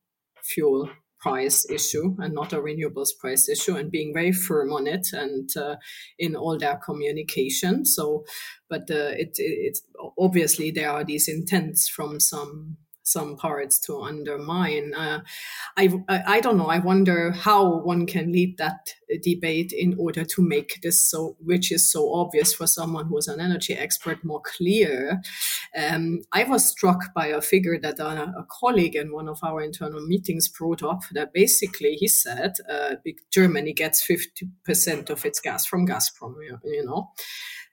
fuel 0.44 0.90
price 1.20 1.70
issue 1.70 2.16
and 2.20 2.34
not 2.34 2.54
a 2.54 2.58
renewables 2.58 3.10
price 3.20 3.50
issue 3.50 3.76
and 3.76 3.92
being 3.92 4.14
very 4.14 4.32
firm 4.32 4.72
on 4.72 4.88
it 4.88 5.08
and 5.14 5.50
uh, 5.58 5.76
in 6.20 6.36
all 6.36 6.58
their 6.58 6.78
communication. 6.78 7.86
So 7.86 8.26
but 8.70 8.90
uh, 8.92 9.14
it, 9.18 9.36
it, 9.38 9.40
it 9.40 9.78
obviously 10.18 10.72
there 10.72 10.92
are 10.92 11.04
these 11.04 11.28
intents 11.28 11.88
from 11.88 12.20
some 12.20 12.78
some 13.08 13.38
parts 13.38 13.80
to 13.80 14.02
undermine. 14.02 14.94
Uh, 14.94 15.22
I, 15.78 15.90
I 16.10 16.40
don't 16.42 16.58
know. 16.58 16.68
I 16.68 16.80
wonder 16.80 17.32
how 17.32 17.78
one 17.78 18.06
can 18.06 18.34
lead 18.34 18.58
that 18.58 18.94
debate 19.24 19.72
in 19.72 19.96
order 19.98 20.26
to 20.26 20.42
make 20.42 20.82
this 20.84 21.10
so, 21.10 21.38
which 21.40 21.72
is 21.72 21.90
so 21.90 22.14
obvious 22.14 22.54
for 22.54 22.68
someone 22.68 23.08
who 23.08 23.18
is 23.18 23.30
an 23.30 23.40
energy 23.40 23.74
expert, 23.74 24.24
more 24.26 24.42
clear. 24.42 25.22
Um, 25.76 26.24
I 26.34 26.44
was 26.44 26.68
struck 26.68 27.14
by 27.14 27.28
a 27.28 27.42
figure 27.42 27.80
that 27.80 28.00
a, 28.00 28.34
a, 28.38 28.46
colleague 28.50 28.96
in 28.96 29.14
one 29.14 29.30
of 29.30 29.40
our 29.44 29.62
internal 29.62 30.06
meetings 30.06 30.50
brought 30.50 30.84
up. 30.84 31.02
That 31.14 31.34
basically 31.34 31.94
he 31.94 32.08
said 32.08 32.56
uh, 32.70 32.96
Germany 33.32 33.74
gets 33.74 34.04
fifty 34.04 34.50
percent 34.66 35.10
of 35.10 35.26
its 35.26 35.40
gas 35.40 35.66
from 35.66 35.88
Gazprom. 35.88 36.36
You 36.66 36.86
know 36.86 37.12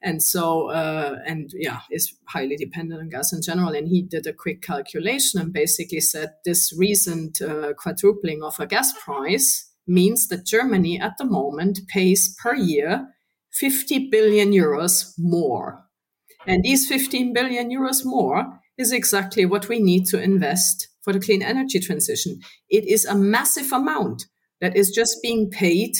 and 0.05 0.21
so 0.23 0.69
uh, 0.69 1.17
and 1.25 1.51
yeah 1.55 1.81
is 1.91 2.13
highly 2.27 2.55
dependent 2.55 3.01
on 3.01 3.09
gas 3.09 3.33
in 3.33 3.41
general. 3.41 3.73
And 3.73 3.87
he 3.89 4.01
did 4.01 4.27
a 4.27 4.33
quick 4.33 4.61
calculation 4.61 5.41
and 5.41 5.51
basically 5.51 5.99
said 5.99 6.29
this 6.45 6.73
recent 6.77 7.41
uh, 7.41 7.73
quadrupling 7.73 8.43
of 8.43 8.59
a 8.59 8.67
gas 8.67 8.93
price 9.03 9.69
means 9.87 10.29
that 10.29 10.45
germany 10.45 10.99
at 10.99 11.17
the 11.17 11.25
moment 11.25 11.79
pays 11.87 12.35
per 12.41 12.55
year 12.55 13.07
50 13.51 14.09
billion 14.09 14.51
euros 14.51 15.13
more. 15.17 15.83
And 16.47 16.63
these 16.63 16.87
15 16.87 17.33
billion 17.33 17.69
euros 17.69 18.05
more 18.05 18.59
is 18.77 18.91
exactly 18.91 19.45
what 19.45 19.69
we 19.69 19.79
need 19.79 20.05
to 20.07 20.21
invest 20.21 20.89
for 21.01 21.13
the 21.13 21.19
clean 21.19 21.41
energy 21.41 21.79
transition. 21.79 22.39
It 22.69 22.85
is 22.85 23.05
a 23.05 23.15
massive 23.15 23.71
amount 23.71 24.25
that 24.61 24.75
is 24.75 24.91
just 24.91 25.21
being 25.21 25.49
paid 25.49 25.95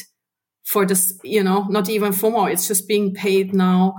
for 0.65 0.85
this, 0.85 1.17
you 1.23 1.43
know, 1.43 1.63
not 1.69 1.89
even 1.89 2.11
for 2.11 2.31
more. 2.31 2.49
It's 2.49 2.67
just 2.67 2.87
being 2.87 3.13
paid 3.13 3.53
now 3.53 3.95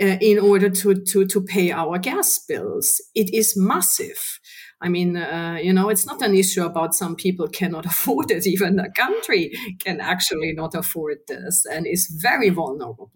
uh, 0.00 0.16
in 0.20 0.38
order 0.38 0.68
to, 0.68 0.94
to, 0.94 1.26
to 1.26 1.42
pay 1.42 1.72
our 1.72 1.98
gas 1.98 2.38
bills. 2.46 3.00
It 3.14 3.32
is 3.34 3.56
massive. 3.56 4.38
I 4.82 4.88
mean, 4.88 5.16
uh, 5.16 5.58
you 5.60 5.72
know, 5.72 5.88
it's 5.88 6.06
not 6.06 6.22
an 6.22 6.34
issue 6.34 6.64
about 6.64 6.94
some 6.94 7.16
people 7.16 7.48
cannot 7.48 7.86
afford 7.92 8.30
it. 8.30 8.46
Even 8.46 8.78
a 8.78 8.90
country 8.90 9.52
can 9.78 10.00
actually 10.00 10.52
not 10.52 10.74
afford 10.74 11.18
this 11.26 11.66
and 11.66 11.86
is 11.86 12.06
very 12.22 12.50
vulnerable 12.50 13.10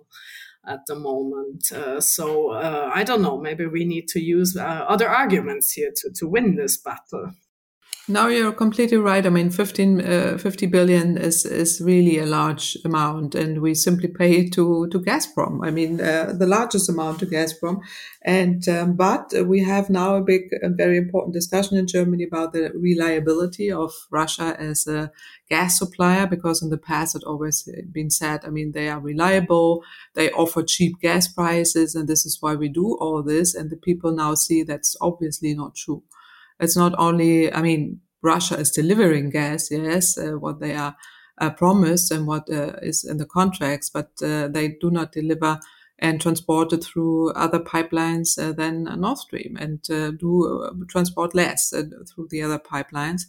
at 0.67 0.81
the 0.87 0.95
moment. 0.95 1.71
Uh, 1.73 2.01
so 2.01 2.53
uh, 2.53 2.91
I 2.95 3.05
don't 3.05 3.23
know. 3.23 3.39
Maybe 3.39 3.67
we 3.67 3.85
need 3.85 4.09
to 4.09 4.21
use 4.21 4.57
uh, 4.57 4.63
other 4.63 5.09
arguments 5.09 5.73
here 5.73 5.91
to, 5.95 6.11
to 6.17 6.27
win 6.27 6.57
this 6.57 6.79
battle. 6.79 7.33
No, 8.07 8.29
you're 8.29 8.53
completely 8.53 8.99
right. 8.99 9.25
I 9.25 9.31
mean, 9.31 9.49
15, 9.49 10.01
uh, 10.03 10.39
50 10.39 10.67
billion 10.67 11.17
is, 11.17 11.47
is 11.47 11.81
really 11.81 12.19
a 12.19 12.27
large 12.27 12.77
amount, 12.85 13.35
and 13.35 13.63
we 13.63 13.75
simply 13.75 14.09
pay 14.09 14.47
to, 14.51 14.89
to 14.89 15.01
Gazprom. 15.01 15.67
I 15.67 15.71
mean, 15.71 16.03
uh, 16.03 16.35
the 16.39 16.47
largest 16.47 16.91
amount 16.91 17.21
to 17.21 17.27
Gazprom. 17.27 17.81
And, 18.21 18.69
um, 18.69 18.97
but 18.97 19.33
we 19.47 19.65
have 19.65 19.89
now 19.89 20.17
a 20.17 20.21
big, 20.21 20.51
a 20.63 20.69
very 20.69 20.99
important 20.99 21.33
discussion 21.33 21.79
in 21.79 21.87
Germany 21.87 22.25
about 22.25 22.53
the 22.53 22.73
reliability 22.75 23.73
of 23.73 23.91
Russia 24.11 24.55
as 24.59 24.87
a 24.87 25.11
gas 25.49 25.79
supplier, 25.79 26.27
because 26.27 26.63
in 26.63 26.69
the 26.69 26.77
past 26.77 27.17
it 27.17 27.25
always 27.25 27.67
been 27.91 28.11
said, 28.11 28.45
I 28.45 28.51
mean, 28.51 28.73
they 28.73 28.91
are 28.91 29.01
reliable, 29.01 29.83
they 30.15 30.31
offer 30.33 30.63
cheap 30.63 31.01
gas 31.01 31.27
prices, 31.27 31.95
and 31.95 32.07
this 32.07 32.27
is 32.27 32.37
why 32.43 32.55
we 32.55 32.69
do 32.69 32.99
all 33.01 33.23
this. 33.23 33.55
And 33.55 33.71
the 33.71 33.79
people 33.79 34.13
now 34.13 34.35
see 34.35 34.63
that's 34.63 34.95
obviously 35.01 35.55
not 35.55 35.75
true. 35.75 36.03
It's 36.61 36.77
not 36.77 36.95
only, 36.99 37.53
I 37.53 37.63
mean, 37.63 38.01
Russia 38.23 38.57
is 38.59 38.71
delivering 38.71 39.31
gas, 39.31 39.71
yes, 39.71 40.17
uh, 40.17 40.33
what 40.33 40.61
they 40.61 40.75
are 40.75 40.97
uh, 41.39 41.51
promised 41.51 42.11
and 42.11 42.27
what 42.27 42.49
uh, 42.51 42.77
is 42.83 43.05
in 43.05 43.19
the 43.19 43.27
contracts, 43.27 43.91
but 43.91 44.11
uh, 44.23 44.49
they 44.49 44.69
do 44.81 44.91
not 44.91 45.13
deliver 45.13 45.61
and 45.99 46.21
transport 46.21 46.73
it 46.73 46.83
through 46.85 47.31
other 47.33 47.61
pipelines 47.61 48.39
uh, 48.39 48.53
than 48.53 48.85
Nord 49.01 49.19
Stream 49.19 49.57
and 49.61 49.79
uh, 49.91 50.11
do 50.11 50.87
transport 50.89 51.35
less 51.35 51.71
through 51.71 52.29
the 52.31 52.43
other 52.43 52.59
pipelines. 52.59 53.23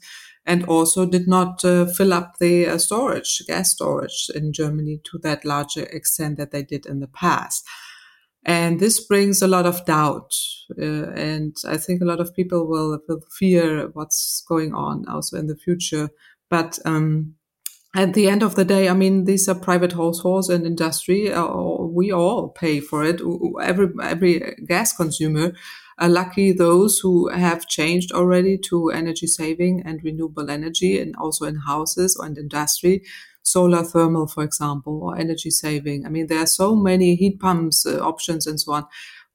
And 0.47 0.63
also 0.65 1.07
did 1.07 1.27
not 1.27 1.61
fill 1.61 2.13
up 2.13 2.37
the 2.37 2.77
storage, 2.77 3.41
gas 3.47 3.71
storage 3.71 4.29
in 4.35 4.53
Germany 4.53 5.01
to 5.05 5.17
that 5.19 5.43
larger 5.43 5.85
extent 5.85 6.37
that 6.37 6.51
they 6.51 6.61
did 6.61 6.85
in 6.85 6.99
the 6.99 7.07
past. 7.07 7.65
And 8.45 8.79
this 8.79 8.99
brings 8.99 9.41
a 9.41 9.47
lot 9.47 9.65
of 9.65 9.85
doubt. 9.85 10.31
Uh, 10.79 11.09
and 11.11 11.55
I 11.67 11.77
think 11.77 12.01
a 12.01 12.05
lot 12.05 12.19
of 12.19 12.35
people 12.35 12.67
will, 12.67 12.99
will 13.07 13.21
fear 13.31 13.89
what's 13.93 14.43
going 14.47 14.73
on 14.73 15.05
also 15.07 15.37
in 15.37 15.47
the 15.47 15.57
future. 15.57 16.09
But, 16.49 16.77
um, 16.85 17.35
at 17.95 18.13
the 18.13 18.27
end 18.27 18.43
of 18.43 18.55
the 18.55 18.65
day, 18.65 18.89
I 18.89 18.93
mean, 18.93 19.23
these 19.23 19.47
are 19.47 19.55
private 19.55 19.93
households 19.93 20.49
and 20.49 20.65
industry. 20.65 21.31
Uh, 21.31 21.47
we 21.47 22.11
all 22.11 22.49
pay 22.49 22.81
for 22.81 23.05
it. 23.05 23.21
Every 23.61 23.87
every 24.03 24.55
gas 24.67 24.91
consumer. 24.91 25.53
are 25.97 26.09
lucky 26.09 26.51
those 26.51 26.99
who 26.99 27.29
have 27.29 27.67
changed 27.67 28.11
already 28.11 28.57
to 28.57 28.89
energy 28.89 29.27
saving 29.27 29.81
and 29.85 30.03
renewable 30.03 30.49
energy, 30.49 30.99
and 30.99 31.15
also 31.15 31.45
in 31.45 31.55
houses 31.55 32.17
and 32.17 32.37
industry 32.37 33.01
solar 33.45 33.83
thermal, 33.83 34.27
for 34.27 34.43
example, 34.43 35.01
or 35.03 35.17
energy 35.17 35.51
saving. 35.51 36.05
I 36.05 36.09
mean, 36.09 36.27
there 36.27 36.39
are 36.39 36.47
so 36.47 36.75
many 36.75 37.15
heat 37.15 37.39
pumps 37.39 37.85
uh, 37.85 37.99
options 37.99 38.47
and 38.47 38.59
so 38.59 38.73
on 38.73 38.85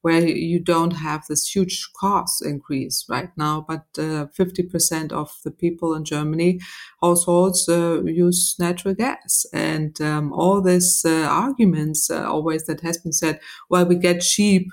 where 0.01 0.27
you 0.27 0.59
don't 0.59 0.91
have 0.91 1.23
this 1.27 1.47
huge 1.47 1.87
cost 1.95 2.43
increase 2.43 3.05
right 3.07 3.29
now. 3.37 3.65
But 3.67 3.85
uh, 3.97 4.27
50% 4.35 5.11
of 5.11 5.31
the 5.43 5.51
people 5.51 5.93
in 5.93 6.05
Germany, 6.05 6.59
households, 7.01 7.69
uh, 7.69 8.01
use 8.03 8.55
natural 8.59 8.95
gas. 8.95 9.45
And 9.53 9.99
um, 10.01 10.33
all 10.33 10.61
these 10.61 11.03
uh, 11.05 11.27
arguments 11.29 12.09
uh, 12.09 12.23
always 12.27 12.65
that 12.65 12.81
has 12.81 12.97
been 12.97 13.13
said, 13.13 13.39
well, 13.69 13.85
we 13.85 13.95
get 13.95 14.21
cheap 14.21 14.71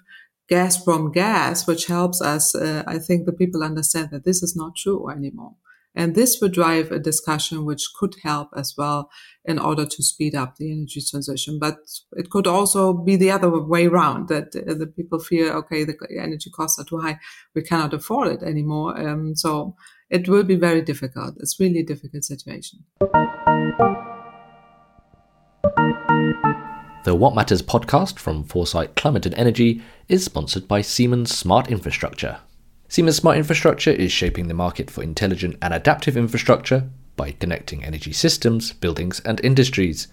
gas 0.49 0.83
from 0.83 1.13
gas, 1.13 1.67
which 1.67 1.87
helps 1.87 2.23
us. 2.23 2.55
Uh, 2.55 2.83
I 2.87 2.99
think 2.99 3.27
the 3.27 3.33
people 3.33 3.63
understand 3.63 4.09
that 4.13 4.25
this 4.25 4.43
is 4.43 4.57
not 4.57 4.77
true 4.77 5.11
anymore. 5.11 5.55
And 5.95 6.15
this 6.15 6.39
would 6.41 6.53
drive 6.53 6.93
a 6.93 6.99
discussion 6.99 7.65
which 7.65 7.85
could 7.99 8.15
help 8.23 8.51
as 8.57 8.75
well 8.79 9.11
in 9.45 9.59
order 9.59 9.85
to 9.85 10.03
speed 10.03 10.35
up 10.35 10.57
the 10.57 10.71
energy 10.71 11.01
transition. 11.01 11.59
But 11.59 11.79
it 12.13 12.31
could 12.31 12.47
also 12.47 12.93
be 12.93 13.17
the 13.17 13.31
other 13.31 13.51
way 13.61 13.87
around 13.87 14.29
that 14.29 14.53
the 14.53 14.87
people 14.87 15.19
fear, 15.19 15.53
okay, 15.55 15.85
the 15.85 15.97
energy 16.21 16.51
costs 16.51 16.79
are 16.79 16.85
too 16.85 16.99
high. 16.99 17.19
We 17.55 17.63
cannot 17.63 17.95
afford 17.95 18.29
it 18.29 18.43
anymore. 18.43 18.99
Um, 19.01 19.35
so 19.35 19.75
it 20.11 20.29
will 20.29 20.45
be 20.45 20.57
very 20.57 20.83
difficult. 20.83 21.35
It's 21.39 21.59
really 21.59 21.81
a 21.81 21.87
difficult 21.87 22.25
situation. 22.25 22.85
The 27.05 27.15
Watt 27.15 27.35
Matters 27.35 27.63
podcast 27.63 28.19
from 28.19 28.45
Foresight 28.45 28.95
Climate 28.95 29.25
and 29.25 29.35
Energy 29.35 29.81
is 30.09 30.25
sponsored 30.25 30.69
by 30.69 30.83
Siemens 30.83 31.35
Smart 31.35 31.71
Infrastructure. 31.71 32.39
Siemens 32.91 33.17
Smart 33.17 33.37
Infrastructure 33.37 33.91
is 33.91 34.11
shaping 34.11 34.49
the 34.49 34.55
market 34.55 34.91
for 34.91 35.03
intelligent 35.03 35.59
and 35.61 35.75
adaptive 35.75 36.17
infrastructure 36.17 36.89
by 37.17 37.33
connecting 37.33 37.85
energy 37.85 38.13
systems, 38.13 38.73
buildings, 38.73 39.21
and 39.27 39.45
industries. 39.45 40.09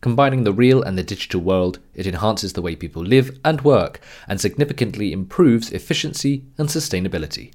Combining 0.00 0.44
the 0.44 0.52
real 0.52 0.80
and 0.80 0.96
the 0.96 1.02
digital 1.02 1.40
world, 1.40 1.80
it 1.92 2.06
enhances 2.06 2.52
the 2.52 2.62
way 2.62 2.76
people 2.76 3.02
live 3.02 3.36
and 3.44 3.62
work 3.62 4.00
and 4.28 4.40
significantly 4.40 5.12
improves 5.12 5.72
efficiency 5.72 6.44
and 6.56 6.68
sustainability. 6.68 7.50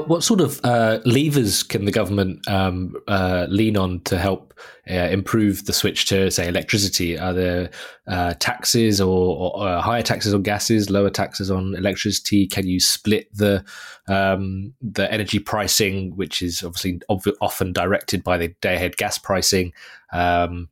What 0.00 0.22
sort 0.22 0.40
of 0.40 0.60
uh, 0.64 1.00
levers 1.04 1.62
can 1.62 1.84
the 1.84 1.92
government 1.92 2.48
um, 2.48 2.96
uh, 3.08 3.46
lean 3.48 3.76
on 3.76 4.00
to 4.00 4.16
help 4.16 4.54
uh, 4.90 4.94
improve 4.94 5.66
the 5.66 5.72
switch 5.72 6.06
to, 6.06 6.30
say, 6.30 6.48
electricity? 6.48 7.18
Are 7.18 7.32
there 7.32 7.70
uh, 8.06 8.34
taxes 8.38 9.00
or, 9.00 9.36
or, 9.54 9.68
uh, 9.68 9.80
higher 9.80 10.02
taxes 10.02 10.32
on 10.32 10.42
gases, 10.42 10.88
lower 10.88 11.10
taxes 11.10 11.50
on 11.50 11.74
electricity? 11.74 12.46
Can 12.46 12.66
you 12.66 12.80
split 12.80 13.28
the 13.34 13.64
um, 14.08 14.72
the 14.80 15.12
energy 15.12 15.38
pricing, 15.38 16.16
which 16.16 16.40
is 16.40 16.62
obviously 16.62 17.00
often 17.08 17.72
directed 17.72 18.24
by 18.24 18.38
the 18.38 18.48
day-ahead 18.60 18.96
gas 18.96 19.18
pricing? 19.18 19.72
Um, 20.12 20.68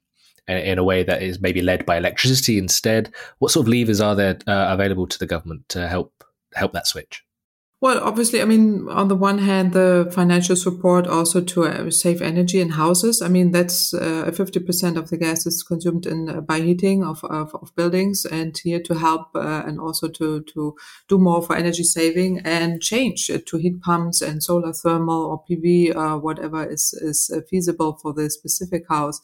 in 0.49 0.79
a 0.79 0.85
way 0.85 1.05
that 1.05 1.23
is 1.23 1.41
maybe 1.41 1.63
led 1.63 1.87
by 1.87 1.97
electricity 1.97 2.59
instead. 2.59 3.13
What 3.39 3.53
sort 3.53 3.67
of 3.67 3.73
levers 3.73 4.01
are 4.01 4.17
there 4.17 4.37
uh, 4.49 4.67
available 4.71 5.07
to 5.07 5.19
the 5.19 5.27
government 5.27 5.69
to 5.69 5.87
help 5.87 6.25
help 6.55 6.73
that 6.73 6.89
switch? 6.89 7.23
Well, 7.83 7.99
obviously, 8.05 8.43
I 8.43 8.45
mean, 8.45 8.89
on 8.91 9.09
the 9.09 9.17
one 9.17 9.39
hand, 9.39 9.73
the 9.73 10.07
financial 10.13 10.55
support 10.55 11.07
also 11.07 11.41
to 11.41 11.65
uh, 11.65 11.91
save 11.91 12.21
energy 12.21 12.61
in 12.61 12.69
houses. 12.69 13.23
I 13.23 13.29
mean, 13.29 13.53
that's 13.53 13.95
uh, 13.95 14.31
50% 14.31 14.99
of 14.99 15.09
the 15.09 15.17
gas 15.17 15.47
is 15.47 15.63
consumed 15.63 16.05
in 16.05 16.29
uh, 16.29 16.43
by 16.43 16.61
heating 16.61 17.03
of, 17.03 17.25
of, 17.25 17.55
of, 17.55 17.75
buildings 17.77 18.27
and 18.27 18.55
here 18.59 18.83
to 18.83 18.95
help 18.97 19.35
uh, 19.35 19.63
and 19.67 19.81
also 19.81 20.09
to, 20.09 20.43
to 20.43 20.77
do 21.09 21.17
more 21.17 21.41
for 21.41 21.57
energy 21.57 21.85
saving 21.85 22.41
and 22.45 22.83
change 22.83 23.31
to 23.47 23.57
heat 23.57 23.81
pumps 23.81 24.21
and 24.21 24.43
solar 24.43 24.75
thermal 24.75 25.25
or 25.25 25.43
PV, 25.49 25.97
uh, 25.97 26.19
whatever 26.19 26.71
is, 26.71 26.93
is 27.01 27.33
uh, 27.35 27.41
feasible 27.49 27.99
for 28.03 28.13
the 28.13 28.29
specific 28.29 28.85
house 28.91 29.23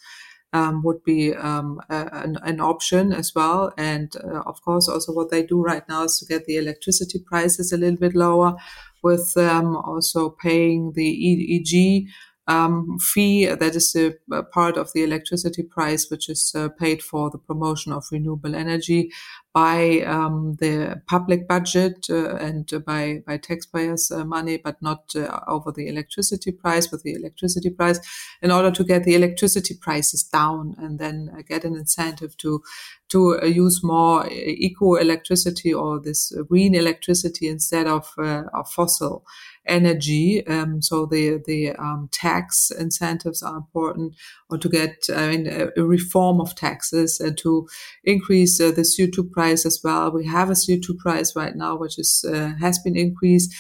um, 0.53 0.83
would 0.83 1.03
be 1.05 1.35
um, 1.35 1.81
a, 1.91 2.09
an, 2.13 2.39
an, 2.43 2.61
option 2.61 3.13
as 3.13 3.35
well. 3.35 3.73
And 3.77 4.15
uh, 4.17 4.41
of 4.47 4.63
course, 4.63 4.89
also 4.89 5.13
what 5.13 5.31
they 5.31 5.43
do 5.43 5.61
right 5.61 5.87
now 5.89 6.05
is 6.05 6.19
to 6.19 6.27
get 6.27 6.47
the 6.47 6.57
electricity 6.57 7.19
prices 7.19 7.73
a 7.73 7.77
little 7.77 7.99
bit 7.99 8.15
lower 8.15 8.57
with 9.03 9.37
um, 9.37 9.77
also 9.77 10.31
paying 10.31 10.93
the 10.95 11.03
EEG 11.05 12.07
um, 12.49 12.99
fee 13.01 13.47
that 13.47 13.75
is 13.75 13.95
a, 13.97 14.15
a, 14.33 14.43
part 14.43 14.77
of 14.77 14.93
the 14.93 15.03
electricity 15.03 15.63
price, 15.65 16.09
which 16.11 16.29
is 16.29 16.53
uh, 16.55 16.69
paid 16.69 17.03
for 17.03 17.29
the 17.29 17.39
promotion 17.39 17.93
of 17.93 18.05
renewable 18.13 18.55
energy 18.55 19.11
by 19.57 20.03
um, 20.03 20.55
the 20.61 21.01
public 21.07 21.49
budget 21.49 22.09
uh, 22.11 22.37
and 22.37 22.71
by 22.85 23.23
by 23.27 23.39
taxpayers' 23.39 24.11
uh, 24.11 24.23
money, 24.23 24.59
but 24.59 24.77
not 24.83 25.17
uh, 25.17 25.41
over 25.49 25.73
the 25.73 25.89
electricity 25.89 26.53
price. 26.53 26.93
With 26.93 27.05
the 27.05 27.15
electricity 27.15 27.71
price, 27.71 27.99
in 28.43 28.51
order 28.51 28.71
to 28.71 28.85
get 28.85 29.05
the 29.05 29.15
electricity 29.15 29.75
prices 29.81 30.23
down, 30.25 30.75
and 30.77 30.99
then 30.99 31.31
uh, 31.33 31.41
get 31.41 31.65
an 31.65 31.75
incentive 31.75 32.37
to 32.37 32.63
to 33.09 33.41
uh, 33.41 33.47
use 33.47 33.83
more 33.83 34.27
eco 34.31 34.95
electricity 34.95 35.73
or 35.73 36.01
this 36.01 36.33
green 36.49 36.75
electricity 36.75 37.49
instead 37.49 37.87
of 37.87 38.13
of 38.19 38.71
fossil 38.71 39.25
energy. 39.67 40.47
Um, 40.47 40.83
so 40.83 41.07
the 41.07 41.43
the 41.47 41.73
um, 41.73 42.09
tax 42.13 42.71
incentives 42.71 43.43
are 43.43 43.57
important, 43.57 44.15
or 44.51 44.59
to 44.59 44.69
get 44.69 45.05
I 45.15 45.29
mean, 45.29 45.71
a 45.77 45.85
reform 45.85 46.41
of 46.41 46.55
taxes 46.55 47.21
and 47.21 47.37
to 47.39 47.69
increase 48.05 48.61
uh, 48.61 48.71
the 48.71 48.83
CO2 48.83 49.31
price 49.31 49.67
as 49.67 49.81
well. 49.83 50.11
We 50.11 50.27
have 50.27 50.51
a 50.51 50.55
CO2 50.55 50.99
price 50.99 51.37
right 51.37 51.55
now, 51.55 51.77
which 51.77 51.99
is 51.99 52.25
uh, 52.29 52.53
has 52.61 52.79
been 52.79 52.97
increased 52.97 53.55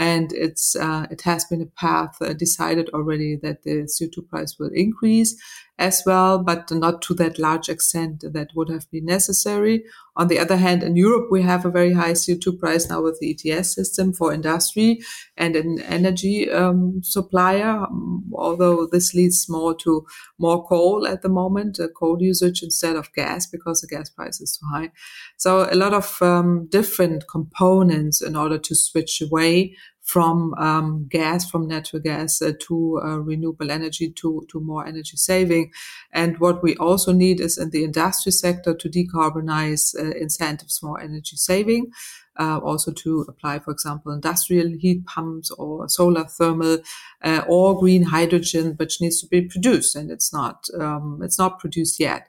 and 0.00 0.32
it's 0.32 0.74
uh, 0.76 1.06
it 1.10 1.20
has 1.20 1.44
been 1.44 1.60
a 1.60 1.66
path 1.66 2.16
uh, 2.22 2.32
decided 2.32 2.88
already 2.94 3.36
that 3.36 3.62
the 3.64 3.82
CO2 3.82 4.26
price 4.28 4.56
will 4.58 4.70
increase 4.74 5.36
as 5.80 6.02
well, 6.04 6.38
but 6.38 6.70
not 6.70 7.00
to 7.02 7.14
that 7.14 7.38
large 7.38 7.68
extent 7.70 8.22
that 8.34 8.50
would 8.54 8.68
have 8.68 8.88
been 8.90 9.06
necessary. 9.06 9.82
On 10.14 10.28
the 10.28 10.38
other 10.38 10.56
hand, 10.56 10.82
in 10.82 10.94
Europe, 10.94 11.28
we 11.30 11.40
have 11.42 11.64
a 11.64 11.70
very 11.70 11.94
high 11.94 12.12
CO2 12.12 12.58
price 12.58 12.90
now 12.90 13.00
with 13.02 13.18
the 13.18 13.30
ETS 13.30 13.74
system 13.74 14.12
for 14.12 14.32
industry 14.34 15.00
and 15.38 15.56
an 15.56 15.80
energy 15.80 16.50
um, 16.50 17.00
supplier, 17.02 17.70
um, 17.70 18.30
although 18.34 18.86
this 18.86 19.14
leads 19.14 19.48
more 19.48 19.74
to 19.76 20.04
more 20.38 20.62
coal 20.66 21.06
at 21.06 21.22
the 21.22 21.30
moment, 21.30 21.80
uh, 21.80 21.88
coal 21.98 22.20
usage 22.20 22.62
instead 22.62 22.96
of 22.96 23.12
gas 23.14 23.46
because 23.46 23.80
the 23.80 23.86
gas 23.86 24.10
price 24.10 24.40
is 24.40 24.58
too 24.58 24.66
high. 24.70 24.90
So 25.38 25.66
a 25.70 25.74
lot 25.74 25.94
of 25.94 26.20
um, 26.20 26.68
different 26.70 27.24
components 27.26 28.20
in 28.20 28.36
order 28.36 28.58
to 28.58 28.74
switch 28.74 29.22
away 29.22 29.74
from 30.12 30.54
um, 30.54 31.06
gas, 31.08 31.48
from 31.48 31.68
natural 31.68 32.02
gas 32.02 32.42
uh, 32.42 32.52
to 32.66 33.00
uh, 33.04 33.18
renewable 33.18 33.70
energy 33.70 34.10
to, 34.10 34.44
to 34.50 34.58
more 34.60 34.84
energy 34.84 35.16
saving. 35.16 35.70
And 36.12 36.38
what 36.38 36.62
we 36.62 36.74
also 36.76 37.12
need 37.12 37.40
is 37.40 37.58
in 37.58 37.70
the 37.70 37.84
industry 37.84 38.32
sector 38.32 38.74
to 38.74 38.88
decarbonize 38.88 39.94
uh, 39.96 40.10
incentives 40.18 40.78
for 40.78 41.00
energy 41.00 41.36
saving. 41.36 41.92
Uh, 42.38 42.58
also 42.58 42.90
to 42.90 43.26
apply, 43.28 43.58
for 43.58 43.70
example, 43.70 44.12
industrial 44.12 44.68
heat 44.78 45.04
pumps 45.04 45.50
or 45.50 45.88
solar 45.88 46.24
thermal 46.24 46.78
uh, 47.22 47.42
or 47.46 47.78
green 47.78 48.04
hydrogen, 48.04 48.74
which 48.78 49.00
needs 49.00 49.20
to 49.20 49.26
be 49.26 49.42
produced, 49.42 49.94
and 49.94 50.10
it's 50.10 50.32
not 50.32 50.66
um, 50.78 51.20
it's 51.22 51.38
not 51.38 51.58
produced 51.58 52.00
yet 52.00 52.28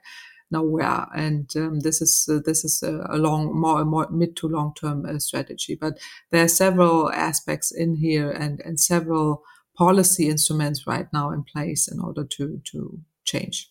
nowhere. 0.52 1.06
And 1.14 1.50
um, 1.56 1.80
this 1.80 2.00
is 2.00 2.28
uh, 2.30 2.38
this 2.44 2.64
is 2.64 2.82
a, 2.82 3.16
long, 3.16 3.58
more, 3.58 3.84
more 3.84 4.08
mid 4.10 4.36
to 4.36 4.48
long 4.48 4.74
term 4.74 5.04
uh, 5.04 5.18
strategy. 5.18 5.74
But 5.74 5.98
there 6.30 6.44
are 6.44 6.48
several 6.48 7.10
aspects 7.10 7.72
in 7.72 7.96
here 7.96 8.30
and 8.30 8.60
and 8.60 8.78
several 8.78 9.42
policy 9.76 10.28
instruments 10.28 10.86
right 10.86 11.08
now 11.12 11.30
in 11.30 11.42
place 11.42 11.90
in 11.90 11.98
order 11.98 12.24
to 12.24 12.60
to 12.72 13.00
change. 13.24 13.68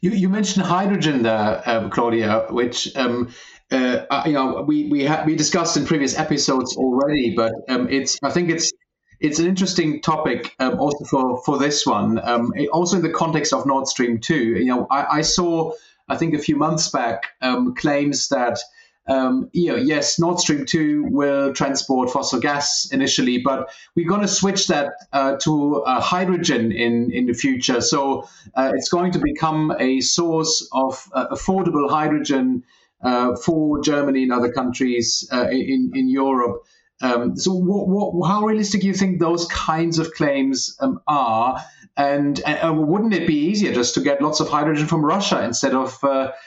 You, 0.00 0.10
you 0.10 0.28
mentioned 0.28 0.66
hydrogen 0.66 1.22
there, 1.22 1.62
uh, 1.66 1.88
Claudia, 1.88 2.46
which 2.50 2.94
um, 2.96 3.32
uh, 3.70 4.22
you 4.26 4.32
know 4.32 4.64
we 4.66 4.88
we 4.88 5.04
ha- 5.04 5.24
we 5.26 5.36
discussed 5.36 5.76
in 5.76 5.84
previous 5.86 6.18
episodes 6.18 6.76
already, 6.76 7.34
but 7.34 7.52
um, 7.68 7.88
it's 7.88 8.18
I 8.22 8.30
think 8.30 8.50
it's 8.50 8.72
it's 9.20 9.38
an 9.38 9.46
interesting 9.46 10.00
topic 10.00 10.54
um, 10.58 10.78
also 10.80 11.04
for 11.04 11.42
for 11.44 11.58
this 11.58 11.86
one. 11.86 12.18
Um, 12.22 12.52
also 12.72 12.96
in 12.96 13.02
the 13.02 13.10
context 13.10 13.52
of 13.52 13.66
Nord 13.66 13.86
Stream 13.86 14.18
two, 14.18 14.56
you 14.56 14.66
know, 14.66 14.86
I, 14.90 15.18
I 15.18 15.20
saw 15.22 15.72
I 16.10 16.16
think 16.16 16.34
a 16.34 16.38
few 16.38 16.56
months 16.56 16.88
back, 16.88 17.28
um, 17.40 17.74
claims 17.74 18.28
that 18.28 18.58
um, 19.06 19.50
you 19.52 19.72
know, 19.72 19.76
yes, 19.76 20.18
Nord 20.18 20.38
Stream 20.38 20.64
2 20.66 21.06
will 21.10 21.52
transport 21.52 22.10
fossil 22.10 22.38
gas 22.38 22.88
initially, 22.92 23.38
but 23.38 23.70
we're 23.96 24.08
going 24.08 24.20
to 24.20 24.28
switch 24.28 24.68
that 24.68 24.92
uh, 25.12 25.36
to 25.42 25.82
uh, 25.82 26.00
hydrogen 26.00 26.70
in, 26.70 27.10
in 27.10 27.26
the 27.26 27.32
future. 27.32 27.80
So 27.80 28.28
uh, 28.54 28.72
it's 28.74 28.88
going 28.88 29.10
to 29.12 29.18
become 29.18 29.74
a 29.80 30.00
source 30.00 30.68
of 30.72 31.08
uh, 31.12 31.28
affordable 31.28 31.90
hydrogen 31.90 32.62
uh, 33.02 33.34
for 33.34 33.80
Germany 33.80 34.24
and 34.24 34.32
other 34.32 34.52
countries 34.52 35.28
uh, 35.32 35.48
in, 35.50 35.90
in 35.94 36.08
Europe. 36.08 36.62
Um, 37.02 37.36
so, 37.36 37.52
what, 37.52 37.88
what, 37.88 38.28
how 38.28 38.44
realistic 38.44 38.82
do 38.82 38.86
you 38.86 38.94
think 38.94 39.20
those 39.20 39.46
kinds 39.46 39.98
of 39.98 40.12
claims 40.12 40.76
um, 40.80 41.00
are? 41.06 41.64
And, 41.96 42.40
and, 42.46 42.88
wouldn't 42.88 43.12
it 43.12 43.26
be 43.26 43.34
easier 43.34 43.74
just 43.74 43.94
to 43.94 44.00
get 44.00 44.22
lots 44.22 44.40
of 44.40 44.48
hydrogen 44.48 44.86
from 44.86 45.04
Russia 45.04 45.42
instead 45.44 45.74
of 45.74 45.98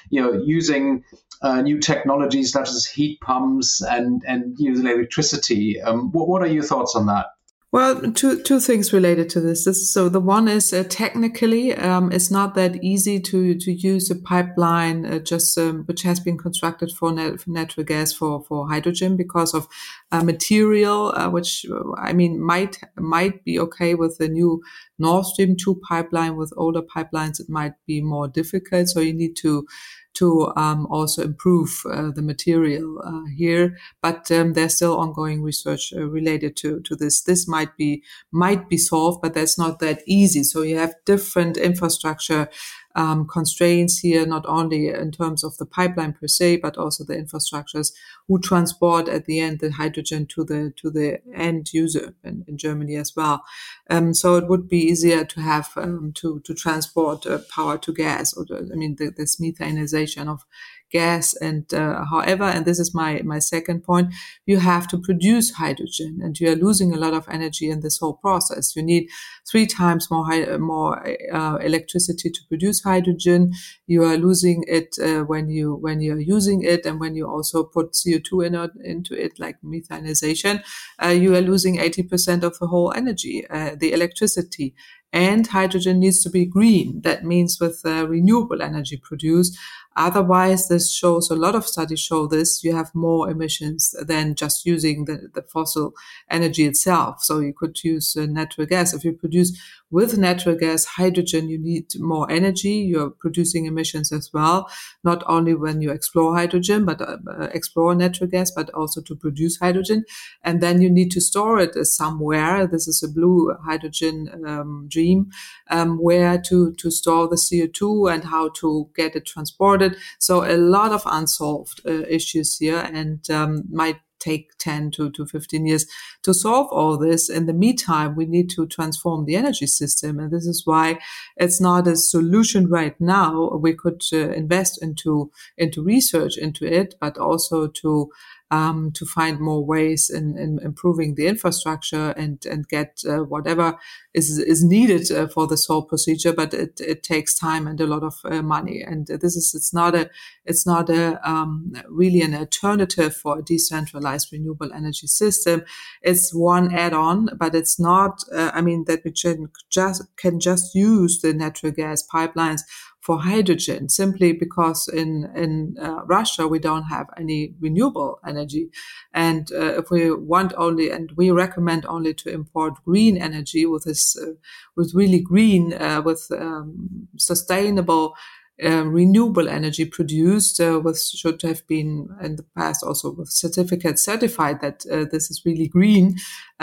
you 0.09 0.21
know 0.21 0.41
using 0.43 1.03
uh, 1.43 1.61
new 1.61 1.77
technologies 1.79 2.51
such 2.51 2.69
as 2.69 2.85
heat 2.85 3.19
pumps 3.19 3.81
and 3.81 4.23
and 4.25 4.55
using 4.57 4.87
electricity. 4.87 5.81
Um, 5.81 6.11
what, 6.11 6.27
what 6.27 6.41
are 6.41 6.47
your 6.47 6.63
thoughts 6.63 6.95
on 6.95 7.05
that? 7.07 7.27
Well, 7.73 8.11
two 8.11 8.39
two 8.43 8.59
things 8.59 8.93
related 8.93 9.31
to 9.31 9.41
this. 9.41 9.65
this 9.65 9.91
so 9.91 10.07
the 10.07 10.19
one 10.19 10.47
is 10.47 10.71
uh, 10.71 10.83
technically, 10.89 11.73
um, 11.73 12.11
it's 12.11 12.29
not 12.29 12.53
that 12.53 12.83
easy 12.83 13.19
to 13.21 13.55
to 13.55 13.71
use 13.71 14.11
a 14.11 14.15
pipeline 14.15 15.07
uh, 15.07 15.17
just 15.17 15.57
um, 15.57 15.83
which 15.85 16.03
has 16.03 16.19
been 16.19 16.37
constructed 16.37 16.91
for, 16.91 17.11
net, 17.11 17.41
for, 17.41 17.49
natural 17.49 17.83
gas 17.83 18.13
for 18.13 18.43
for 18.43 18.69
hydrogen 18.69 19.17
because 19.17 19.55
of 19.55 19.67
uh, 20.11 20.23
material, 20.23 21.13
uh, 21.15 21.31
which 21.31 21.65
I 21.97 22.13
mean 22.13 22.39
might 22.39 22.77
might 22.95 23.43
be 23.43 23.57
okay 23.57 23.95
with 23.95 24.19
the 24.19 24.27
new 24.27 24.61
Nord 24.99 25.25
Stream 25.25 25.55
two 25.57 25.81
pipeline. 25.89 26.35
With 26.35 26.53
older 26.55 26.83
pipelines, 26.83 27.39
it 27.39 27.49
might 27.49 27.73
be 27.87 28.01
more 28.01 28.27
difficult. 28.27 28.89
So 28.89 28.99
you 28.99 29.13
need 29.13 29.35
to 29.37 29.65
to 30.13 30.53
um, 30.55 30.85
also 30.87 31.23
improve 31.23 31.81
uh, 31.89 32.11
the 32.11 32.21
material 32.21 33.01
uh, 33.03 33.25
here. 33.35 33.77
But 34.01 34.31
um, 34.31 34.53
there's 34.53 34.75
still 34.75 34.97
ongoing 34.97 35.43
research 35.43 35.93
uh, 35.95 36.05
related 36.05 36.55
to 36.57 36.81
to 36.81 36.95
this. 36.95 37.21
This 37.21 37.47
might 37.47 37.75
be 37.77 38.03
might 38.31 38.69
be 38.69 38.77
solved, 38.77 39.21
but 39.21 39.33
that's 39.33 39.57
not 39.57 39.79
that 39.79 40.01
easy. 40.05 40.43
So 40.43 40.61
you 40.61 40.77
have 40.77 40.95
different 41.05 41.57
infrastructure 41.57 42.49
um, 42.95 43.27
constraints 43.27 43.99
here, 43.99 44.25
not 44.25 44.45
only 44.47 44.89
in 44.89 45.11
terms 45.11 45.43
of 45.43 45.57
the 45.57 45.65
pipeline 45.65 46.13
per 46.13 46.27
se, 46.27 46.57
but 46.57 46.77
also 46.77 47.03
the 47.03 47.15
infrastructures 47.15 47.91
who 48.27 48.39
transport 48.39 49.07
at 49.07 49.25
the 49.25 49.39
end 49.39 49.59
the 49.59 49.71
hydrogen 49.71 50.25
to 50.27 50.43
the 50.43 50.73
to 50.77 50.89
the 50.89 51.19
end 51.33 51.73
user 51.73 52.13
in, 52.23 52.45
in 52.47 52.57
Germany 52.57 52.95
as 52.95 53.15
well. 53.15 53.43
Um, 53.89 54.13
so 54.13 54.35
it 54.35 54.47
would 54.47 54.67
be 54.69 54.77
easier 54.77 55.25
to 55.25 55.41
have 55.41 55.69
um, 55.75 56.11
to 56.15 56.39
to 56.41 56.53
transport 56.53 57.25
uh, 57.25 57.39
power 57.49 57.77
to 57.79 57.93
gas, 57.93 58.33
or 58.33 58.45
the, 58.45 58.69
I 58.71 58.75
mean 58.75 58.95
the, 58.95 59.09
this 59.09 59.39
methanization 59.39 60.27
of 60.27 60.45
gas. 60.93 61.33
And 61.41 61.71
uh, 61.73 62.05
however, 62.05 62.43
and 62.43 62.65
this 62.65 62.79
is 62.79 62.93
my, 62.93 63.21
my 63.25 63.39
second 63.39 63.83
point, 63.83 64.13
you 64.45 64.59
have 64.59 64.87
to 64.89 64.97
produce 64.97 65.51
hydrogen 65.51 66.19
and 66.23 66.39
you 66.39 66.51
are 66.51 66.55
losing 66.55 66.93
a 66.93 66.97
lot 66.97 67.13
of 67.13 67.27
energy 67.29 67.69
in 67.69 67.81
this 67.81 67.97
whole 67.97 68.13
process. 68.13 68.75
You 68.75 68.83
need 68.83 69.09
three 69.49 69.65
times 69.65 70.09
more, 70.09 70.25
more 70.59 71.05
uh, 71.33 71.57
electricity 71.57 72.29
to 72.29 72.39
produce 72.47 72.83
hydrogen. 72.83 73.51
You 73.87 74.03
are 74.03 74.17
losing 74.17 74.63
it 74.67 74.95
uh, 75.01 75.23
when 75.23 75.49
you, 75.49 75.75
when 75.75 75.99
you're 75.99 76.19
using 76.19 76.61
it 76.63 76.85
and 76.85 76.99
when 76.99 77.15
you 77.15 77.27
also 77.27 77.63
put 77.63 77.93
CO2 77.93 78.45
in 78.45 78.53
into 78.85 79.13
it, 79.19 79.39
like 79.39 79.57
methanization, 79.65 80.63
uh, 81.03 81.07
you 81.07 81.35
are 81.35 81.41
losing 81.41 81.77
80% 81.77 82.43
of 82.43 82.57
the 82.59 82.67
whole 82.67 82.93
energy, 82.95 83.45
uh, 83.49 83.75
the 83.75 83.91
electricity 83.93 84.75
and 85.13 85.45
hydrogen 85.47 85.99
needs 85.99 86.21
to 86.23 86.29
be 86.29 86.45
green. 86.45 86.99
That 87.01 87.23
means 87.23 87.59
with 87.59 87.81
uh, 87.85 88.07
renewable 88.07 88.61
energy 88.61 88.97
produced. 88.97 89.57
Otherwise, 89.95 90.67
this 90.67 90.91
shows 90.91 91.29
a 91.29 91.35
lot 91.35 91.53
of 91.53 91.67
studies 91.67 91.99
show 91.99 92.25
this. 92.25 92.63
You 92.63 92.75
have 92.75 92.93
more 92.95 93.29
emissions 93.29 93.93
than 94.01 94.33
just 94.33 94.65
using 94.65 95.05
the, 95.05 95.29
the 95.35 95.43
fossil 95.43 95.93
energy 96.31 96.65
itself. 96.65 97.23
So 97.23 97.39
you 97.39 97.53
could 97.53 97.83
use 97.83 98.17
uh, 98.17 98.25
natural 98.25 98.65
gas. 98.65 98.93
If 98.93 99.05
you 99.05 99.13
produce 99.13 99.55
with 99.93 100.17
natural 100.17 100.55
gas, 100.55 100.85
hydrogen, 100.85 101.47
you 101.49 101.59
need 101.59 101.85
more 101.99 102.29
energy. 102.31 102.77
You're 102.91 103.11
producing 103.11 103.67
emissions 103.67 104.11
as 104.11 104.31
well, 104.33 104.67
not 105.03 105.23
only 105.27 105.53
when 105.53 105.81
you 105.83 105.91
explore 105.91 106.35
hydrogen, 106.35 106.83
but 106.83 106.99
uh, 106.99 107.17
uh, 107.29 107.49
explore 107.53 107.93
natural 107.93 108.27
gas, 108.27 108.49
but 108.49 108.71
also 108.71 109.01
to 109.03 109.15
produce 109.15 109.59
hydrogen. 109.59 110.03
And 110.43 110.61
then 110.61 110.81
you 110.81 110.89
need 110.89 111.11
to 111.11 111.21
store 111.21 111.59
it 111.59 111.75
somewhere. 111.85 112.65
This 112.65 112.87
is 112.87 113.03
a 113.03 113.07
blue 113.07 113.53
hydrogen 113.63 114.43
um, 114.47 114.87
dream, 114.89 115.29
um, 115.69 116.01
where 116.01 116.41
to, 116.41 116.73
to 116.73 116.89
store 116.89 117.27
the 117.27 117.37
CO2 117.37 118.07
and 118.07 118.23
how 118.23 118.49
to 118.61 118.89
get 118.95 119.15
it 119.15 119.27
transported. 119.27 119.95
So 120.17 120.43
a 120.43 120.57
lot 120.57 120.91
of 120.91 121.03
unsolved 121.05 121.81
uh, 121.85 122.03
issues 122.09 122.57
here 122.57 122.79
and 122.79 123.29
um, 123.29 123.63
might 123.71 123.97
take 124.23 124.51
10 124.59 124.91
to, 124.91 125.11
to 125.11 125.25
15 125.25 125.65
years 125.65 125.85
to 126.23 126.33
solve 126.33 126.67
all 126.71 126.97
this. 126.97 127.29
In 127.29 127.45
the 127.45 127.53
meantime, 127.53 128.15
we 128.15 128.25
need 128.25 128.49
to 128.51 128.65
transform 128.67 129.25
the 129.25 129.35
energy 129.35 129.67
system. 129.67 130.19
And 130.19 130.31
this 130.31 130.45
is 130.45 130.63
why 130.65 130.99
it's 131.37 131.59
not 131.59 131.87
a 131.87 131.95
solution 131.95 132.67
right 132.69 132.99
now. 132.99 133.49
We 133.49 133.73
could 133.73 134.01
uh, 134.13 134.29
invest 134.29 134.81
into, 134.81 135.31
into 135.57 135.83
research 135.83 136.37
into 136.37 136.65
it, 136.65 136.95
but 136.99 137.17
also 137.17 137.67
to 137.67 138.09
um, 138.53 138.91
to 138.91 139.03
find 139.03 139.39
more 139.39 139.65
ways 139.65 140.11
in, 140.11 140.37
in, 140.37 140.59
improving 140.63 141.15
the 141.15 141.25
infrastructure 141.25 142.11
and 142.11 142.45
and 142.45 142.67
get 142.67 143.01
uh, 143.09 143.23
whatever 143.33 143.79
is 144.13 144.37
is 144.37 144.63
needed 144.63 145.11
uh, 145.11 145.27
for 145.27 145.47
this 145.47 145.65
whole 145.65 145.81
procedure. 145.81 146.33
But 146.33 146.53
it, 146.53 146.79
it 146.79 147.01
takes 147.01 147.33
time 147.33 147.65
and 147.65 147.81
a 147.81 147.87
lot 147.87 148.03
of 148.03 148.15
uh, 148.23 148.43
money. 148.43 148.81
And 148.81 149.07
this 149.07 149.35
is 149.35 149.55
it's 149.55 149.73
not 149.73 149.95
a 149.95 150.07
it's 150.45 150.67
not 150.67 150.89
a 150.91 151.19
um, 151.27 151.73
really 151.89 152.21
an 152.21 152.35
alternative 152.35 153.15
for 153.15 153.39
a 153.39 153.43
decentralized 153.43 154.31
renewable 154.31 154.71
energy 154.71 155.07
system. 155.07 155.63
It's 156.03 156.31
one 156.31 156.71
add-on, 156.71 157.29
but 157.35 157.55
it's 157.55 157.79
not. 157.79 158.23
Uh, 158.31 158.51
I 158.53 158.61
mean 158.61 158.85
that 158.85 159.01
we 159.03 159.13
can 159.13 159.49
just 159.71 160.03
can 160.15 160.39
just 160.39 160.75
use 160.75 161.21
the 161.21 161.33
natural 161.33 161.71
gas 161.71 162.05
pipelines 162.13 162.61
for 163.03 163.19
hydrogen 163.19 163.89
simply 163.89 164.31
because 164.31 164.87
in 164.87 165.29
in 165.35 165.75
uh, 165.81 166.01
Russia 166.05 166.47
we 166.47 166.57
don't 166.57 166.83
have 166.83 167.07
any 167.17 167.53
renewable 167.59 168.19
energy, 168.25 168.69
and 169.13 169.51
uh, 169.51 169.79
if 169.79 169.91
we 169.91 170.11
want 170.11 170.53
only 170.57 170.89
and 170.89 171.11
we 171.17 171.29
recommend 171.29 171.85
only 171.85 172.13
to 172.13 172.29
import 172.29 172.73
green 172.85 173.17
energy 173.17 173.65
with 173.65 173.83
this 173.83 174.15
uh, 174.17 174.33
with 174.77 174.93
really 174.95 175.19
green 175.19 175.73
uh, 175.73 176.01
with 176.01 176.27
um, 176.31 177.07
sustainable 177.17 178.15
uh, 178.63 178.85
renewable 178.85 179.49
energy 179.49 179.83
produced 179.83 180.59
uh, 180.61 180.79
with 180.83 181.01
should 181.01 181.41
have 181.41 181.65
been 181.67 182.07
in 182.21 182.35
the 182.35 182.45
past 182.55 182.83
also 182.83 183.11
with 183.11 183.29
certificates 183.29 184.05
certified 184.05 184.61
that 184.61 184.85
uh, 184.91 185.05
this 185.11 185.31
is 185.31 185.41
really 185.43 185.67
green 185.67 186.15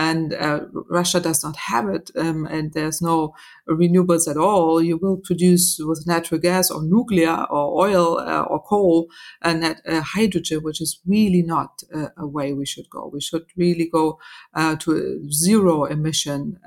and 0.08 0.32
uh, 0.32 0.60
Russia 0.98 1.20
does 1.20 1.44
not 1.44 1.56
have 1.56 1.86
it 1.96 2.10
um, 2.16 2.46
and 2.46 2.72
there's 2.72 3.02
no 3.02 3.34
renewables 3.68 4.26
at 4.30 4.38
all. 4.38 4.82
You 4.82 4.96
will 4.96 5.18
produce 5.18 5.78
with 5.78 6.06
natural 6.06 6.40
gas 6.40 6.70
or 6.70 6.82
nuclear 6.82 7.36
or 7.50 7.64
oil 7.86 8.18
uh, 8.18 8.44
or 8.52 8.62
coal 8.62 9.08
and 9.42 9.58
uh, 9.64 10.00
hydrogen 10.00 10.60
which 10.62 10.80
is 10.80 11.00
really 11.06 11.42
not 11.42 11.82
a 12.16 12.26
way 12.26 12.54
we 12.54 12.64
should 12.64 12.88
go. 12.88 13.10
We 13.12 13.20
should 13.20 13.46
really 13.56 13.88
go 13.98 14.18
to 14.56 14.88
a 14.96 15.30
zero 15.30 15.84
emission 15.84 16.58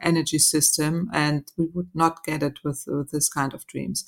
energy 0.00 0.38
system 0.38 1.08
and 1.12 1.40
we 1.56 1.66
would 1.74 1.90
not 1.94 2.24
get 2.24 2.42
it 2.42 2.58
with, 2.64 2.84
with 2.88 3.10
this 3.12 3.28
kind 3.28 3.54
of 3.54 3.66
dreams. 3.66 4.04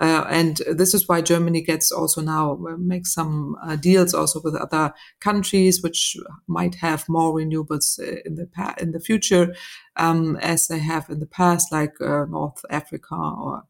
Uh, 0.00 0.24
and 0.28 0.60
this 0.72 0.92
is 0.92 1.08
why 1.08 1.20
Germany 1.20 1.62
gets 1.62 1.92
also 1.92 2.20
now 2.20 2.54
uh, 2.68 2.76
make 2.76 3.06
some 3.06 3.56
uh, 3.62 3.76
deals 3.76 4.12
also 4.12 4.40
with 4.42 4.56
other 4.56 4.92
countries 5.20 5.82
which 5.82 6.16
might 6.48 6.74
have 6.76 7.08
more 7.08 7.32
renewables 7.32 8.00
in 8.24 8.34
the 8.36 8.46
pa- 8.46 8.74
in 8.78 8.92
the 8.92 9.00
future, 9.00 9.54
um, 9.96 10.36
as 10.36 10.66
they 10.68 10.78
have 10.78 11.08
in 11.10 11.20
the 11.20 11.26
past, 11.26 11.72
like 11.72 11.94
uh, 12.00 12.24
North 12.26 12.64
Africa 12.70 13.14
or 13.14 13.64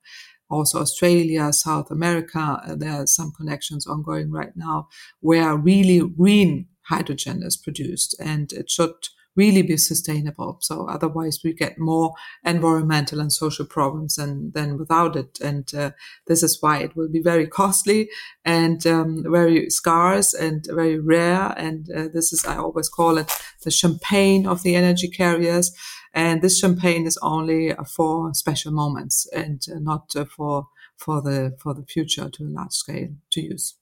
also 0.50 0.80
Australia, 0.80 1.52
South 1.52 1.90
America. 1.90 2.60
Uh, 2.66 2.74
there 2.76 2.92
are 3.02 3.06
some 3.06 3.32
connections 3.32 3.86
ongoing 3.86 4.30
right 4.30 4.56
now 4.56 4.88
where 5.20 5.56
really 5.56 6.00
green 6.08 6.66
hydrogen 6.88 7.42
is 7.42 7.56
produced, 7.56 8.14
and 8.20 8.52
it 8.52 8.70
should 8.70 8.94
really 9.36 9.62
be 9.62 9.76
sustainable. 9.76 10.58
So 10.60 10.88
otherwise 10.88 11.40
we 11.42 11.52
get 11.52 11.78
more 11.78 12.12
environmental 12.44 13.20
and 13.20 13.32
social 13.32 13.66
problems 13.66 14.16
than, 14.16 14.52
than 14.52 14.78
without 14.78 15.16
it. 15.16 15.38
And 15.40 15.72
uh, 15.74 15.90
this 16.26 16.42
is 16.42 16.58
why 16.60 16.78
it 16.78 16.96
will 16.96 17.08
be 17.08 17.22
very 17.22 17.46
costly 17.46 18.08
and 18.44 18.86
um, 18.86 19.24
very 19.26 19.70
scarce 19.70 20.34
and 20.34 20.64
very 20.70 20.98
rare. 20.98 21.54
And 21.56 21.90
uh, 21.90 22.08
this 22.12 22.32
is, 22.32 22.44
I 22.44 22.56
always 22.56 22.88
call 22.88 23.18
it 23.18 23.30
the 23.62 23.70
champagne 23.70 24.46
of 24.46 24.62
the 24.62 24.74
energy 24.76 25.08
carriers. 25.08 25.74
And 26.12 26.42
this 26.42 26.58
champagne 26.58 27.06
is 27.06 27.18
only 27.22 27.74
for 27.96 28.32
special 28.34 28.72
moments 28.72 29.26
and 29.34 29.60
uh, 29.70 29.80
not 29.80 30.14
uh, 30.14 30.24
for 30.24 30.68
for 30.96 31.20
the 31.20 31.56
for 31.58 31.74
the 31.74 31.84
future 31.84 32.30
to 32.30 32.44
a 32.44 32.46
large 32.46 32.72
scale 32.72 33.08
to 33.32 33.40
use. 33.40 33.74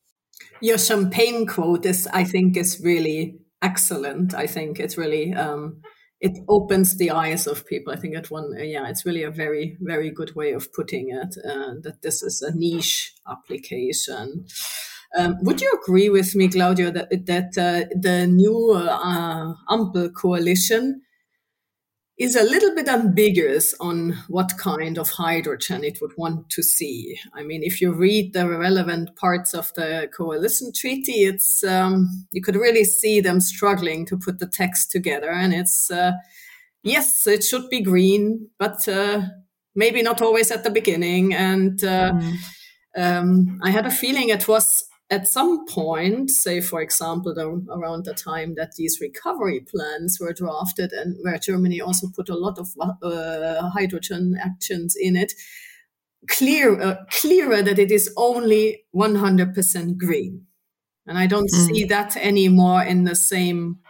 Your 0.60 0.78
champagne 0.78 1.46
quote 1.46 1.86
is, 1.86 2.08
I 2.12 2.24
think, 2.24 2.56
is 2.56 2.80
really 2.82 3.38
excellent. 3.62 4.34
I 4.34 4.46
think 4.46 4.80
it's 4.80 4.98
really 4.98 5.32
um, 5.34 5.80
it 6.20 6.38
opens 6.48 6.96
the 6.96 7.10
eyes 7.10 7.46
of 7.46 7.66
people. 7.66 7.92
I 7.92 7.96
think 7.96 8.14
it 8.14 8.30
one 8.30 8.54
yeah, 8.58 8.88
it's 8.88 9.06
really 9.06 9.22
a 9.22 9.30
very 9.30 9.76
very 9.80 10.10
good 10.10 10.34
way 10.34 10.52
of 10.52 10.72
putting 10.72 11.10
it. 11.10 11.36
Uh, 11.44 11.74
that 11.82 12.02
this 12.02 12.22
is 12.22 12.42
a 12.42 12.54
niche 12.54 13.14
application. 13.28 14.46
Um, 15.18 15.36
would 15.42 15.60
you 15.60 15.70
agree 15.82 16.08
with 16.08 16.34
me, 16.34 16.48
Claudio, 16.48 16.90
that, 16.90 17.10
that 17.26 17.58
uh, 17.58 17.86
the 17.94 18.26
new 18.26 18.72
uh, 18.72 19.52
Ampel 19.68 20.10
coalition 20.14 21.02
is 22.18 22.36
a 22.36 22.42
little 22.42 22.74
bit 22.74 22.88
ambiguous 22.88 23.74
on 23.80 24.16
what 24.28 24.52
kind 24.58 24.98
of 24.98 25.08
hydrogen 25.08 25.82
it 25.82 25.98
would 26.00 26.12
want 26.16 26.48
to 26.50 26.62
see. 26.62 27.18
I 27.34 27.42
mean, 27.42 27.62
if 27.62 27.80
you 27.80 27.92
read 27.92 28.32
the 28.32 28.48
relevant 28.48 29.16
parts 29.16 29.54
of 29.54 29.72
the 29.74 30.08
coalition 30.14 30.72
treaty, 30.72 31.24
it's 31.24 31.64
um, 31.64 32.26
you 32.30 32.42
could 32.42 32.56
really 32.56 32.84
see 32.84 33.20
them 33.20 33.40
struggling 33.40 34.04
to 34.06 34.16
put 34.16 34.38
the 34.38 34.46
text 34.46 34.90
together, 34.90 35.30
and 35.30 35.54
it's 35.54 35.90
uh, 35.90 36.12
yes, 36.82 37.26
it 37.26 37.44
should 37.44 37.68
be 37.70 37.80
green, 37.80 38.48
but 38.58 38.86
uh, 38.88 39.22
maybe 39.74 40.02
not 40.02 40.20
always 40.20 40.50
at 40.50 40.64
the 40.64 40.70
beginning. 40.70 41.34
And 41.34 41.82
uh, 41.82 42.12
mm. 42.12 42.36
um, 42.96 43.58
I 43.62 43.70
had 43.70 43.86
a 43.86 43.90
feeling 43.90 44.28
it 44.28 44.48
was 44.48 44.84
at 45.12 45.28
some 45.28 45.66
point, 45.66 46.30
say, 46.30 46.62
for 46.62 46.80
example, 46.80 47.34
the, 47.34 47.46
around 47.70 48.06
the 48.06 48.14
time 48.14 48.54
that 48.54 48.72
these 48.78 48.98
recovery 48.98 49.60
plans 49.60 50.16
were 50.18 50.32
drafted 50.32 50.90
and 50.92 51.18
where 51.20 51.38
Germany 51.38 51.82
also 51.82 52.08
put 52.16 52.30
a 52.30 52.34
lot 52.34 52.58
of 52.58 52.68
uh, 53.02 53.68
hydrogen 53.68 54.38
actions 54.42 54.96
in 54.98 55.14
it, 55.14 55.34
clear, 56.30 56.80
uh, 56.80 56.96
clearer 57.10 57.60
that 57.60 57.78
it 57.78 57.90
is 57.90 58.10
only 58.16 58.84
100% 58.96 59.98
green. 59.98 60.46
And 61.06 61.18
I 61.18 61.26
don't 61.26 61.50
mm. 61.52 61.66
see 61.66 61.84
that 61.84 62.16
anymore 62.16 62.82
in 62.82 63.04
the 63.04 63.14
same 63.14 63.80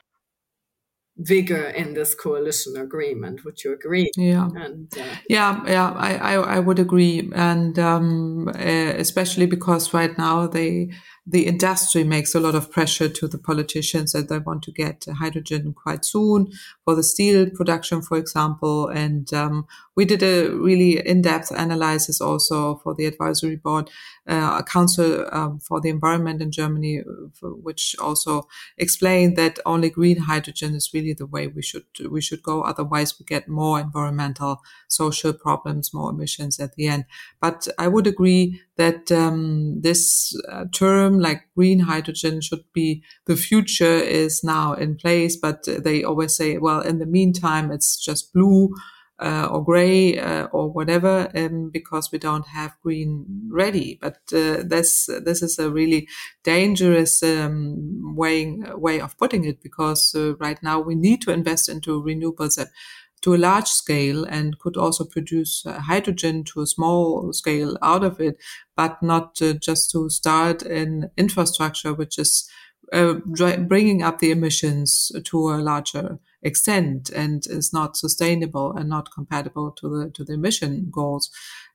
vigor 1.19 1.67
in 1.69 1.95
this 1.95 2.15
coalition 2.15 2.77
agreement. 2.77 3.45
Would 3.45 3.63
you 3.63 3.73
agree? 3.73 4.11
Yeah, 4.17 4.49
and, 4.57 4.93
uh, 4.99 5.05
yeah, 5.29 5.63
yeah. 5.67 5.93
I, 5.93 6.15
I, 6.17 6.35
I 6.57 6.59
would 6.59 6.79
agree, 6.79 7.31
and 7.35 7.79
um, 7.79 8.49
uh, 8.49 8.95
especially 8.99 9.47
because 9.47 9.95
right 9.95 10.17
now 10.17 10.47
they 10.47 10.91
the 11.27 11.47
industry 11.47 12.03
makes 12.03 12.35
a 12.35 12.41
lot 12.41 12.55
of 12.55 12.71
pressure 12.71 13.09
to 13.09 13.29
the 13.29 13.39
politicians 13.39 14.13
that 14.13 14.29
they 14.29 14.39
want 14.39 14.63
to 14.65 14.73
get 14.73 15.05
hydrogen 15.19 15.73
quite 15.73 16.05
soon 16.05 16.51
for 16.85 16.95
the 16.95 17.03
steel 17.03 17.49
production, 17.51 18.03
for 18.03 18.17
example. 18.19 18.89
And 18.89 19.33
um, 19.33 19.67
we 19.97 20.05
did 20.05 20.23
a 20.23 20.49
really 20.51 21.07
in-depth 21.07 21.51
analysis 21.53 22.21
also 22.21 22.77
for 22.83 22.95
the 22.95 23.07
advisory 23.07 23.57
board, 23.57 23.91
uh, 24.29 24.57
a 24.61 24.63
council 24.65 25.27
um, 25.33 25.61
for 25.61 25.81
the 25.81 25.89
environment 25.89 26.43
in 26.43 26.51
Germany, 26.51 27.03
which 27.43 27.97
also 28.01 28.49
explained 28.79 29.37
that 29.37 29.59
only 29.67 29.91
green 29.91 30.19
hydrogen 30.19 30.75
is 30.75 30.91
really 30.95 31.13
the 31.13 31.27
way 31.27 31.47
we 31.47 31.63
should 31.63 31.85
we 32.11 32.21
should 32.21 32.43
go. 32.43 32.63
Otherwise, 32.63 33.19
we 33.19 33.25
get 33.25 33.49
more 33.49 33.81
environmental, 33.81 34.61
social 34.89 35.33
problems, 35.33 35.93
more 35.93 36.11
emissions 36.11 36.59
at 36.61 36.75
the 36.75 36.87
end. 36.87 37.05
But 37.41 37.69
I 37.79 37.89
would 37.89 38.07
agree 38.07 38.61
that 38.77 39.11
um, 39.13 39.81
this 39.81 40.35
uh, 40.51 40.65
term 40.73 41.19
like 41.19 41.43
green 41.55 41.81
hydrogen 41.81 42.41
should 42.41 42.65
be 42.73 43.03
the 43.27 43.37
future 43.37 43.85
is 43.97 44.43
now 44.43 44.73
in 44.73 44.97
place 44.97 45.37
but 45.37 45.63
they 45.85 46.03
always 46.03 46.35
say 46.35 46.57
well 46.57 46.72
in 46.81 46.99
the 46.99 47.07
meantime 47.07 47.71
it's 47.71 47.97
just 47.97 48.33
blue 48.33 48.73
uh, 49.23 49.47
or 49.51 49.65
gray 49.65 50.19
uh, 50.19 50.47
or 50.47 50.71
whatever 50.71 51.31
um, 51.37 51.71
because 51.71 52.11
we 52.11 52.19
don't 52.19 52.47
have 52.49 52.77
green 52.83 53.25
ready. 53.51 53.99
But 54.01 54.19
uh, 54.33 54.63
this 54.65 55.09
this 55.25 55.43
is 55.43 55.59
a 55.59 55.71
really 55.71 56.09
dangerous 56.43 57.23
um, 57.23 58.17
way 58.17 58.57
way 58.75 59.01
of 59.01 59.17
putting 59.19 59.45
it 59.45 59.63
because 59.63 60.15
uh, 60.15 60.37
right 60.37 60.61
now 60.63 60.81
we 60.81 60.95
need 60.95 61.23
to 61.23 61.33
invest 61.33 61.69
into 61.69 62.03
renewables 62.03 62.59
to 63.23 63.35
a 63.35 63.37
large 63.37 63.69
scale 63.69 64.25
and 64.25 64.59
could 64.59 64.77
also 64.77 65.05
produce 65.05 65.65
uh, 65.65 65.79
hydrogen 65.79 66.43
to 66.43 66.61
a 66.61 66.67
small 66.67 67.33
scale 67.33 67.79
out 67.81 68.03
of 68.03 68.21
it, 68.21 68.37
but 68.77 69.01
not 69.01 69.41
uh, 69.41 69.53
just 69.53 69.93
to 69.93 70.11
start 70.11 70.63
an 70.63 71.11
infrastructure 71.17 71.95
which 71.95 72.19
is 72.19 72.51
bringing 72.91 74.03
up 74.03 74.19
the 74.19 74.31
emissions 74.33 75.13
to 75.25 75.51
a 75.51 75.63
larger 75.63 76.19
extent 76.43 77.11
and 77.11 77.45
is 77.47 77.73
not 77.73 77.97
sustainable 77.97 78.73
and 78.77 78.89
not 78.89 79.13
compatible 79.15 79.71
to 79.73 79.89
the 79.89 80.11
to 80.11 80.25
the 80.25 80.35
emission 80.35 80.89
goals. 80.91 81.31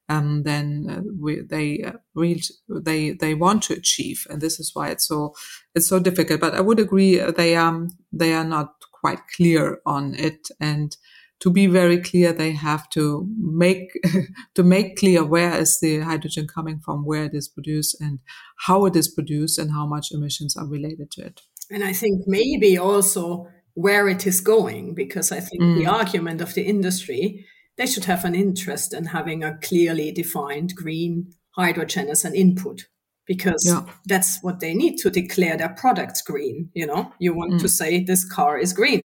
Um, 0.10 0.44
then 0.44 0.88
uh, 0.90 1.02
we, 1.20 1.42
they 1.42 1.84
uh, 1.84 1.94
reach, 2.16 2.50
they 2.70 3.12
they 3.12 3.34
want 3.34 3.64
to 3.64 3.74
achieve, 3.74 4.26
and 4.30 4.42
this 4.42 4.58
is 4.60 4.72
why 4.74 4.90
it's 4.90 5.06
so 5.06 5.34
it's 5.76 5.88
so 5.88 6.00
difficult. 6.00 6.40
But 6.40 6.56
I 6.56 6.62
would 6.62 6.80
agree 6.80 7.20
uh, 7.20 7.32
they 7.32 7.56
um 7.56 7.90
they 8.14 8.34
are 8.34 8.46
not 8.46 8.74
quite 9.02 9.20
clear 9.36 9.80
on 9.86 10.16
it, 10.16 10.48
and 10.62 10.96
to 11.40 11.52
be 11.52 11.68
very 11.68 12.00
clear, 12.00 12.34
they 12.34 12.52
have 12.52 12.90
to 12.92 13.28
make 13.38 13.92
to 14.56 14.64
make 14.64 14.98
clear 14.98 15.24
where 15.24 15.54
is 15.56 15.80
the 15.80 16.00
hydrogen 16.00 16.48
coming 16.48 16.80
from, 16.80 17.06
where 17.06 17.26
it 17.26 17.34
is 17.34 17.48
produced, 17.48 18.00
and 18.02 18.20
how 18.66 18.86
it 18.86 18.96
is 18.96 19.08
produced, 19.08 19.60
and 19.60 19.72
how 19.72 19.86
much 19.86 20.12
emissions 20.12 20.56
are 20.56 20.68
related 20.68 21.12
to 21.12 21.26
it. 21.26 21.42
And 21.70 21.84
I 21.84 21.94
think 21.94 22.24
maybe 22.28 22.78
also 22.78 23.48
where 23.78 24.10
it 24.10 24.26
is 24.26 24.42
going, 24.42 24.94
because 24.96 25.32
I 25.32 25.40
think 25.40 25.62
mm. 25.62 25.78
the 25.78 25.86
argument 25.86 26.42
of 26.42 26.54
the 26.54 26.64
industry 26.64 27.46
they 27.78 27.86
should 27.86 28.06
have 28.06 28.26
an 28.26 28.34
interest 28.34 28.92
in 28.92 29.06
having 29.06 29.44
a 29.44 29.56
clearly 29.60 30.12
defined 30.12 30.74
green 30.74 31.32
hydrogen 31.52 32.10
as 32.10 32.26
an 32.26 32.34
input 32.34 32.88
because 33.28 33.64
yeah. 33.68 33.86
that's 34.06 34.42
what 34.42 34.62
they 34.62 34.74
need 34.74 34.98
to 34.98 35.12
declare 35.12 35.56
their 35.58 35.76
products 35.78 36.24
green 36.24 36.70
you 36.74 36.88
know 36.88 37.12
you 37.20 37.36
want 37.36 37.54
mm. 37.54 37.62
to 37.62 37.70
say 37.70 38.04
this 38.04 38.26
car 38.26 38.58
is 38.58 38.74
green 38.74 39.02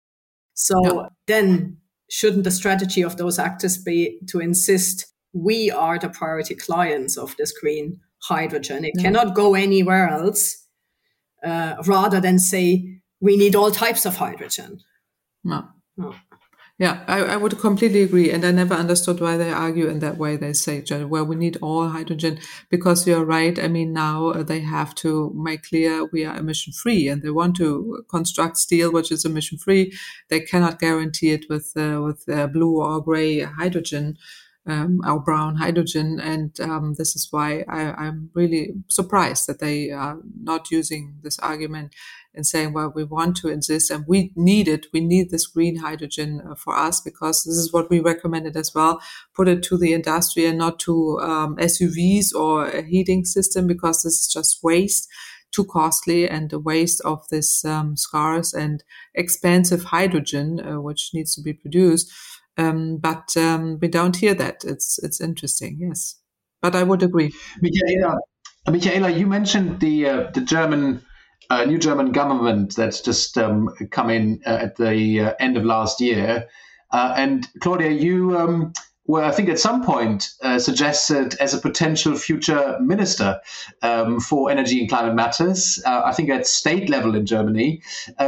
so 0.54 0.78
yeah. 0.84 1.08
then 1.26 1.76
shouldn't 2.10 2.44
the 2.44 2.50
strategy 2.50 3.02
of 3.02 3.18
those 3.18 3.38
actors 3.38 3.76
be 3.76 4.18
to 4.28 4.38
insist 4.38 5.12
we 5.32 5.70
are 5.70 5.98
the 5.98 6.08
priority 6.08 6.54
clients 6.54 7.16
of 7.16 7.34
this 7.36 7.52
green 7.52 8.00
hydrogen? 8.22 8.84
It 8.84 8.94
cannot 9.00 9.34
go 9.34 9.54
anywhere 9.54 10.08
else 10.08 10.66
uh, 11.44 11.76
rather 11.86 12.20
than 12.20 12.38
say 12.38 13.00
we 13.22 13.36
need 13.36 13.54
all 13.54 13.70
types 13.70 14.04
of 14.04 14.16
hydrogen. 14.16 14.80
No. 15.44 15.68
no. 15.96 16.14
Yeah, 16.78 17.04
I, 17.06 17.20
I, 17.20 17.36
would 17.36 17.60
completely 17.60 18.02
agree. 18.02 18.32
And 18.32 18.44
I 18.44 18.50
never 18.50 18.74
understood 18.74 19.20
why 19.20 19.36
they 19.36 19.52
argue 19.52 19.88
in 19.88 20.00
that 20.00 20.16
way. 20.16 20.36
They 20.36 20.52
say, 20.52 20.82
well, 21.04 21.24
we 21.24 21.36
need 21.36 21.56
all 21.62 21.88
hydrogen 21.90 22.40
because 22.70 23.06
you're 23.06 23.24
right. 23.24 23.56
I 23.56 23.68
mean, 23.68 23.92
now 23.92 24.30
uh, 24.30 24.42
they 24.42 24.60
have 24.60 24.92
to 24.96 25.32
make 25.36 25.62
clear 25.62 26.06
we 26.06 26.24
are 26.24 26.36
emission 26.36 26.72
free 26.72 27.06
and 27.06 27.22
they 27.22 27.30
want 27.30 27.54
to 27.56 28.04
construct 28.10 28.56
steel, 28.56 28.90
which 28.90 29.12
is 29.12 29.24
emission 29.24 29.58
free. 29.58 29.92
They 30.28 30.40
cannot 30.40 30.80
guarantee 30.80 31.30
it 31.30 31.44
with, 31.48 31.72
uh, 31.76 32.00
with 32.02 32.28
uh, 32.28 32.48
blue 32.48 32.82
or 32.82 33.00
gray 33.00 33.40
hydrogen. 33.40 34.16
Um, 34.64 35.00
or 35.04 35.18
brown 35.18 35.56
hydrogen. 35.56 36.20
And 36.20 36.52
um, 36.60 36.94
this 36.96 37.16
is 37.16 37.26
why 37.32 37.64
I, 37.68 38.06
am 38.06 38.30
really 38.32 38.74
surprised 38.86 39.48
that 39.48 39.58
they 39.58 39.90
are 39.90 40.18
not 40.40 40.70
using 40.70 41.16
this 41.24 41.36
argument 41.40 41.96
and 42.34 42.46
saying, 42.46 42.72
well, 42.72 42.92
we 42.94 43.04
want 43.04 43.36
to 43.36 43.48
insist 43.48 43.90
and 43.90 44.04
we 44.06 44.32
need 44.34 44.68
it. 44.68 44.86
We 44.92 45.00
need 45.00 45.30
this 45.30 45.46
green 45.46 45.76
hydrogen 45.76 46.42
uh, 46.48 46.54
for 46.54 46.74
us 46.74 47.00
because 47.00 47.44
this 47.44 47.56
is 47.56 47.72
what 47.72 47.90
we 47.90 48.00
recommended 48.00 48.56
as 48.56 48.74
well. 48.74 49.00
Put 49.34 49.48
it 49.48 49.62
to 49.64 49.76
the 49.76 49.92
industry 49.92 50.46
and 50.46 50.58
not 50.58 50.78
to 50.80 51.18
um, 51.20 51.56
SUVs 51.56 52.34
or 52.34 52.66
a 52.66 52.82
heating 52.82 53.24
system 53.24 53.66
because 53.66 54.02
this 54.02 54.20
is 54.20 54.32
just 54.32 54.62
waste 54.62 55.08
too 55.52 55.64
costly 55.66 56.28
and 56.28 56.52
a 56.52 56.58
waste 56.58 57.02
of 57.02 57.28
this 57.28 57.64
um, 57.64 57.96
scarce 57.96 58.54
and 58.54 58.82
expensive 59.14 59.84
hydrogen, 59.84 60.60
uh, 60.60 60.80
which 60.80 61.10
needs 61.12 61.34
to 61.34 61.42
be 61.42 61.52
produced. 61.52 62.10
Um, 62.56 62.96
but 62.96 63.36
um, 63.36 63.78
we 63.80 63.88
don't 63.88 64.16
hear 64.16 64.34
that. 64.34 64.64
It's 64.64 64.98
it's 65.02 65.20
interesting, 65.20 65.78
yes. 65.80 66.16
But 66.60 66.74
I 66.74 66.82
would 66.82 67.02
agree. 67.02 67.32
Michaela, 67.60 68.18
Michaela 68.68 69.10
you 69.10 69.26
mentioned 69.26 69.80
the 69.80 70.08
uh, 70.08 70.30
the 70.32 70.40
German 70.40 71.02
uh, 71.50 71.64
new 71.64 71.78
German 71.78 72.12
government 72.12 72.76
that's 72.76 73.00
just 73.00 73.36
um, 73.38 73.68
come 73.90 74.10
in 74.10 74.40
uh, 74.46 74.50
at 74.50 74.76
the 74.76 75.20
uh, 75.20 75.34
end 75.38 75.56
of 75.56 75.64
last 75.64 76.00
year. 76.00 76.48
Uh, 76.90 77.14
and 77.16 77.46
Claudia, 77.60 77.90
you 77.90 78.36
um, 78.36 78.72
were, 79.06 79.22
I 79.22 79.30
think, 79.30 79.48
at 79.48 79.58
some 79.58 79.84
point 79.84 80.30
uh, 80.42 80.58
suggested 80.58 81.34
as 81.40 81.54
a 81.54 81.58
potential 81.58 82.16
future 82.16 82.78
minister 82.80 83.40
um, 83.82 84.20
for 84.20 84.50
energy 84.50 84.80
and 84.80 84.88
climate 84.88 85.14
matters. 85.14 85.82
Uh, 85.84 86.02
I 86.04 86.12
think 86.12 86.30
at 86.30 86.46
state 86.46 86.88
level 86.88 87.14
in 87.14 87.26
Germany. 87.26 87.82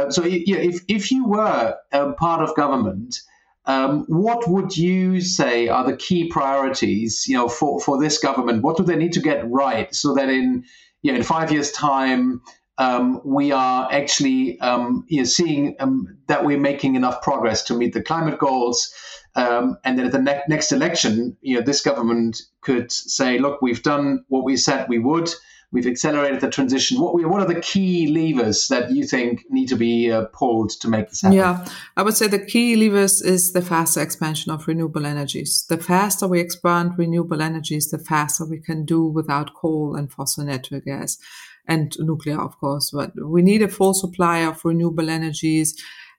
so, 0.09 0.23
if 0.25 0.81
if 0.87 1.11
you 1.11 1.27
were 1.27 1.75
part 2.17 2.41
of 2.41 2.55
government. 2.55 3.21
Um, 3.67 4.05
what 4.07 4.47
would 4.47 4.77
you 4.77 5.21
say 5.21 5.69
are 5.69 5.83
the 5.83 5.97
key 5.97 6.27
priorities, 6.27 7.25
you 7.27 7.35
know, 7.35 7.47
for, 7.47 7.79
for 7.79 7.99
this 7.99 8.19
government? 8.19 8.61
What 8.61 8.77
do 8.77 8.83
they 8.83 8.95
need 8.95 9.13
to 9.13 9.21
get 9.21 9.49
right 9.49 9.93
so 9.95 10.13
that 10.13 10.29
in 10.29 10.65
you 11.05 11.11
know, 11.11 11.19
in 11.19 11.23
five 11.23 11.51
years' 11.51 11.71
time, 11.71 12.41
um, 12.77 13.21
we 13.23 13.51
are 13.51 13.87
actually 13.91 14.59
um, 14.59 15.05
seeing 15.23 15.75
um, 15.79 16.17
that 16.27 16.45
we're 16.45 16.59
making 16.59 16.95
enough 16.95 17.21
progress 17.21 17.63
to 17.63 17.73
meet 17.73 17.93
the 17.93 18.01
climate 18.01 18.39
goals. 18.39 18.93
Um, 19.35 19.77
and 19.83 19.97
then 19.97 20.05
at 20.05 20.11
the 20.11 20.21
ne- 20.21 20.43
next 20.47 20.71
election, 20.71 21.35
you 21.41 21.55
know, 21.55 21.61
this 21.61 21.81
government 21.81 22.41
could 22.61 22.91
say, 22.91 23.37
"Look, 23.37 23.61
we've 23.61 23.83
done 23.83 24.23
what 24.29 24.45
we 24.45 24.55
said 24.55 24.87
we 24.87 24.99
would. 24.99 25.29
We've 25.75 25.85
accelerated 25.85 26.39
the 26.39 26.49
transition. 26.49 27.01
What, 27.01 27.13
what 27.13 27.41
are 27.41 27.53
the 27.53 27.59
key 27.59 28.07
levers 28.07 28.69
that 28.69 28.91
you 28.91 29.03
think 29.05 29.43
need 29.49 29.67
to 29.67 29.75
be 29.75 30.09
uh, 30.09 30.25
pulled 30.31 30.69
to 30.81 30.87
make 30.87 31.09
this 31.09 31.21
happen?" 31.21 31.37
Yeah, 31.37 31.65
I 31.97 32.01
would 32.01 32.15
say 32.15 32.27
the 32.27 32.45
key 32.53 32.77
levers 32.77 33.21
is 33.21 33.51
the 33.51 33.61
faster 33.61 34.01
expansion 34.01 34.53
of 34.53 34.67
renewable 34.67 35.05
energies. 35.05 35.65
The 35.67 35.77
faster 35.77 36.27
we 36.27 36.39
expand 36.39 36.97
renewable 36.97 37.41
energies, 37.41 37.91
the 37.91 37.99
faster 37.99 38.45
we 38.45 38.59
can 38.59 38.85
do 38.85 39.03
without 39.03 39.53
coal 39.53 39.95
and 39.95 40.09
fossil 40.09 40.45
natural 40.45 40.79
gas 40.79 41.17
and 41.67 41.93
nuclear, 41.99 42.39
of 42.39 42.57
course. 42.59 42.91
But 42.91 43.11
we 43.21 43.41
need 43.41 43.61
a 43.61 43.67
full 43.67 43.93
supply 43.93 44.39
of 44.39 44.63
renewable 44.63 45.09
energies. 45.09 45.75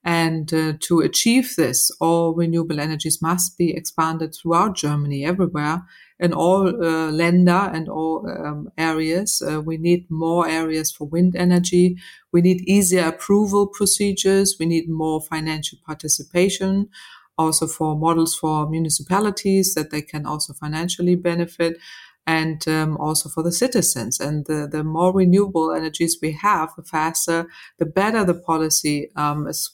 And 0.07 0.55
uh, 0.55 0.75
to 0.83 1.01
achieve 1.01 1.57
this, 1.57 1.91
all 2.01 2.33
renewable 2.33 2.79
energies 2.79 3.21
must 3.21 3.59
be 3.59 3.75
expanded 3.75 4.37
throughout 4.37 4.77
Germany, 4.77 5.25
everywhere, 5.27 5.83
in 6.21 6.33
all 6.33 6.69
uh, 6.69 7.11
Länder 7.11 7.75
and 7.75 7.89
all 7.89 8.25
um, 8.31 8.71
areas. 8.79 9.43
Uh, 9.43 9.61
we 9.61 9.79
need 9.79 10.09
more 10.09 10.49
areas 10.49 10.93
for 10.93 11.09
wind 11.09 11.35
energy. 11.35 11.97
We 12.33 12.41
need 12.41 12.61
easier 12.69 13.09
approval 13.09 13.67
procedures. 13.67 14.57
We 14.61 14.67
need 14.67 14.89
more 14.89 15.21
financial 15.21 15.81
participation, 15.85 16.89
also 17.37 17.67
for 17.67 17.97
models 17.97 18.37
for 18.37 18.71
municipalities 18.71 19.75
that 19.75 19.91
they 19.91 20.03
can 20.03 20.25
also 20.25 20.53
financially 20.53 21.17
benefit 21.17 21.79
and 22.27 22.67
um, 22.67 22.97
also 22.99 23.29
for 23.29 23.43
the 23.43 23.53
citizens. 23.53 24.19
And 24.21 24.47
the, 24.47 24.69
the 24.71 24.83
more 24.83 25.13
renewable 25.13 25.73
energies 25.73 26.19
we 26.21 26.33
have, 26.33 26.71
the 26.77 26.83
faster, 26.83 27.49
the 27.79 27.87
better 27.87 28.25
the 28.25 28.35
policy 28.35 29.11
um, 29.17 29.47
is 29.47 29.71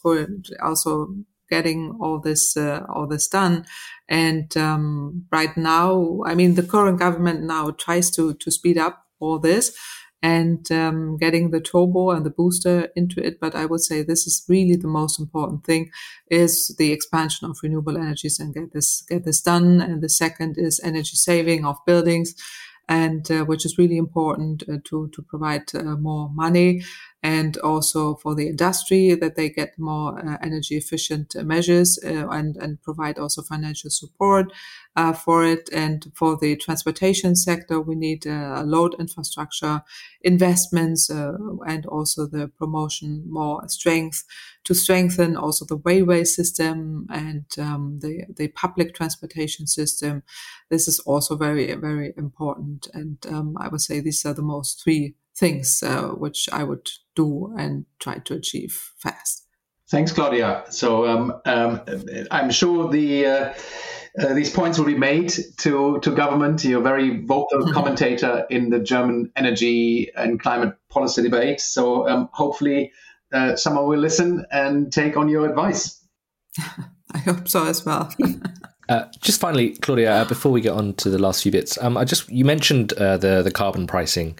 also 0.63 1.15
getting 1.51 1.97
all 2.01 2.19
this 2.19 2.57
uh, 2.57 2.81
all 2.89 3.07
this 3.07 3.29
done. 3.29 3.67
And 4.09 4.55
um, 4.57 5.27
right 5.31 5.57
now, 5.57 6.21
I 6.27 6.35
mean, 6.35 6.55
the 6.55 6.63
current 6.63 6.99
government 6.99 7.43
now 7.43 7.71
tries 7.71 8.11
to 8.13 8.35
to 8.35 8.51
speed 8.51 8.79
up 8.79 9.07
all 9.21 9.39
this 9.39 9.77
and 10.23 10.71
um, 10.71 11.17
getting 11.17 11.51
the 11.51 11.61
turbo 11.61 12.11
and 12.11 12.25
the 12.25 12.31
booster 12.31 12.89
into 12.95 13.25
it. 13.25 13.41
But 13.41 13.55
I 13.55 13.67
would 13.67 13.81
say 13.81 14.03
this 14.03 14.27
is 14.27 14.45
really 14.49 14.77
the 14.77 14.89
most 14.89 15.19
important 15.19 15.65
thing 15.65 15.91
is 16.29 16.75
the 16.79 16.93
expansion 16.93 17.51
of 17.51 17.59
renewable 17.63 17.97
energies 17.97 18.39
and 18.39 18.55
get 18.55 18.73
this, 18.73 19.03
get 19.09 19.25
this 19.25 19.41
done. 19.41 19.81
And 19.81 20.01
the 20.01 20.09
second 20.09 20.59
is 20.59 20.81
energy 20.85 21.17
saving 21.17 21.65
of 21.65 21.77
buildings 21.87 22.35
and 22.89 23.31
uh, 23.31 23.45
which 23.45 23.65
is 23.65 23.79
really 23.79 23.97
important 23.97 24.65
uh, 24.69 24.79
to 24.85 25.09
to 25.15 25.23
provide 25.23 25.73
uh, 25.75 25.83
more 25.97 26.29
money 26.35 26.83
and 27.23 27.57
also 27.59 28.17
for 28.17 28.35
the 28.35 28.49
industry 28.49 29.15
that 29.15 29.37
they 29.37 29.49
get 29.49 29.79
more 29.79 30.19
uh, 30.19 30.37
energy 30.43 30.77
efficient 30.77 31.35
measures 31.45 31.99
uh, 32.05 32.29
and 32.29 32.57
and 32.57 32.83
provide 32.83 33.19
also 33.19 33.43
financial 33.43 33.91
support 33.91 34.53
uh, 34.97 35.13
for 35.13 35.45
it. 35.45 35.69
And 35.73 36.11
for 36.15 36.37
the 36.37 36.57
transportation 36.57 37.37
sector 37.37 37.81
we 37.81 37.95
need 37.95 38.27
a 38.27 38.65
load 38.65 38.97
infrastructure 38.99 39.83
investments 40.23 41.11
and 41.11 41.87
also 41.87 42.27
the 42.27 42.49
promotion 42.49 43.25
more 43.29 43.69
strength 43.69 44.25
to 44.65 44.75
strengthen 44.75 45.37
also 45.37 45.65
the 45.65 45.81
railway 45.85 46.25
system 46.25 47.07
and 47.11 47.45
um, 47.59 47.99
the 48.01 48.25
the 48.37 48.49
public 48.49 48.95
transportation 48.95 49.67
system. 49.67 50.23
This 50.71 50.89
is 50.89 50.99
also 51.01 51.37
very 51.37 51.73
very 51.75 52.15
important. 52.17 52.89
And 52.93 53.19
um, 53.29 53.57
i 53.61 53.69
would 53.69 53.81
say 53.81 54.01
these 54.01 54.25
are 54.27 54.35
the 54.35 54.43
most 54.43 54.83
three 54.83 55.15
things 55.43 55.83
uh, 55.83 56.11
which 56.25 56.49
I 56.53 56.63
would 56.63 56.89
do 57.17 57.53
and 57.59 57.85
try 57.99 58.19
to 58.19 58.35
achieve 58.35 58.81
fast. 58.99 59.45
Thanks, 59.91 60.13
Claudia. 60.13 60.63
So 60.71 61.05
um, 61.07 61.35
um, 61.45 61.81
I'm 62.31 62.51
sure 62.51 62.89
the 62.89 63.27
uh, 63.27 63.55
uh, 64.21 64.35
these 64.35 64.51
points 64.51 64.79
will 64.79 64.87
be 64.87 64.97
made 64.97 65.33
to 65.59 65.99
to 66.01 66.11
government. 66.13 66.65
You're 66.65 66.81
a 66.81 66.83
very 66.83 67.25
vocal 67.27 67.59
mm-hmm. 67.59 67.73
commentator 67.79 68.47
in 68.51 68.71
the 68.71 68.79
German 68.79 69.33
energy 69.35 70.13
and 70.17 70.41
climate 70.41 70.77
policy 70.89 71.23
debate. 71.23 71.61
So 71.61 72.09
um, 72.09 72.29
hopefully, 72.33 72.93
uh, 73.33 73.57
someone 73.57 73.89
will 73.89 73.99
listen 73.99 74.47
and 74.53 74.93
take 74.93 75.17
on 75.17 75.29
your 75.29 75.49
advice. 75.49 76.01
I 77.15 77.19
hope 77.19 77.49
so 77.49 77.67
as 77.67 77.85
well. 77.85 78.15
Uh, 78.89 79.07
just 79.21 79.41
finally, 79.41 79.71
Claudia, 79.77 80.13
uh, 80.13 80.25
before 80.25 80.51
we 80.53 80.61
get 80.61 80.73
on 80.73 80.93
to 80.95 81.09
the 81.09 81.17
last 81.17 81.45
few 81.45 81.53
bits, 81.53 81.79
um, 81.81 81.97
I 81.97 82.05
just 82.05 82.29
you 82.29 82.45
mentioned 82.45 82.93
uh, 82.95 83.17
the 83.17 83.41
the 83.41 83.51
carbon 83.51 83.87
pricing 83.87 84.37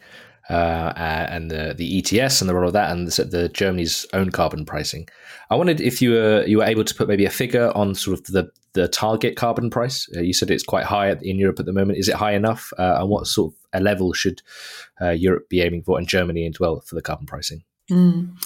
uh, 0.49 0.93
and 0.97 1.51
the, 1.51 1.75
the 1.77 1.99
ETS 1.99 2.41
and 2.41 2.49
the 2.51 2.55
role 2.55 2.67
of 2.67 2.73
that, 2.73 2.91
and 2.91 3.09
the, 3.09 3.25
the, 3.25 3.49
Germany's 3.49 4.07
own 4.13 4.31
carbon 4.31 4.65
pricing. 4.65 5.09
I 5.51 5.55
wondered 5.55 5.81
if 5.81 6.03
you 6.03 6.13
were 6.13 6.45
you 6.47 6.59
were 6.59 6.65
able 6.65 6.85
to 6.85 6.95
put 6.95 7.09
maybe 7.09 7.25
a 7.25 7.31
figure 7.31 7.71
on 7.77 7.95
sort 7.95 8.19
of 8.19 8.25
the 8.27 8.51
the 8.73 8.89
target 8.89 9.37
carbon 9.37 9.71
price. 9.71 10.09
Uh, 10.17 10.21
you 10.21 10.33
said 10.33 10.51
it's 10.51 10.65
quite 10.65 10.85
high 10.85 11.13
in 11.23 11.39
Europe 11.39 11.61
at 11.61 11.67
the 11.67 11.73
moment. 11.73 11.99
Is 11.99 12.09
it 12.09 12.17
high 12.17 12.33
enough? 12.33 12.73
Uh, 12.79 12.97
and 13.01 13.09
what 13.09 13.27
sort 13.27 13.53
of 13.53 13.59
a 13.73 13.81
level 13.83 14.13
should 14.13 14.43
uh, 15.01 15.11
Europe 15.11 15.49
be 15.49 15.61
aiming 15.61 15.83
for, 15.83 15.99
and 15.99 16.09
Germany 16.09 16.47
as 16.47 16.59
well 16.59 16.81
for 16.81 16.95
the 16.95 17.03
carbon 17.03 17.27
pricing? 17.27 17.63
Mm. 17.91 18.37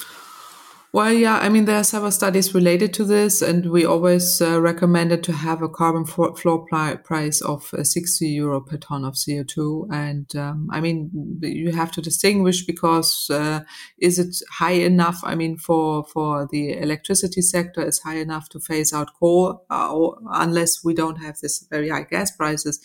Well, 0.92 1.12
yeah, 1.12 1.36
I 1.36 1.50
mean, 1.50 1.66
there 1.66 1.76
are 1.76 1.84
several 1.84 2.10
studies 2.10 2.54
related 2.54 2.94
to 2.94 3.04
this, 3.04 3.42
and 3.42 3.70
we 3.70 3.84
always 3.84 4.40
uh, 4.40 4.60
recommended 4.62 5.22
to 5.24 5.32
have 5.32 5.60
a 5.60 5.68
carbon 5.68 6.06
floor 6.06 6.64
price 7.04 7.42
of 7.42 7.74
uh, 7.74 7.84
60 7.84 8.26
euro 8.28 8.60
per 8.62 8.78
ton 8.78 9.04
of 9.04 9.14
CO2. 9.14 9.88
And 9.92 10.34
um, 10.36 10.68
I 10.72 10.80
mean, 10.80 11.10
you 11.42 11.72
have 11.72 11.90
to 11.92 12.00
distinguish 12.00 12.64
because 12.64 13.28
uh, 13.28 13.60
is 13.98 14.18
it 14.18 14.36
high 14.50 14.78
enough? 14.90 15.20
I 15.22 15.34
mean, 15.34 15.58
for 15.58 16.04
for 16.04 16.48
the 16.50 16.72
electricity 16.78 17.42
sector, 17.42 17.82
it's 17.82 17.98
high 17.98 18.16
enough 18.16 18.48
to 18.50 18.60
phase 18.60 18.94
out 18.94 19.10
coal, 19.20 19.66
uh, 19.68 19.94
unless 20.30 20.82
we 20.82 20.94
don't 20.94 21.16
have 21.16 21.36
this 21.42 21.66
very 21.70 21.90
high 21.90 22.04
gas 22.04 22.30
prices. 22.30 22.80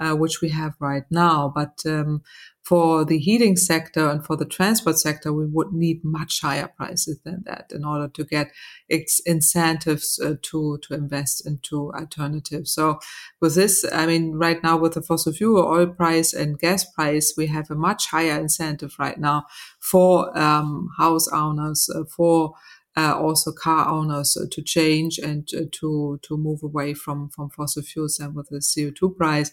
Uh, 0.00 0.12
which 0.12 0.40
we 0.40 0.48
have 0.48 0.74
right 0.80 1.04
now. 1.08 1.52
But 1.54 1.80
um, 1.86 2.22
for 2.64 3.04
the 3.04 3.18
heating 3.18 3.56
sector 3.56 4.08
and 4.08 4.24
for 4.24 4.36
the 4.36 4.46
transport 4.46 4.98
sector, 4.98 5.32
we 5.32 5.44
would 5.44 5.72
need 5.72 6.02
much 6.02 6.40
higher 6.40 6.66
prices 6.66 7.20
than 7.22 7.42
that 7.44 7.70
in 7.70 7.84
order 7.84 8.08
to 8.08 8.24
get 8.24 8.52
ex- 8.90 9.20
incentives 9.26 10.18
uh, 10.18 10.36
to 10.42 10.78
to 10.78 10.94
invest 10.94 11.46
into 11.46 11.92
alternatives. 11.92 12.72
So 12.72 13.00
with 13.40 13.54
this, 13.54 13.84
I 13.92 14.06
mean, 14.06 14.32
right 14.32 14.62
now 14.62 14.78
with 14.78 14.94
the 14.94 15.02
fossil 15.02 15.34
fuel 15.34 15.62
oil 15.62 15.88
price 15.88 16.32
and 16.32 16.58
gas 16.58 16.84
price, 16.84 17.34
we 17.36 17.48
have 17.48 17.70
a 17.70 17.74
much 17.74 18.06
higher 18.06 18.40
incentive 18.40 18.94
right 18.98 19.18
now 19.18 19.44
for 19.78 20.36
um, 20.38 20.88
house 20.96 21.28
owners, 21.28 21.90
uh, 21.94 22.04
for 22.04 22.54
uh, 22.96 23.14
also 23.18 23.52
car 23.52 23.88
owners 23.88 24.36
uh, 24.36 24.46
to 24.50 24.62
change 24.62 25.18
and 25.18 25.48
uh, 25.56 25.62
to 25.72 26.18
to 26.22 26.36
move 26.36 26.62
away 26.62 26.94
from 26.94 27.28
from 27.28 27.50
fossil 27.50 27.82
fuels 27.82 28.20
and 28.20 28.34
with 28.34 28.48
the 28.50 28.58
CO2 28.58 29.16
price, 29.16 29.50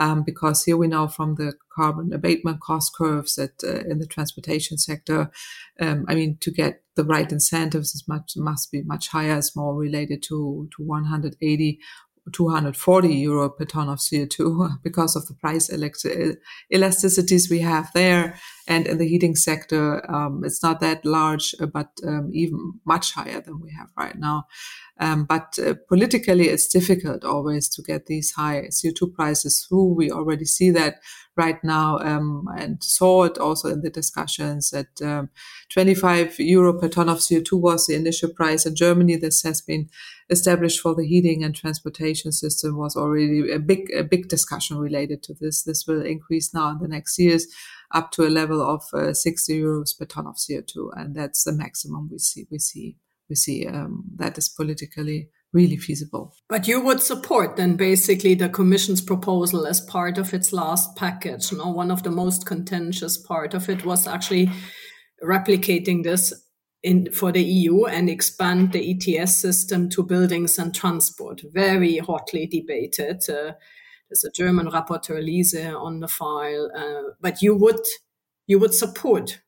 um, 0.00 0.22
because 0.24 0.64
here 0.64 0.78
we 0.78 0.88
know 0.88 1.06
from 1.06 1.34
the 1.34 1.52
carbon 1.76 2.12
abatement 2.12 2.60
cost 2.60 2.94
curves 2.96 3.36
that 3.36 3.62
uh, 3.62 3.88
in 3.88 3.98
the 3.98 4.06
transportation 4.06 4.78
sector, 4.78 5.30
um, 5.78 6.06
I 6.08 6.14
mean 6.14 6.38
to 6.40 6.50
get 6.50 6.82
the 6.96 7.04
right 7.04 7.30
incentives 7.30 7.94
is 7.94 8.08
much 8.08 8.32
must 8.34 8.72
be 8.72 8.82
much 8.82 9.08
higher. 9.08 9.36
It's 9.36 9.54
more 9.54 9.76
related 9.76 10.22
to 10.24 10.68
to 10.74 10.82
180 10.82 11.78
240 12.30 13.08
euro 13.14 13.48
per 13.48 13.64
ton 13.64 13.88
of 13.88 13.98
CO2 13.98 14.78
because 14.82 15.16
of 15.16 15.26
the 15.26 15.34
price 15.34 15.70
elasticities 15.70 17.50
we 17.50 17.60
have 17.60 17.90
there. 17.94 18.38
And 18.68 18.86
in 18.86 18.98
the 18.98 19.08
heating 19.08 19.34
sector, 19.34 20.08
um, 20.10 20.42
it's 20.44 20.62
not 20.62 20.80
that 20.80 21.04
large, 21.04 21.54
uh, 21.60 21.66
but 21.66 21.90
um, 22.06 22.30
even 22.32 22.74
much 22.84 23.14
higher 23.14 23.40
than 23.40 23.60
we 23.60 23.72
have 23.72 23.88
right 23.96 24.16
now. 24.16 24.46
Um, 25.00 25.24
but 25.24 25.58
uh, 25.58 25.74
politically, 25.88 26.48
it's 26.48 26.68
difficult 26.68 27.24
always 27.24 27.68
to 27.70 27.82
get 27.82 28.06
these 28.06 28.32
high 28.32 28.68
CO2 28.70 29.14
prices 29.14 29.66
through. 29.66 29.94
We 29.94 30.10
already 30.10 30.44
see 30.44 30.70
that 30.72 31.00
right 31.36 31.62
now 31.64 31.98
um, 32.00 32.46
and 32.58 32.84
saw 32.84 33.24
it 33.24 33.38
also 33.38 33.68
in 33.68 33.80
the 33.80 33.88
discussions 33.90 34.70
that 34.70 35.00
um, 35.02 35.30
25 35.70 36.38
euro 36.38 36.78
per 36.78 36.88
ton 36.88 37.08
of 37.08 37.18
CO2 37.18 37.58
was 37.60 37.86
the 37.86 37.94
initial 37.94 38.28
price 38.28 38.66
in 38.66 38.76
Germany. 38.76 39.16
This 39.16 39.42
has 39.42 39.62
been 39.62 39.88
established 40.30 40.80
for 40.80 40.94
the 40.94 41.06
heating 41.06 41.42
and 41.42 41.54
transportation 41.54 42.32
system 42.32 42.76
was 42.76 42.96
already 42.96 43.50
a 43.50 43.58
big, 43.58 43.90
a 43.92 44.04
big 44.04 44.28
discussion 44.28 44.78
related 44.78 45.22
to 45.24 45.34
this. 45.34 45.64
This 45.64 45.84
will 45.86 46.04
increase 46.04 46.54
now 46.54 46.70
in 46.70 46.78
the 46.78 46.88
next 46.88 47.18
years 47.18 47.46
up 47.92 48.12
to 48.12 48.26
a 48.26 48.30
level 48.30 48.62
of 48.62 48.82
uh, 48.94 49.12
60 49.12 49.60
euros 49.60 49.98
per 49.98 50.06
ton 50.06 50.26
of 50.26 50.36
CO2. 50.36 50.90
And 50.96 51.14
that's 51.16 51.44
the 51.44 51.52
maximum 51.52 52.08
we 52.10 52.18
see, 52.18 52.46
we 52.50 52.58
see, 52.58 52.96
we 53.28 53.34
see, 53.34 53.66
um, 53.66 54.04
that 54.16 54.38
is 54.38 54.48
politically 54.48 55.28
really 55.52 55.76
feasible. 55.76 56.32
But 56.48 56.68
you 56.68 56.80
would 56.80 57.00
support 57.02 57.56
then 57.56 57.74
basically 57.74 58.34
the 58.34 58.48
Commission's 58.48 59.00
proposal 59.00 59.66
as 59.66 59.80
part 59.80 60.16
of 60.16 60.32
its 60.32 60.52
last 60.52 60.94
package. 60.96 61.50
You 61.50 61.58
know, 61.58 61.70
one 61.70 61.90
of 61.90 62.04
the 62.04 62.10
most 62.10 62.46
contentious 62.46 63.18
part 63.18 63.54
of 63.54 63.68
it 63.68 63.84
was 63.84 64.06
actually 64.06 64.50
replicating 65.24 66.04
this 66.04 66.32
in 66.82 67.12
for 67.12 67.32
the 67.32 67.42
EU 67.42 67.84
and 67.84 68.08
expand 68.08 68.72
the 68.72 68.90
ETS 68.92 69.40
system 69.40 69.88
to 69.90 70.02
buildings 70.02 70.58
and 70.58 70.74
transport. 70.74 71.42
Very 71.52 71.98
hotly 71.98 72.46
debated. 72.46 73.22
Uh, 73.28 73.52
there's 74.08 74.24
a 74.24 74.30
German 74.30 74.66
rapporteur 74.66 75.22
Liese 75.22 75.78
on 75.78 76.00
the 76.00 76.08
file, 76.08 76.70
uh, 76.76 77.12
but 77.20 77.42
you 77.42 77.54
would 77.54 77.84
you 78.46 78.58
would 78.58 78.74
support 78.74 79.40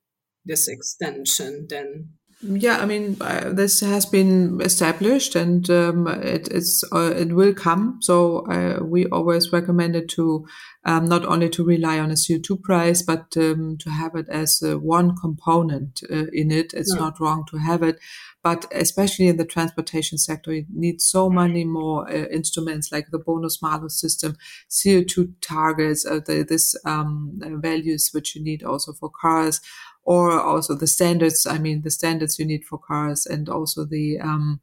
this 0.44 0.68
extension 0.68 1.66
then 1.68 2.08
yeah, 2.42 2.78
I 2.78 2.86
mean, 2.86 3.16
uh, 3.20 3.50
this 3.52 3.80
has 3.80 4.04
been 4.04 4.60
established 4.60 5.36
and 5.36 5.68
um, 5.70 6.08
it, 6.08 6.48
it's 6.48 6.82
uh, 6.92 7.14
it 7.16 7.32
will 7.32 7.54
come. 7.54 7.98
So 8.02 8.46
uh, 8.46 8.82
we 8.82 9.06
always 9.06 9.52
recommend 9.52 9.94
it 9.94 10.08
to 10.10 10.44
um, 10.84 11.04
not 11.04 11.24
only 11.24 11.48
to 11.50 11.64
rely 11.64 12.00
on 12.00 12.10
a 12.10 12.14
CO2 12.14 12.60
price, 12.60 13.00
but 13.00 13.36
um, 13.36 13.78
to 13.78 13.90
have 13.90 14.16
it 14.16 14.28
as 14.28 14.60
one 14.62 15.16
component 15.16 16.02
uh, 16.10 16.26
in 16.32 16.50
it. 16.50 16.74
It's 16.74 16.92
yeah. 16.92 17.00
not 17.00 17.20
wrong 17.20 17.44
to 17.50 17.58
have 17.58 17.84
it, 17.84 18.00
but 18.42 18.66
especially 18.72 19.28
in 19.28 19.36
the 19.36 19.44
transportation 19.44 20.18
sector, 20.18 20.52
you 20.52 20.66
need 20.74 21.00
so 21.00 21.30
many 21.30 21.64
more 21.64 22.10
uh, 22.10 22.26
instruments 22.26 22.90
like 22.90 23.10
the 23.10 23.18
bonus 23.20 23.62
malus 23.62 24.00
system, 24.00 24.36
CO2 24.68 25.34
targets, 25.40 26.04
uh, 26.04 26.18
the, 26.26 26.42
this 26.42 26.74
um, 26.84 27.38
values 27.62 28.10
which 28.12 28.34
you 28.34 28.42
need 28.42 28.64
also 28.64 28.92
for 28.92 29.08
cars 29.08 29.60
or 30.04 30.40
also 30.40 30.74
the 30.74 30.86
standards. 30.86 31.46
I 31.46 31.58
mean, 31.58 31.82
the 31.82 31.90
standards 31.90 32.38
you 32.38 32.44
need 32.44 32.64
for 32.64 32.78
cars 32.78 33.26
and 33.26 33.48
also 33.48 33.84
the, 33.84 34.18
um, 34.20 34.60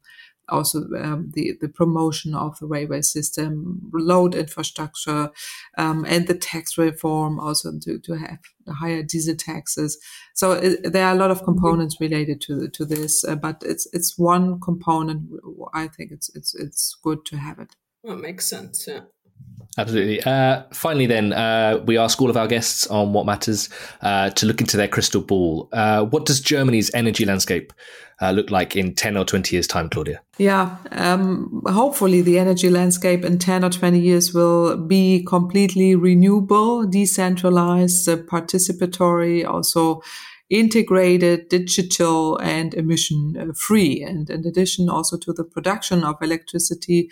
also 0.50 0.80
um, 0.98 1.30
the 1.32 1.56
the 1.60 1.68
promotion 1.68 2.34
of 2.34 2.58
the 2.58 2.66
railway 2.66 3.02
system, 3.02 3.80
road 3.92 4.34
infrastructure, 4.34 5.30
um, 5.78 6.04
and 6.08 6.26
the 6.26 6.34
tax 6.34 6.76
reform 6.76 7.38
also 7.38 7.72
to, 7.80 7.98
to 8.00 8.14
have 8.14 8.38
higher 8.68 9.02
diesel 9.02 9.36
taxes. 9.36 9.98
So 10.34 10.52
it, 10.52 10.92
there 10.92 11.06
are 11.06 11.12
a 11.12 11.18
lot 11.18 11.30
of 11.30 11.44
components 11.44 12.00
related 12.00 12.40
to 12.42 12.68
to 12.68 12.84
this, 12.84 13.24
uh, 13.24 13.36
but 13.36 13.62
it's 13.64 13.86
it's 13.92 14.18
one 14.18 14.60
component. 14.60 15.30
I 15.74 15.88
think 15.88 16.10
it's 16.10 16.34
it's 16.34 16.54
it's 16.54 16.96
good 17.02 17.24
to 17.26 17.36
have 17.36 17.58
it. 17.58 17.76
That 18.04 18.16
makes 18.16 18.48
sense. 18.48 18.86
Yeah. 18.88 19.00
Absolutely. 19.78 20.22
Uh, 20.22 20.62
finally, 20.72 21.06
then, 21.06 21.32
uh, 21.32 21.82
we 21.86 21.96
ask 21.96 22.20
all 22.20 22.28
of 22.28 22.36
our 22.36 22.46
guests 22.46 22.86
on 22.88 23.12
Watt 23.12 23.24
Matters 23.24 23.68
uh, 24.02 24.30
to 24.30 24.46
look 24.46 24.60
into 24.60 24.76
their 24.76 24.88
crystal 24.88 25.22
ball. 25.22 25.68
Uh, 25.72 26.04
what 26.04 26.26
does 26.26 26.40
Germany's 26.40 26.92
energy 26.92 27.24
landscape 27.24 27.72
uh, 28.20 28.32
look 28.32 28.50
like 28.50 28.76
in 28.76 28.94
10 28.94 29.16
or 29.16 29.24
20 29.24 29.54
years' 29.54 29.66
time, 29.66 29.88
Claudia? 29.88 30.20
Yeah, 30.38 30.76
um, 30.90 31.62
hopefully, 31.66 32.20
the 32.20 32.38
energy 32.38 32.68
landscape 32.68 33.24
in 33.24 33.38
10 33.38 33.64
or 33.64 33.70
20 33.70 33.98
years 33.98 34.34
will 34.34 34.76
be 34.76 35.24
completely 35.24 35.94
renewable, 35.94 36.86
decentralized, 36.86 38.08
uh, 38.08 38.16
participatory, 38.16 39.46
also 39.46 40.02
integrated, 40.50 41.48
digital, 41.48 42.36
and 42.38 42.74
emission 42.74 43.54
free. 43.54 44.02
And 44.02 44.28
in 44.28 44.44
addition, 44.44 44.90
also 44.90 45.16
to 45.18 45.32
the 45.32 45.44
production 45.44 46.02
of 46.02 46.16
electricity 46.20 47.08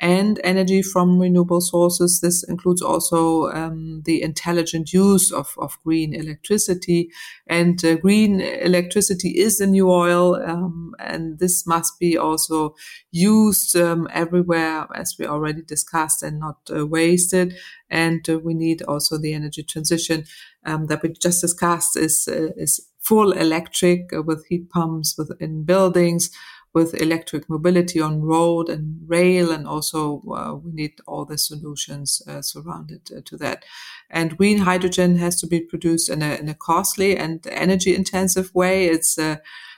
and 0.00 0.40
energy 0.42 0.80
from 0.80 1.18
renewable 1.18 1.60
sources. 1.60 2.20
This 2.20 2.42
includes 2.42 2.80
also 2.80 3.50
um, 3.50 4.00
the 4.06 4.22
intelligent 4.22 4.94
use 4.94 5.30
of, 5.30 5.54
of 5.58 5.78
green 5.84 6.14
electricity. 6.14 7.10
And 7.46 7.84
uh, 7.84 7.96
green 7.96 8.40
electricity 8.40 9.38
is 9.38 9.58
the 9.58 9.66
new 9.66 9.90
oil, 9.90 10.36
um, 10.36 10.94
and 10.98 11.38
this 11.38 11.66
must 11.66 12.00
be 12.00 12.16
also 12.16 12.74
used 13.10 13.76
um, 13.76 14.08
everywhere, 14.10 14.86
as 14.94 15.16
we 15.18 15.26
already 15.26 15.62
discussed, 15.62 16.22
and 16.22 16.40
not 16.40 16.56
uh, 16.74 16.86
wasted. 16.86 17.54
And 17.90 18.26
uh, 18.28 18.38
we 18.38 18.54
need 18.54 18.82
also 18.82 19.18
the 19.18 19.34
energy 19.34 19.62
transition 19.62 20.24
um, 20.64 20.86
that 20.86 21.02
we 21.02 21.10
just 21.10 21.42
discussed 21.42 21.96
is 21.96 22.26
uh, 22.26 22.52
is 22.56 22.86
full 23.00 23.32
electric 23.32 24.12
uh, 24.14 24.22
with 24.22 24.46
heat 24.46 24.70
pumps 24.70 25.16
within 25.18 25.64
buildings 25.64 26.30
with 26.72 27.00
electric 27.00 27.48
mobility 27.48 28.00
on 28.00 28.22
road 28.22 28.68
and 28.68 29.00
rail, 29.06 29.50
and 29.50 29.66
also 29.66 30.22
uh, 30.30 30.54
we 30.54 30.70
need 30.72 30.92
all 31.06 31.24
the 31.24 31.38
solutions 31.38 32.22
uh, 32.28 32.42
surrounded 32.42 33.10
uh, 33.16 33.20
to 33.24 33.36
that. 33.36 33.64
And 34.08 34.36
green 34.36 34.58
hydrogen 34.58 35.16
has 35.16 35.40
to 35.40 35.46
be 35.46 35.60
produced 35.60 36.08
in 36.08 36.22
a, 36.22 36.36
in 36.36 36.48
a 36.48 36.54
costly 36.54 37.16
and 37.16 37.44
energy 37.48 37.94
intensive 37.94 38.54
way. 38.54 38.86
It's 38.86 39.18
uh, 39.18 39.36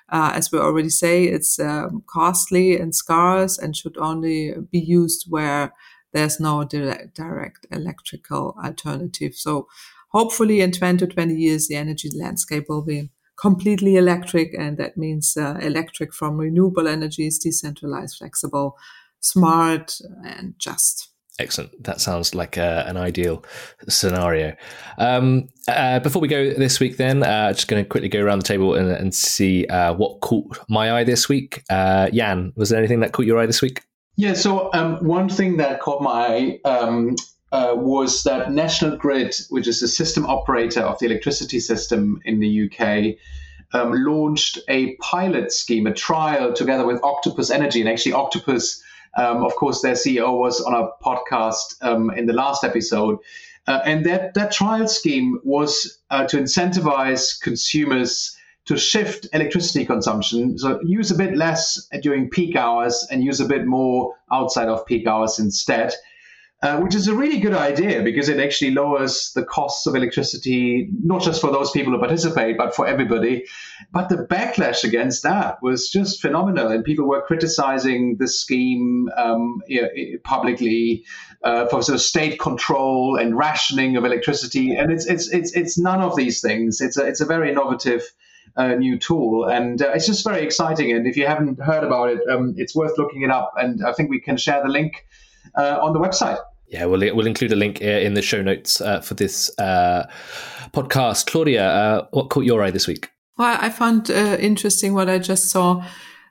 uh, 0.09 0.32
as 0.34 0.53
we 0.53 0.59
already 0.59 0.90
say, 0.90 1.24
it's 1.24 1.59
um, 1.59 2.05
costly 2.07 2.78
and 2.78 2.95
scarce 2.95 3.57
and 3.57 3.74
should 3.74 3.97
only 3.97 4.55
be 4.70 4.78
used 4.78 5.26
where 5.28 5.72
there's 6.12 6.38
no 6.38 6.64
direct, 6.64 7.14
direct 7.16 7.66
electrical 7.70 8.55
alternative. 8.62 9.34
So 9.34 9.68
hopefully 10.09 10.61
in 10.61 10.72
20 10.72 10.99
to 10.99 11.07
20 11.07 11.34
years, 11.34 11.68
the 11.68 11.76
energy 11.76 12.11
landscape 12.14 12.66
will 12.68 12.82
be 12.82 13.11
completely 13.37 13.97
electric, 13.97 14.55
and 14.55 14.78
that 14.78 14.97
means 14.97 15.37
uh, 15.37 15.59
electric 15.61 16.12
from 16.14 16.37
renewable 16.37 16.89
energies, 16.89 17.39
decentralized, 17.39 18.16
flexible, 18.18 18.76
smart, 19.20 19.99
and 20.24 20.55
just. 20.59 21.09
Excellent. 21.39 21.83
That 21.85 22.01
sounds 22.01 22.35
like 22.35 22.59
uh, 22.59 22.85
an 22.87 22.97
ideal 22.97 23.43
scenario. 23.89 24.55
Um, 24.99 25.49
uh, 25.66 25.99
before 26.01 26.20
we 26.20 26.28
go 26.28 26.53
this 26.53 26.78
week, 26.78 26.99
then, 26.99 27.22
uh, 27.22 27.53
just 27.53 27.68
going 27.68 27.83
to 27.83 27.89
quickly 27.89 28.11
go 28.11 28.20
around 28.20 28.41
the 28.41 28.47
table 28.47 28.74
and, 28.74 28.91
and 28.91 29.14
see 29.14 29.66
uh, 29.66 29.95
what 29.95 30.20
caught 30.20 30.59
my 30.68 30.93
eye 30.93 31.05
this 31.05 31.28
week. 31.28 31.62
Uh, 31.70 32.11
Jan, 32.11 32.53
was 32.55 32.68
there 32.68 32.78
anything 32.78 33.01
that 33.01 33.12
caught 33.12 33.26
your 33.26 33.39
eye 33.39 33.47
this 33.47 33.62
week? 33.62 33.83
Yeah, 34.16 34.35
so 34.35 34.70
um, 34.74 35.03
one 35.05 35.30
thing 35.30 35.57
that 35.57 35.80
caught 35.80 36.03
my 36.03 36.11
eye 36.12 36.68
um, 36.68 37.16
uh, 37.53 37.75
was 37.77 38.23
that 38.23 38.51
National 38.51 38.97
Grid, 38.97 39.37
which 39.51 39.69
is 39.69 39.81
the 39.81 39.89
system 39.89 40.25
operator 40.27 40.81
of 40.81 40.99
the 40.99 41.07
electricity 41.07 41.61
system 41.61 42.21
in 42.25 42.41
the 42.41 42.71
UK, 42.71 43.17
um, 43.75 43.93
launched 43.93 44.59
a 44.69 44.97
pilot 44.97 45.53
scheme, 45.53 45.87
a 45.87 45.93
trial 45.93 46.53
together 46.55 46.87
with 46.87 47.03
Octopus 47.05 47.51
Energy. 47.51 47.81
And 47.81 47.89
actually, 47.89 48.13
Octopus, 48.13 48.83
um, 49.17 49.45
of 49.45 49.55
course, 49.55 49.83
their 49.83 49.95
CEO 49.95 50.39
was 50.39 50.61
on 50.63 50.75
a 50.75 50.89
podcast 51.05 51.77
um, 51.83 52.11
in 52.11 52.27
the 52.27 52.33
last 52.33 52.65
episode. 52.65 53.19
Uh, 53.67 53.81
and 53.85 54.05
that, 54.07 54.35
that 54.35 54.51
trial 54.51 54.89
scheme 54.89 55.39
was 55.45 55.99
uh, 56.11 56.27
to 56.27 56.39
incentivize 56.39 57.41
consumers 57.41 58.37
to 58.65 58.77
shift 58.77 59.27
electricity 59.33 59.85
consumption. 59.85 60.59
So 60.59 60.81
use 60.83 61.11
a 61.11 61.17
bit 61.17 61.37
less 61.37 61.87
during 62.01 62.31
peak 62.31 62.57
hours 62.57 63.07
and 63.11 63.23
use 63.23 63.41
a 63.41 63.45
bit 63.45 63.67
more 63.67 64.15
outside 64.33 64.69
of 64.69 64.87
peak 64.87 65.07
hours 65.07 65.39
instead. 65.39 65.93
Uh, 66.63 66.79
which 66.79 66.95
is 66.95 67.09
a 67.09 67.15
really 67.15 67.41
good 67.41 67.55
idea 67.55 68.05
because 68.05 68.29
it 68.29 68.39
actually 68.39 68.71
lowers 68.71 69.33
the 69.35 69.45
costs 69.45 69.85
of 69.85 69.97
electricity, 69.97 70.89
not 71.03 71.21
just 71.21 71.41
for 71.41 71.51
those 71.51 71.73
people 71.73 71.93
who 71.93 71.99
participate, 71.99 72.57
but 72.57 72.73
for 72.73 72.87
everybody. 72.87 73.45
But 73.91 74.09
the 74.09 74.19
backlash 74.19 74.85
against 74.85 75.25
that 75.25 75.61
was 75.61 75.91
just 75.91 76.23
phenomenal, 76.23 76.69
and 76.69 76.85
people 76.85 77.09
were 77.09 77.21
criticizing 77.23 78.17
the 78.21 78.29
scheme 78.29 79.09
um, 79.17 79.61
publicly 80.23 81.05
uh, 81.43 81.67
for 81.67 81.83
sort 81.83 81.97
of 81.97 82.01
state 82.01 82.39
control 82.39 83.17
and 83.17 83.37
rationing 83.37 83.97
of 83.97 84.05
electricity. 84.05 84.77
And 84.77 84.93
it's 84.93 85.07
it's 85.07 85.33
it's 85.33 85.53
it's 85.57 85.77
none 85.77 86.01
of 86.01 86.15
these 86.15 86.41
things. 86.41 86.81
It's 86.81 86.97
a 86.97 87.05
it's 87.05 87.21
a 87.21 87.27
very 87.27 87.51
innovative. 87.51 88.05
Uh, 88.55 88.75
new 88.75 88.99
tool, 88.99 89.47
and 89.49 89.81
uh, 89.81 89.93
it's 89.95 90.05
just 90.05 90.25
very 90.25 90.45
exciting. 90.45 90.93
And 90.93 91.07
if 91.07 91.17
you 91.17 91.27
haven't 91.27 91.59
heard 91.59 91.85
about 91.85 92.11
it, 92.11 92.21
um, 92.31 92.53
it's 92.59 92.75
worth 92.77 92.99
looking 92.99 93.23
it 93.23 93.31
up. 93.31 93.55
And 93.57 93.83
I 93.83 93.95
think 93.95 94.11
we 94.11 94.21
can 94.21 94.37
share 94.37 94.63
the 94.63 94.69
link 94.69 95.07
on 95.57 95.95
the 95.95 95.99
website. 95.99 96.39
Yeah, 96.73 96.87
we'll, 96.87 97.14
we'll 97.14 97.27
include 97.27 97.53
a 97.53 97.57
link 97.57 97.83
in 97.83 98.14
the 98.14 98.23
show 98.23 98.41
notes 98.41 98.81
uh, 98.81 99.03
for 99.03 99.12
this 99.12 99.51
uh, 99.59 100.07
podcast. 100.73 101.27
Claudia, 101.27 101.68
uh, 101.68 102.07
what 102.12 102.31
caught 102.31 102.45
your 102.45 102.62
eye 102.62 102.70
this 102.70 102.89
week? 102.89 103.11
Well, 103.37 103.59
I 103.61 103.68
found 103.68 104.11
uh, 104.11 104.39
interesting 104.41 104.95
what 104.95 105.11
I 105.11 105.18
just 105.18 105.51
saw 105.51 105.85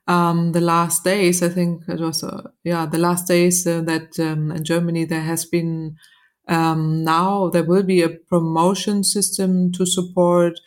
um, 0.08 0.54
the 0.54 0.62
last 0.62 1.04
days. 1.04 1.44
I 1.44 1.50
think 1.50 1.84
it 1.88 2.00
was, 2.00 2.24
uh, 2.24 2.50
yeah, 2.64 2.88
the 2.88 2.98
last 2.98 3.28
days 3.28 3.68
uh, 3.68 3.82
that 3.82 4.20
um, 4.20 4.52
in 4.52 4.64
Germany 4.64 5.06
there 5.06 5.22
has 5.22 5.46
been 5.46 5.96
um, 6.48 7.04
now 7.04 7.50
there 7.50 7.64
will 7.64 7.84
be 7.84 8.02
a 8.02 8.10
promotion 8.10 9.04
system 9.04 9.72
to 9.74 9.86
support 9.86 10.60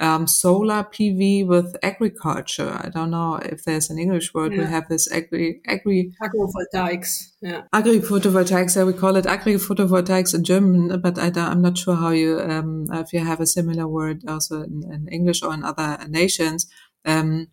um, 0.00 0.26
solar 0.26 0.84
PV 0.84 1.46
with 1.46 1.76
agriculture. 1.82 2.80
I 2.82 2.88
don't 2.88 3.10
know 3.10 3.36
if 3.36 3.64
there's 3.64 3.90
an 3.90 3.98
English 3.98 4.34
word. 4.34 4.52
Yeah. 4.52 4.60
We 4.60 4.64
have 4.66 4.88
this 4.88 5.10
agri 5.12 5.60
agri 5.66 6.12
agrivoltaics. 6.22 7.32
Yeah, 7.40 7.62
agri 7.72 8.00
photovoltaics. 8.00 8.76
Yeah, 8.76 8.84
we 8.84 8.94
call 8.94 9.16
it 9.16 9.26
agri 9.26 9.54
photovoltaics 9.54 10.34
in 10.34 10.44
German, 10.44 11.00
but 11.00 11.18
I 11.18 11.30
am 11.50 11.62
not 11.62 11.78
sure 11.78 11.94
how 11.94 12.10
you 12.10 12.40
um, 12.40 12.86
if 12.92 13.12
you 13.12 13.20
have 13.20 13.40
a 13.40 13.46
similar 13.46 13.86
word 13.86 14.22
also 14.26 14.62
in, 14.62 14.82
in 14.90 15.08
English 15.08 15.42
or 15.42 15.52
in 15.54 15.64
other 15.64 15.98
nations. 16.08 16.66
Um, 17.04 17.48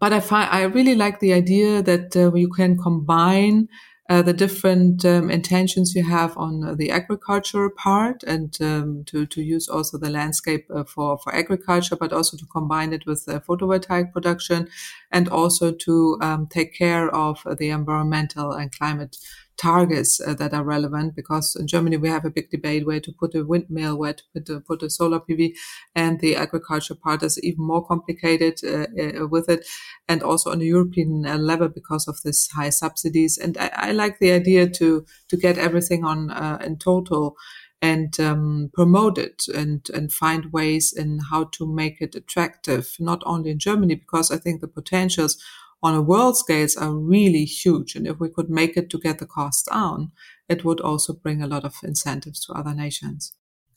but 0.00 0.12
I 0.12 0.20
find 0.20 0.48
I 0.50 0.62
really 0.62 0.94
like 0.94 1.20
the 1.20 1.32
idea 1.32 1.82
that 1.82 2.16
uh, 2.16 2.32
you 2.34 2.48
can 2.48 2.76
combine 2.76 3.68
uh, 4.08 4.22
the 4.22 4.32
different 4.32 5.04
um, 5.04 5.30
intentions 5.30 5.94
you 5.94 6.02
have 6.02 6.36
on 6.38 6.76
the 6.76 6.90
agriculture 6.90 7.68
part 7.68 8.22
and 8.22 8.56
um, 8.62 9.04
to, 9.04 9.26
to 9.26 9.42
use 9.42 9.68
also 9.68 9.98
the 9.98 10.08
landscape 10.08 10.66
uh, 10.74 10.82
for, 10.84 11.18
for 11.18 11.34
agriculture, 11.34 11.94
but 11.96 12.12
also 12.12 12.36
to 12.36 12.46
combine 12.46 12.92
it 12.92 13.04
with 13.04 13.26
the 13.26 13.40
photovoltaic 13.40 14.10
production 14.12 14.66
and 15.10 15.28
also 15.28 15.72
to 15.72 16.18
um, 16.22 16.46
take 16.46 16.74
care 16.74 17.14
of 17.14 17.42
the 17.58 17.68
environmental 17.68 18.52
and 18.52 18.72
climate 18.72 19.18
targets 19.58 20.20
uh, 20.20 20.34
that 20.34 20.54
are 20.54 20.64
relevant 20.64 21.14
because 21.14 21.56
in 21.56 21.66
Germany 21.66 21.96
we 21.96 22.08
have 22.08 22.24
a 22.24 22.30
big 22.30 22.50
debate 22.50 22.86
where 22.86 23.00
to 23.00 23.12
put 23.12 23.34
a 23.34 23.44
windmill, 23.44 23.98
where 23.98 24.14
to 24.14 24.22
put 24.32 24.48
a, 24.48 24.60
put 24.60 24.82
a 24.82 24.90
solar 24.90 25.20
PV, 25.20 25.54
and 25.94 26.20
the 26.20 26.36
agriculture 26.36 26.94
part 26.94 27.22
is 27.22 27.42
even 27.42 27.64
more 27.64 27.84
complicated 27.84 28.60
uh, 28.64 28.86
uh, 29.22 29.26
with 29.26 29.48
it, 29.48 29.66
and 30.08 30.22
also 30.22 30.52
on 30.52 30.60
the 30.60 30.66
European 30.66 31.26
uh, 31.26 31.36
level 31.36 31.68
because 31.68 32.08
of 32.08 32.20
this 32.22 32.48
high 32.48 32.70
subsidies. 32.70 33.36
And 33.36 33.58
I, 33.58 33.70
I 33.74 33.92
like 33.92 34.18
the 34.18 34.32
idea 34.32 34.68
to 34.70 35.04
to 35.28 35.36
get 35.36 35.58
everything 35.58 36.04
on 36.04 36.30
uh, 36.30 36.58
in 36.64 36.78
total 36.78 37.36
and 37.80 38.18
um, 38.18 38.70
promote 38.72 39.18
it 39.18 39.44
and 39.54 39.88
and 39.94 40.12
find 40.12 40.52
ways 40.52 40.92
in 40.92 41.20
how 41.30 41.44
to 41.44 41.66
make 41.66 42.00
it 42.00 42.14
attractive, 42.14 42.96
not 42.98 43.22
only 43.26 43.50
in 43.50 43.58
Germany 43.58 43.94
because 43.94 44.30
I 44.30 44.36
think 44.36 44.60
the 44.60 44.68
potentials 44.68 45.36
on 45.82 45.94
a 45.94 46.02
world 46.02 46.36
scales 46.36 46.76
are 46.76 46.92
really 46.92 47.44
huge. 47.44 47.94
And 47.94 48.06
if 48.06 48.18
we 48.18 48.28
could 48.28 48.50
make 48.50 48.76
it 48.76 48.90
to 48.90 48.98
get 48.98 49.18
the 49.18 49.26
cost 49.26 49.68
down, 49.70 50.12
it 50.48 50.64
would 50.64 50.80
also 50.80 51.12
bring 51.12 51.42
a 51.42 51.46
lot 51.46 51.64
of 51.64 51.74
incentives 51.82 52.44
to 52.46 52.52
other 52.52 52.74
nations. 52.74 53.34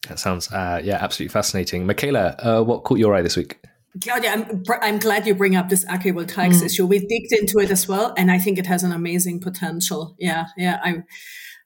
That 0.07 0.19
sounds, 0.19 0.51
uh, 0.51 0.81
yeah, 0.83 0.97
absolutely 0.99 1.31
fascinating. 1.31 1.85
Michaela, 1.85 2.35
uh, 2.39 2.63
what 2.63 2.83
caught 2.83 2.97
your 2.97 3.13
eye 3.13 3.21
this 3.21 3.37
week? 3.37 3.59
Claudia, 4.01 4.31
I'm, 4.31 4.63
I'm 4.81 4.99
glad 4.99 5.27
you 5.27 5.35
bring 5.35 5.55
up 5.55 5.69
this 5.69 5.85
agrivoltaics 5.85 6.61
mm. 6.61 6.65
issue. 6.65 6.85
We 6.85 6.99
digged 6.99 7.33
into 7.33 7.59
it 7.59 7.69
as 7.69 7.87
well, 7.87 8.13
and 8.17 8.31
I 8.31 8.39
think 8.39 8.57
it 8.57 8.65
has 8.65 8.83
an 8.83 8.93
amazing 8.93 9.41
potential. 9.41 10.15
Yeah, 10.17 10.45
yeah. 10.57 10.79
I 10.81 11.03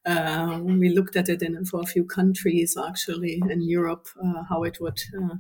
uh, 0.06 0.60
we 0.64 0.90
looked 0.90 1.16
at 1.16 1.30
it 1.30 1.42
in 1.42 1.66
for 1.66 1.82
a 1.82 1.86
few 1.86 2.06
countries 2.06 2.78
actually 2.78 3.42
in 3.50 3.62
Europe 3.62 4.08
uh, 4.24 4.44
how 4.50 4.64
it 4.64 4.80
would 4.80 5.00
uh, 5.18 5.36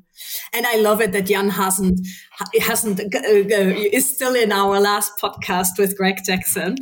and 0.53 0.65
I 0.65 0.77
love 0.77 1.01
it 1.01 1.11
that 1.11 1.27
Jan 1.27 1.49
hasn't 1.49 1.99
hasn't 2.59 2.99
uh, 2.99 3.19
is 3.21 4.15
still 4.15 4.35
in 4.35 4.51
our 4.51 4.79
last 4.79 5.13
podcast 5.21 5.77
with 5.77 5.97
Greg 5.97 6.19
Jackson 6.25 6.75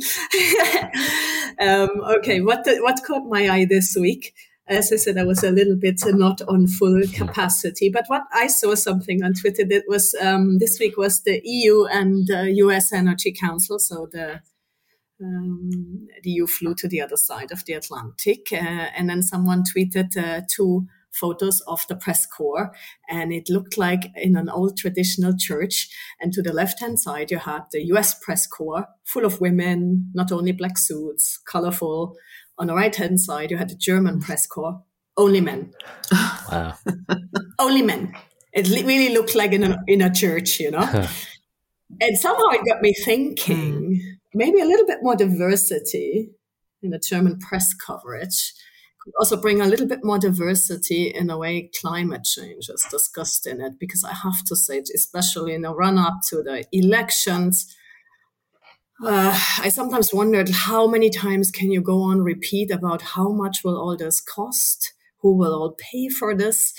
um, 1.60 1.90
okay 2.18 2.40
what 2.40 2.64
the, 2.64 2.78
what 2.80 3.00
caught 3.06 3.28
my 3.28 3.48
eye 3.48 3.66
this 3.66 3.96
week 3.98 4.34
as 4.66 4.90
I 4.90 4.96
said, 4.96 5.18
I 5.18 5.24
was 5.24 5.44
a 5.44 5.50
little 5.50 5.76
bit 5.76 6.00
not 6.06 6.40
on 6.48 6.66
full 6.66 7.02
capacity. 7.12 7.90
But 7.90 8.04
what 8.06 8.22
I 8.32 8.46
saw 8.46 8.74
something 8.74 9.22
on 9.22 9.34
Twitter 9.34 9.64
that 9.66 9.84
was 9.88 10.14
um, 10.22 10.58
this 10.58 10.78
week 10.80 10.96
was 10.96 11.22
the 11.22 11.40
EU 11.44 11.84
and 11.84 12.30
uh, 12.30 12.42
US 12.42 12.92
Energy 12.92 13.32
Council. 13.32 13.78
So 13.78 14.08
the 14.10 14.40
um, 15.24 16.08
the 16.22 16.30
EU 16.30 16.46
flew 16.46 16.74
to 16.76 16.88
the 16.88 17.00
other 17.00 17.16
side 17.16 17.52
of 17.52 17.64
the 17.64 17.72
Atlantic, 17.72 18.48
uh, 18.52 18.56
and 18.96 19.08
then 19.08 19.22
someone 19.22 19.62
tweeted 19.64 20.16
uh, 20.16 20.42
two 20.48 20.86
photos 21.14 21.60
of 21.62 21.84
the 21.88 21.96
press 21.96 22.26
corps, 22.26 22.72
and 23.08 23.32
it 23.32 23.48
looked 23.48 23.78
like 23.78 24.10
in 24.16 24.36
an 24.36 24.48
old 24.48 24.76
traditional 24.76 25.34
church. 25.38 25.88
And 26.20 26.32
to 26.32 26.42
the 26.42 26.52
left 26.52 26.80
hand 26.80 26.98
side, 26.98 27.30
you 27.30 27.38
had 27.38 27.62
the 27.70 27.84
US 27.94 28.14
press 28.18 28.46
corps, 28.46 28.86
full 29.04 29.24
of 29.24 29.40
women, 29.40 30.10
not 30.14 30.32
only 30.32 30.52
black 30.52 30.76
suits, 30.76 31.38
colorful. 31.46 32.16
On 32.58 32.66
the 32.66 32.74
right 32.74 32.94
hand 32.94 33.20
side, 33.20 33.50
you 33.50 33.56
had 33.56 33.70
the 33.70 33.76
German 33.76 34.20
press 34.20 34.46
corps, 34.46 34.82
only 35.16 35.40
men. 35.40 35.72
Wow. 36.50 36.74
only 37.58 37.82
men. 37.82 38.14
It 38.52 38.68
really 38.68 39.12
looked 39.12 39.34
like 39.34 39.52
in 39.52 39.64
a, 39.64 39.82
in 39.88 40.02
a 40.02 40.12
church, 40.12 40.60
you 40.60 40.70
know. 40.70 41.06
and 42.00 42.18
somehow 42.18 42.48
it 42.50 42.66
got 42.66 42.82
me 42.82 42.92
thinking 42.92 44.13
maybe 44.34 44.60
a 44.60 44.66
little 44.66 44.86
bit 44.86 44.98
more 45.02 45.16
diversity 45.16 46.30
in 46.82 46.90
the 46.90 46.98
German 46.98 47.38
press 47.38 47.74
coverage 47.74 48.52
could 49.04 49.14
also 49.18 49.36
bring 49.36 49.60
a 49.60 49.66
little 49.66 49.86
bit 49.86 50.02
more 50.02 50.18
diversity 50.18 51.08
in 51.08 51.28
a 51.28 51.36
way 51.36 51.70
climate 51.80 52.24
change 52.24 52.68
is 52.70 52.86
discussed 52.90 53.46
in 53.46 53.60
it. 53.60 53.78
Because 53.78 54.02
I 54.02 54.14
have 54.14 54.42
to 54.46 54.56
say, 54.56 54.82
especially 54.94 55.54
in 55.54 55.62
the 55.62 55.74
run 55.74 55.98
up 55.98 56.20
to 56.30 56.42
the 56.42 56.64
elections, 56.72 57.74
uh, 59.04 59.38
I 59.58 59.68
sometimes 59.68 60.14
wondered 60.14 60.48
how 60.48 60.86
many 60.86 61.10
times 61.10 61.50
can 61.50 61.70
you 61.70 61.82
go 61.82 62.00
on 62.00 62.22
repeat 62.22 62.70
about 62.70 63.02
how 63.02 63.28
much 63.28 63.58
will 63.62 63.76
all 63.76 63.96
this 63.96 64.20
cost? 64.20 64.94
Who 65.18 65.36
will 65.36 65.52
all 65.52 65.76
pay 65.78 66.08
for 66.08 66.34
this? 66.34 66.72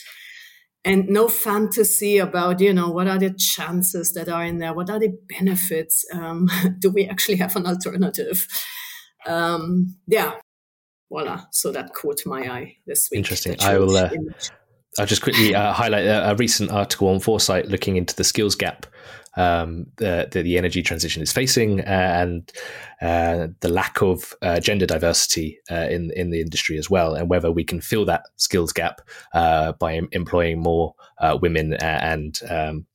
And 0.85 1.09
no 1.09 1.27
fantasy 1.27 2.19
about 2.19 2.61
you 2.61 2.71
know 2.71 2.89
what 2.89 3.07
are 3.07 3.17
the 3.17 3.33
chances 3.33 4.13
that 4.13 4.29
are 4.29 4.45
in 4.45 4.59
there? 4.59 4.73
What 4.73 4.89
are 4.89 4.99
the 4.99 5.17
benefits? 5.27 6.05
Um, 6.13 6.49
do 6.79 6.91
we 6.91 7.05
actually 7.05 7.37
have 7.37 7.55
an 7.55 7.65
alternative? 7.65 8.47
Um, 9.25 9.97
yeah. 10.07 10.33
Voila. 11.09 11.45
So 11.51 11.71
that 11.71 11.93
caught 11.93 12.21
my 12.25 12.47
eye 12.47 12.77
this 12.85 13.09
week 13.11 13.19
interesting. 13.19 13.55
i 13.61 13.77
will 13.77 13.95
uh, 13.95 14.09
I'll 14.99 15.05
just 15.05 15.21
quickly 15.21 15.53
uh, 15.53 15.73
highlight 15.73 16.05
a, 16.05 16.31
a, 16.31 16.35
recent 16.35 16.71
article 16.71 17.09
on 17.09 17.19
Foresight 17.19 17.67
looking 17.67 17.97
into 17.97 18.15
the 18.15 18.23
skills 18.23 18.55
gap 18.55 18.85
um, 19.35 19.87
that 19.97 20.31
the, 20.31 20.41
the, 20.41 20.57
energy 20.57 20.81
transition 20.81 21.21
is 21.21 21.31
facing 21.31 21.81
uh, 21.81 21.83
and 21.83 22.51
uh, 23.01 23.47
the 23.59 23.69
lack 23.69 24.01
of 24.01 24.33
uh, 24.41 24.59
gender 24.59 24.85
diversity 24.85 25.59
uh, 25.69 25.87
in 25.89 26.11
in 26.15 26.29
the 26.29 26.41
industry 26.41 26.77
as 26.77 26.89
well, 26.89 27.15
and 27.15 27.29
whether 27.29 27.51
we 27.51 27.63
can 27.63 27.81
fill 27.81 28.05
that 28.05 28.25
skills 28.37 28.71
gap 28.71 29.01
uh, 29.33 29.73
by 29.73 29.99
employing 30.11 30.59
more 30.59 30.95
uh, 31.19 31.37
women 31.41 31.73
and 31.73 32.39
um, 32.49 32.85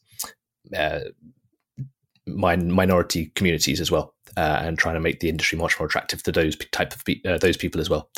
min- 2.37 2.71
minority 2.71 3.33
communities 3.35 3.81
as 3.81 3.91
well, 3.91 4.15
uh, 4.37 4.61
and 4.63 4.79
trying 4.79 4.95
to 4.95 5.01
make 5.01 5.21
the 5.21 5.29
industry 5.29 5.59
much 5.59 5.79
more 5.79 5.87
attractive 5.87 6.23
to 6.23 6.33
those 6.33 6.57
type 6.73 6.95
of 6.95 7.05
pe- 7.05 7.21
uh, 7.27 7.39
those 7.39 7.57
people 7.57 7.81
as 7.81 7.91
well. 7.91 8.09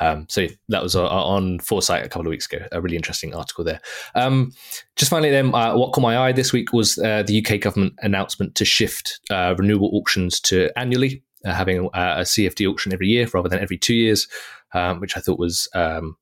Um, 0.00 0.26
so 0.28 0.46
that 0.68 0.82
was 0.82 0.94
uh, 0.94 1.06
on 1.06 1.58
Foresight 1.60 2.04
a 2.04 2.08
couple 2.08 2.26
of 2.26 2.30
weeks 2.30 2.46
ago. 2.46 2.64
A 2.72 2.80
really 2.80 2.96
interesting 2.96 3.34
article 3.34 3.64
there. 3.64 3.80
Um, 4.14 4.52
just 4.96 5.10
finally, 5.10 5.30
then, 5.30 5.54
uh, 5.54 5.76
what 5.76 5.92
caught 5.92 6.02
my 6.02 6.18
eye 6.18 6.32
this 6.32 6.52
week 6.52 6.72
was 6.72 6.98
uh, 6.98 7.22
the 7.24 7.44
UK 7.44 7.60
government 7.60 7.94
announcement 7.98 8.54
to 8.56 8.64
shift 8.64 9.20
uh, 9.30 9.54
renewable 9.58 9.90
auctions 9.92 10.40
to 10.40 10.70
annually. 10.78 11.22
having 11.44 11.78
a, 11.78 11.98
a, 11.98 12.22
CFD 12.22 12.68
auction 12.68 12.92
every 12.92 13.08
year 13.08 13.28
rather 13.32 13.48
than 13.48 13.60
every 13.60 13.78
two 13.78 13.94
years, 13.94 14.26
um, 14.74 15.00
which 15.00 15.16
I 15.16 15.20
thought 15.20 15.38
was 15.38 15.68
um, 15.74 16.16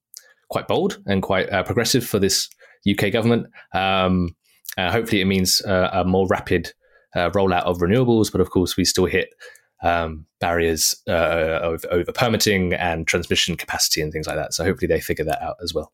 quite 0.50 0.68
bold 0.68 1.02
and 1.06 1.22
quite 1.22 1.48
progressive 1.64 2.06
for 2.06 2.18
this 2.18 2.48
UK 2.88 3.10
government. 3.12 3.46
Um, 3.72 4.36
hopefully, 4.78 5.20
it 5.20 5.26
means 5.26 5.60
a 5.62 6.04
more 6.06 6.26
rapid 6.26 6.72
uh, 7.14 7.30
rollout 7.30 7.62
of 7.62 7.78
renewables, 7.78 8.30
but 8.30 8.40
of 8.40 8.50
course 8.50 8.76
we 8.76 8.84
still 8.84 9.06
hit 9.06 9.34
um, 9.82 10.26
barriers 10.40 10.94
uh, 11.08 11.60
of, 11.62 11.84
over 11.90 12.12
permitting 12.12 12.72
and 12.74 13.06
transmission 13.06 13.56
capacity 13.56 14.00
and 14.00 14.12
things 14.12 14.26
like 14.26 14.36
that. 14.36 14.54
So 14.54 14.64
hopefully 14.64 14.88
they 14.88 15.00
figure 15.00 15.24
that 15.24 15.42
out 15.42 15.56
as 15.62 15.74
well. 15.74 15.92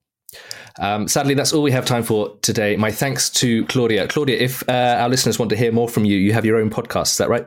Um, 0.78 1.08
sadly, 1.08 1.34
that's 1.34 1.52
all 1.52 1.62
we 1.62 1.72
have 1.72 1.84
time 1.84 2.04
for 2.04 2.36
today. 2.42 2.76
My 2.76 2.92
thanks 2.92 3.28
to 3.30 3.64
Claudia. 3.66 4.06
Claudia, 4.06 4.38
if 4.38 4.66
uh, 4.68 4.98
our 5.00 5.08
listeners 5.08 5.38
want 5.38 5.50
to 5.50 5.56
hear 5.56 5.72
more 5.72 5.88
from 5.88 6.04
you, 6.04 6.16
you 6.16 6.32
have 6.32 6.44
your 6.44 6.56
own 6.56 6.70
podcast. 6.70 7.12
Is 7.12 7.18
that 7.18 7.28
right? 7.28 7.46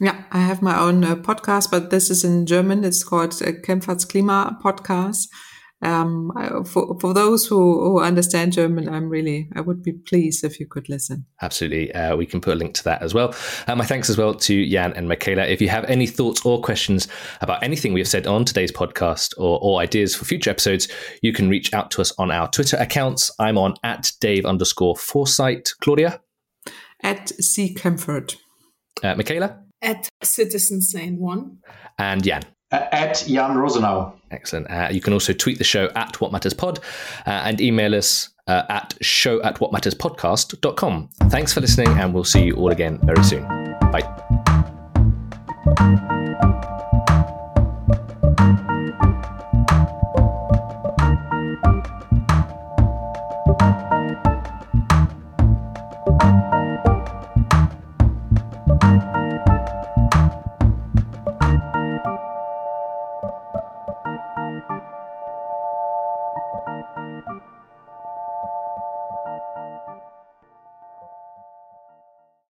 Yeah, 0.00 0.24
I 0.30 0.40
have 0.40 0.62
my 0.62 0.78
own 0.78 1.04
uh, 1.04 1.16
podcast, 1.16 1.70
but 1.70 1.90
this 1.90 2.10
is 2.10 2.24
in 2.24 2.46
German. 2.46 2.84
It's 2.84 3.04
called 3.04 3.32
uh, 3.42 3.52
Klima 3.52 4.60
Podcast 4.60 5.28
um, 5.82 6.32
for, 6.64 6.98
for 7.00 7.12
those 7.12 7.46
who, 7.46 7.56
who 7.56 8.00
understand 8.00 8.54
German, 8.54 8.88
I'm 8.88 9.08
really, 9.08 9.50
I 9.54 9.60
would 9.60 9.82
be 9.82 9.92
pleased 9.92 10.42
if 10.42 10.58
you 10.58 10.66
could 10.66 10.88
listen. 10.88 11.26
Absolutely. 11.42 11.94
Uh, 11.94 12.16
we 12.16 12.24
can 12.24 12.40
put 12.40 12.54
a 12.54 12.56
link 12.56 12.74
to 12.74 12.84
that 12.84 13.02
as 13.02 13.12
well. 13.12 13.34
Uh, 13.66 13.76
my 13.76 13.84
thanks 13.84 14.08
as 14.08 14.16
well 14.16 14.34
to 14.34 14.66
Jan 14.68 14.94
and 14.94 15.08
Michaela. 15.08 15.44
If 15.44 15.60
you 15.60 15.68
have 15.68 15.84
any 15.84 16.06
thoughts 16.06 16.44
or 16.46 16.60
questions 16.60 17.08
about 17.40 17.62
anything 17.62 17.92
we 17.92 18.00
have 18.00 18.08
said 18.08 18.26
on 18.26 18.44
today's 18.44 18.72
podcast 18.72 19.34
or, 19.36 19.58
or 19.62 19.80
ideas 19.80 20.14
for 20.14 20.24
future 20.24 20.50
episodes, 20.50 20.88
you 21.22 21.32
can 21.32 21.48
reach 21.48 21.72
out 21.74 21.90
to 21.92 22.00
us 22.00 22.12
on 22.18 22.30
our 22.30 22.50
Twitter 22.50 22.78
accounts. 22.78 23.30
I'm 23.38 23.58
on 23.58 23.74
at 23.84 24.12
Dave 24.20 24.46
underscore 24.46 24.96
Foresight. 24.96 25.70
Claudia? 25.82 26.20
At 27.02 27.28
C. 27.28 27.74
Kemfert. 27.74 28.36
Uh, 29.02 29.14
Michaela? 29.14 29.62
At 29.82 30.08
Citizen 30.22 30.80
Sane 30.80 31.18
One. 31.18 31.58
And 31.98 32.24
Jan? 32.24 32.42
At 32.72 33.24
Jan 33.28 33.56
Rosenow. 33.56 34.12
Excellent. 34.30 34.68
Uh, 34.70 34.88
you 34.90 35.00
can 35.00 35.12
also 35.12 35.32
tweet 35.32 35.58
the 35.58 35.64
show 35.64 35.88
at 35.94 36.20
Watt 36.20 36.32
Matters 36.32 36.52
Pod 36.52 36.80
uh, 37.26 37.30
and 37.30 37.60
email 37.60 37.94
us 37.94 38.30
uh, 38.48 38.64
at 38.68 38.94
show 39.00 39.40
at 39.42 39.56
wattmatterspodcast.com. 39.56 41.08
Thanks 41.28 41.52
for 41.52 41.60
listening, 41.60 41.88
and 41.88 42.12
we'll 42.12 42.24
see 42.24 42.44
you 42.44 42.54
all 42.56 42.70
again 42.70 42.98
very 43.02 43.22
soon. 43.22 43.44
Bye. 43.92 44.02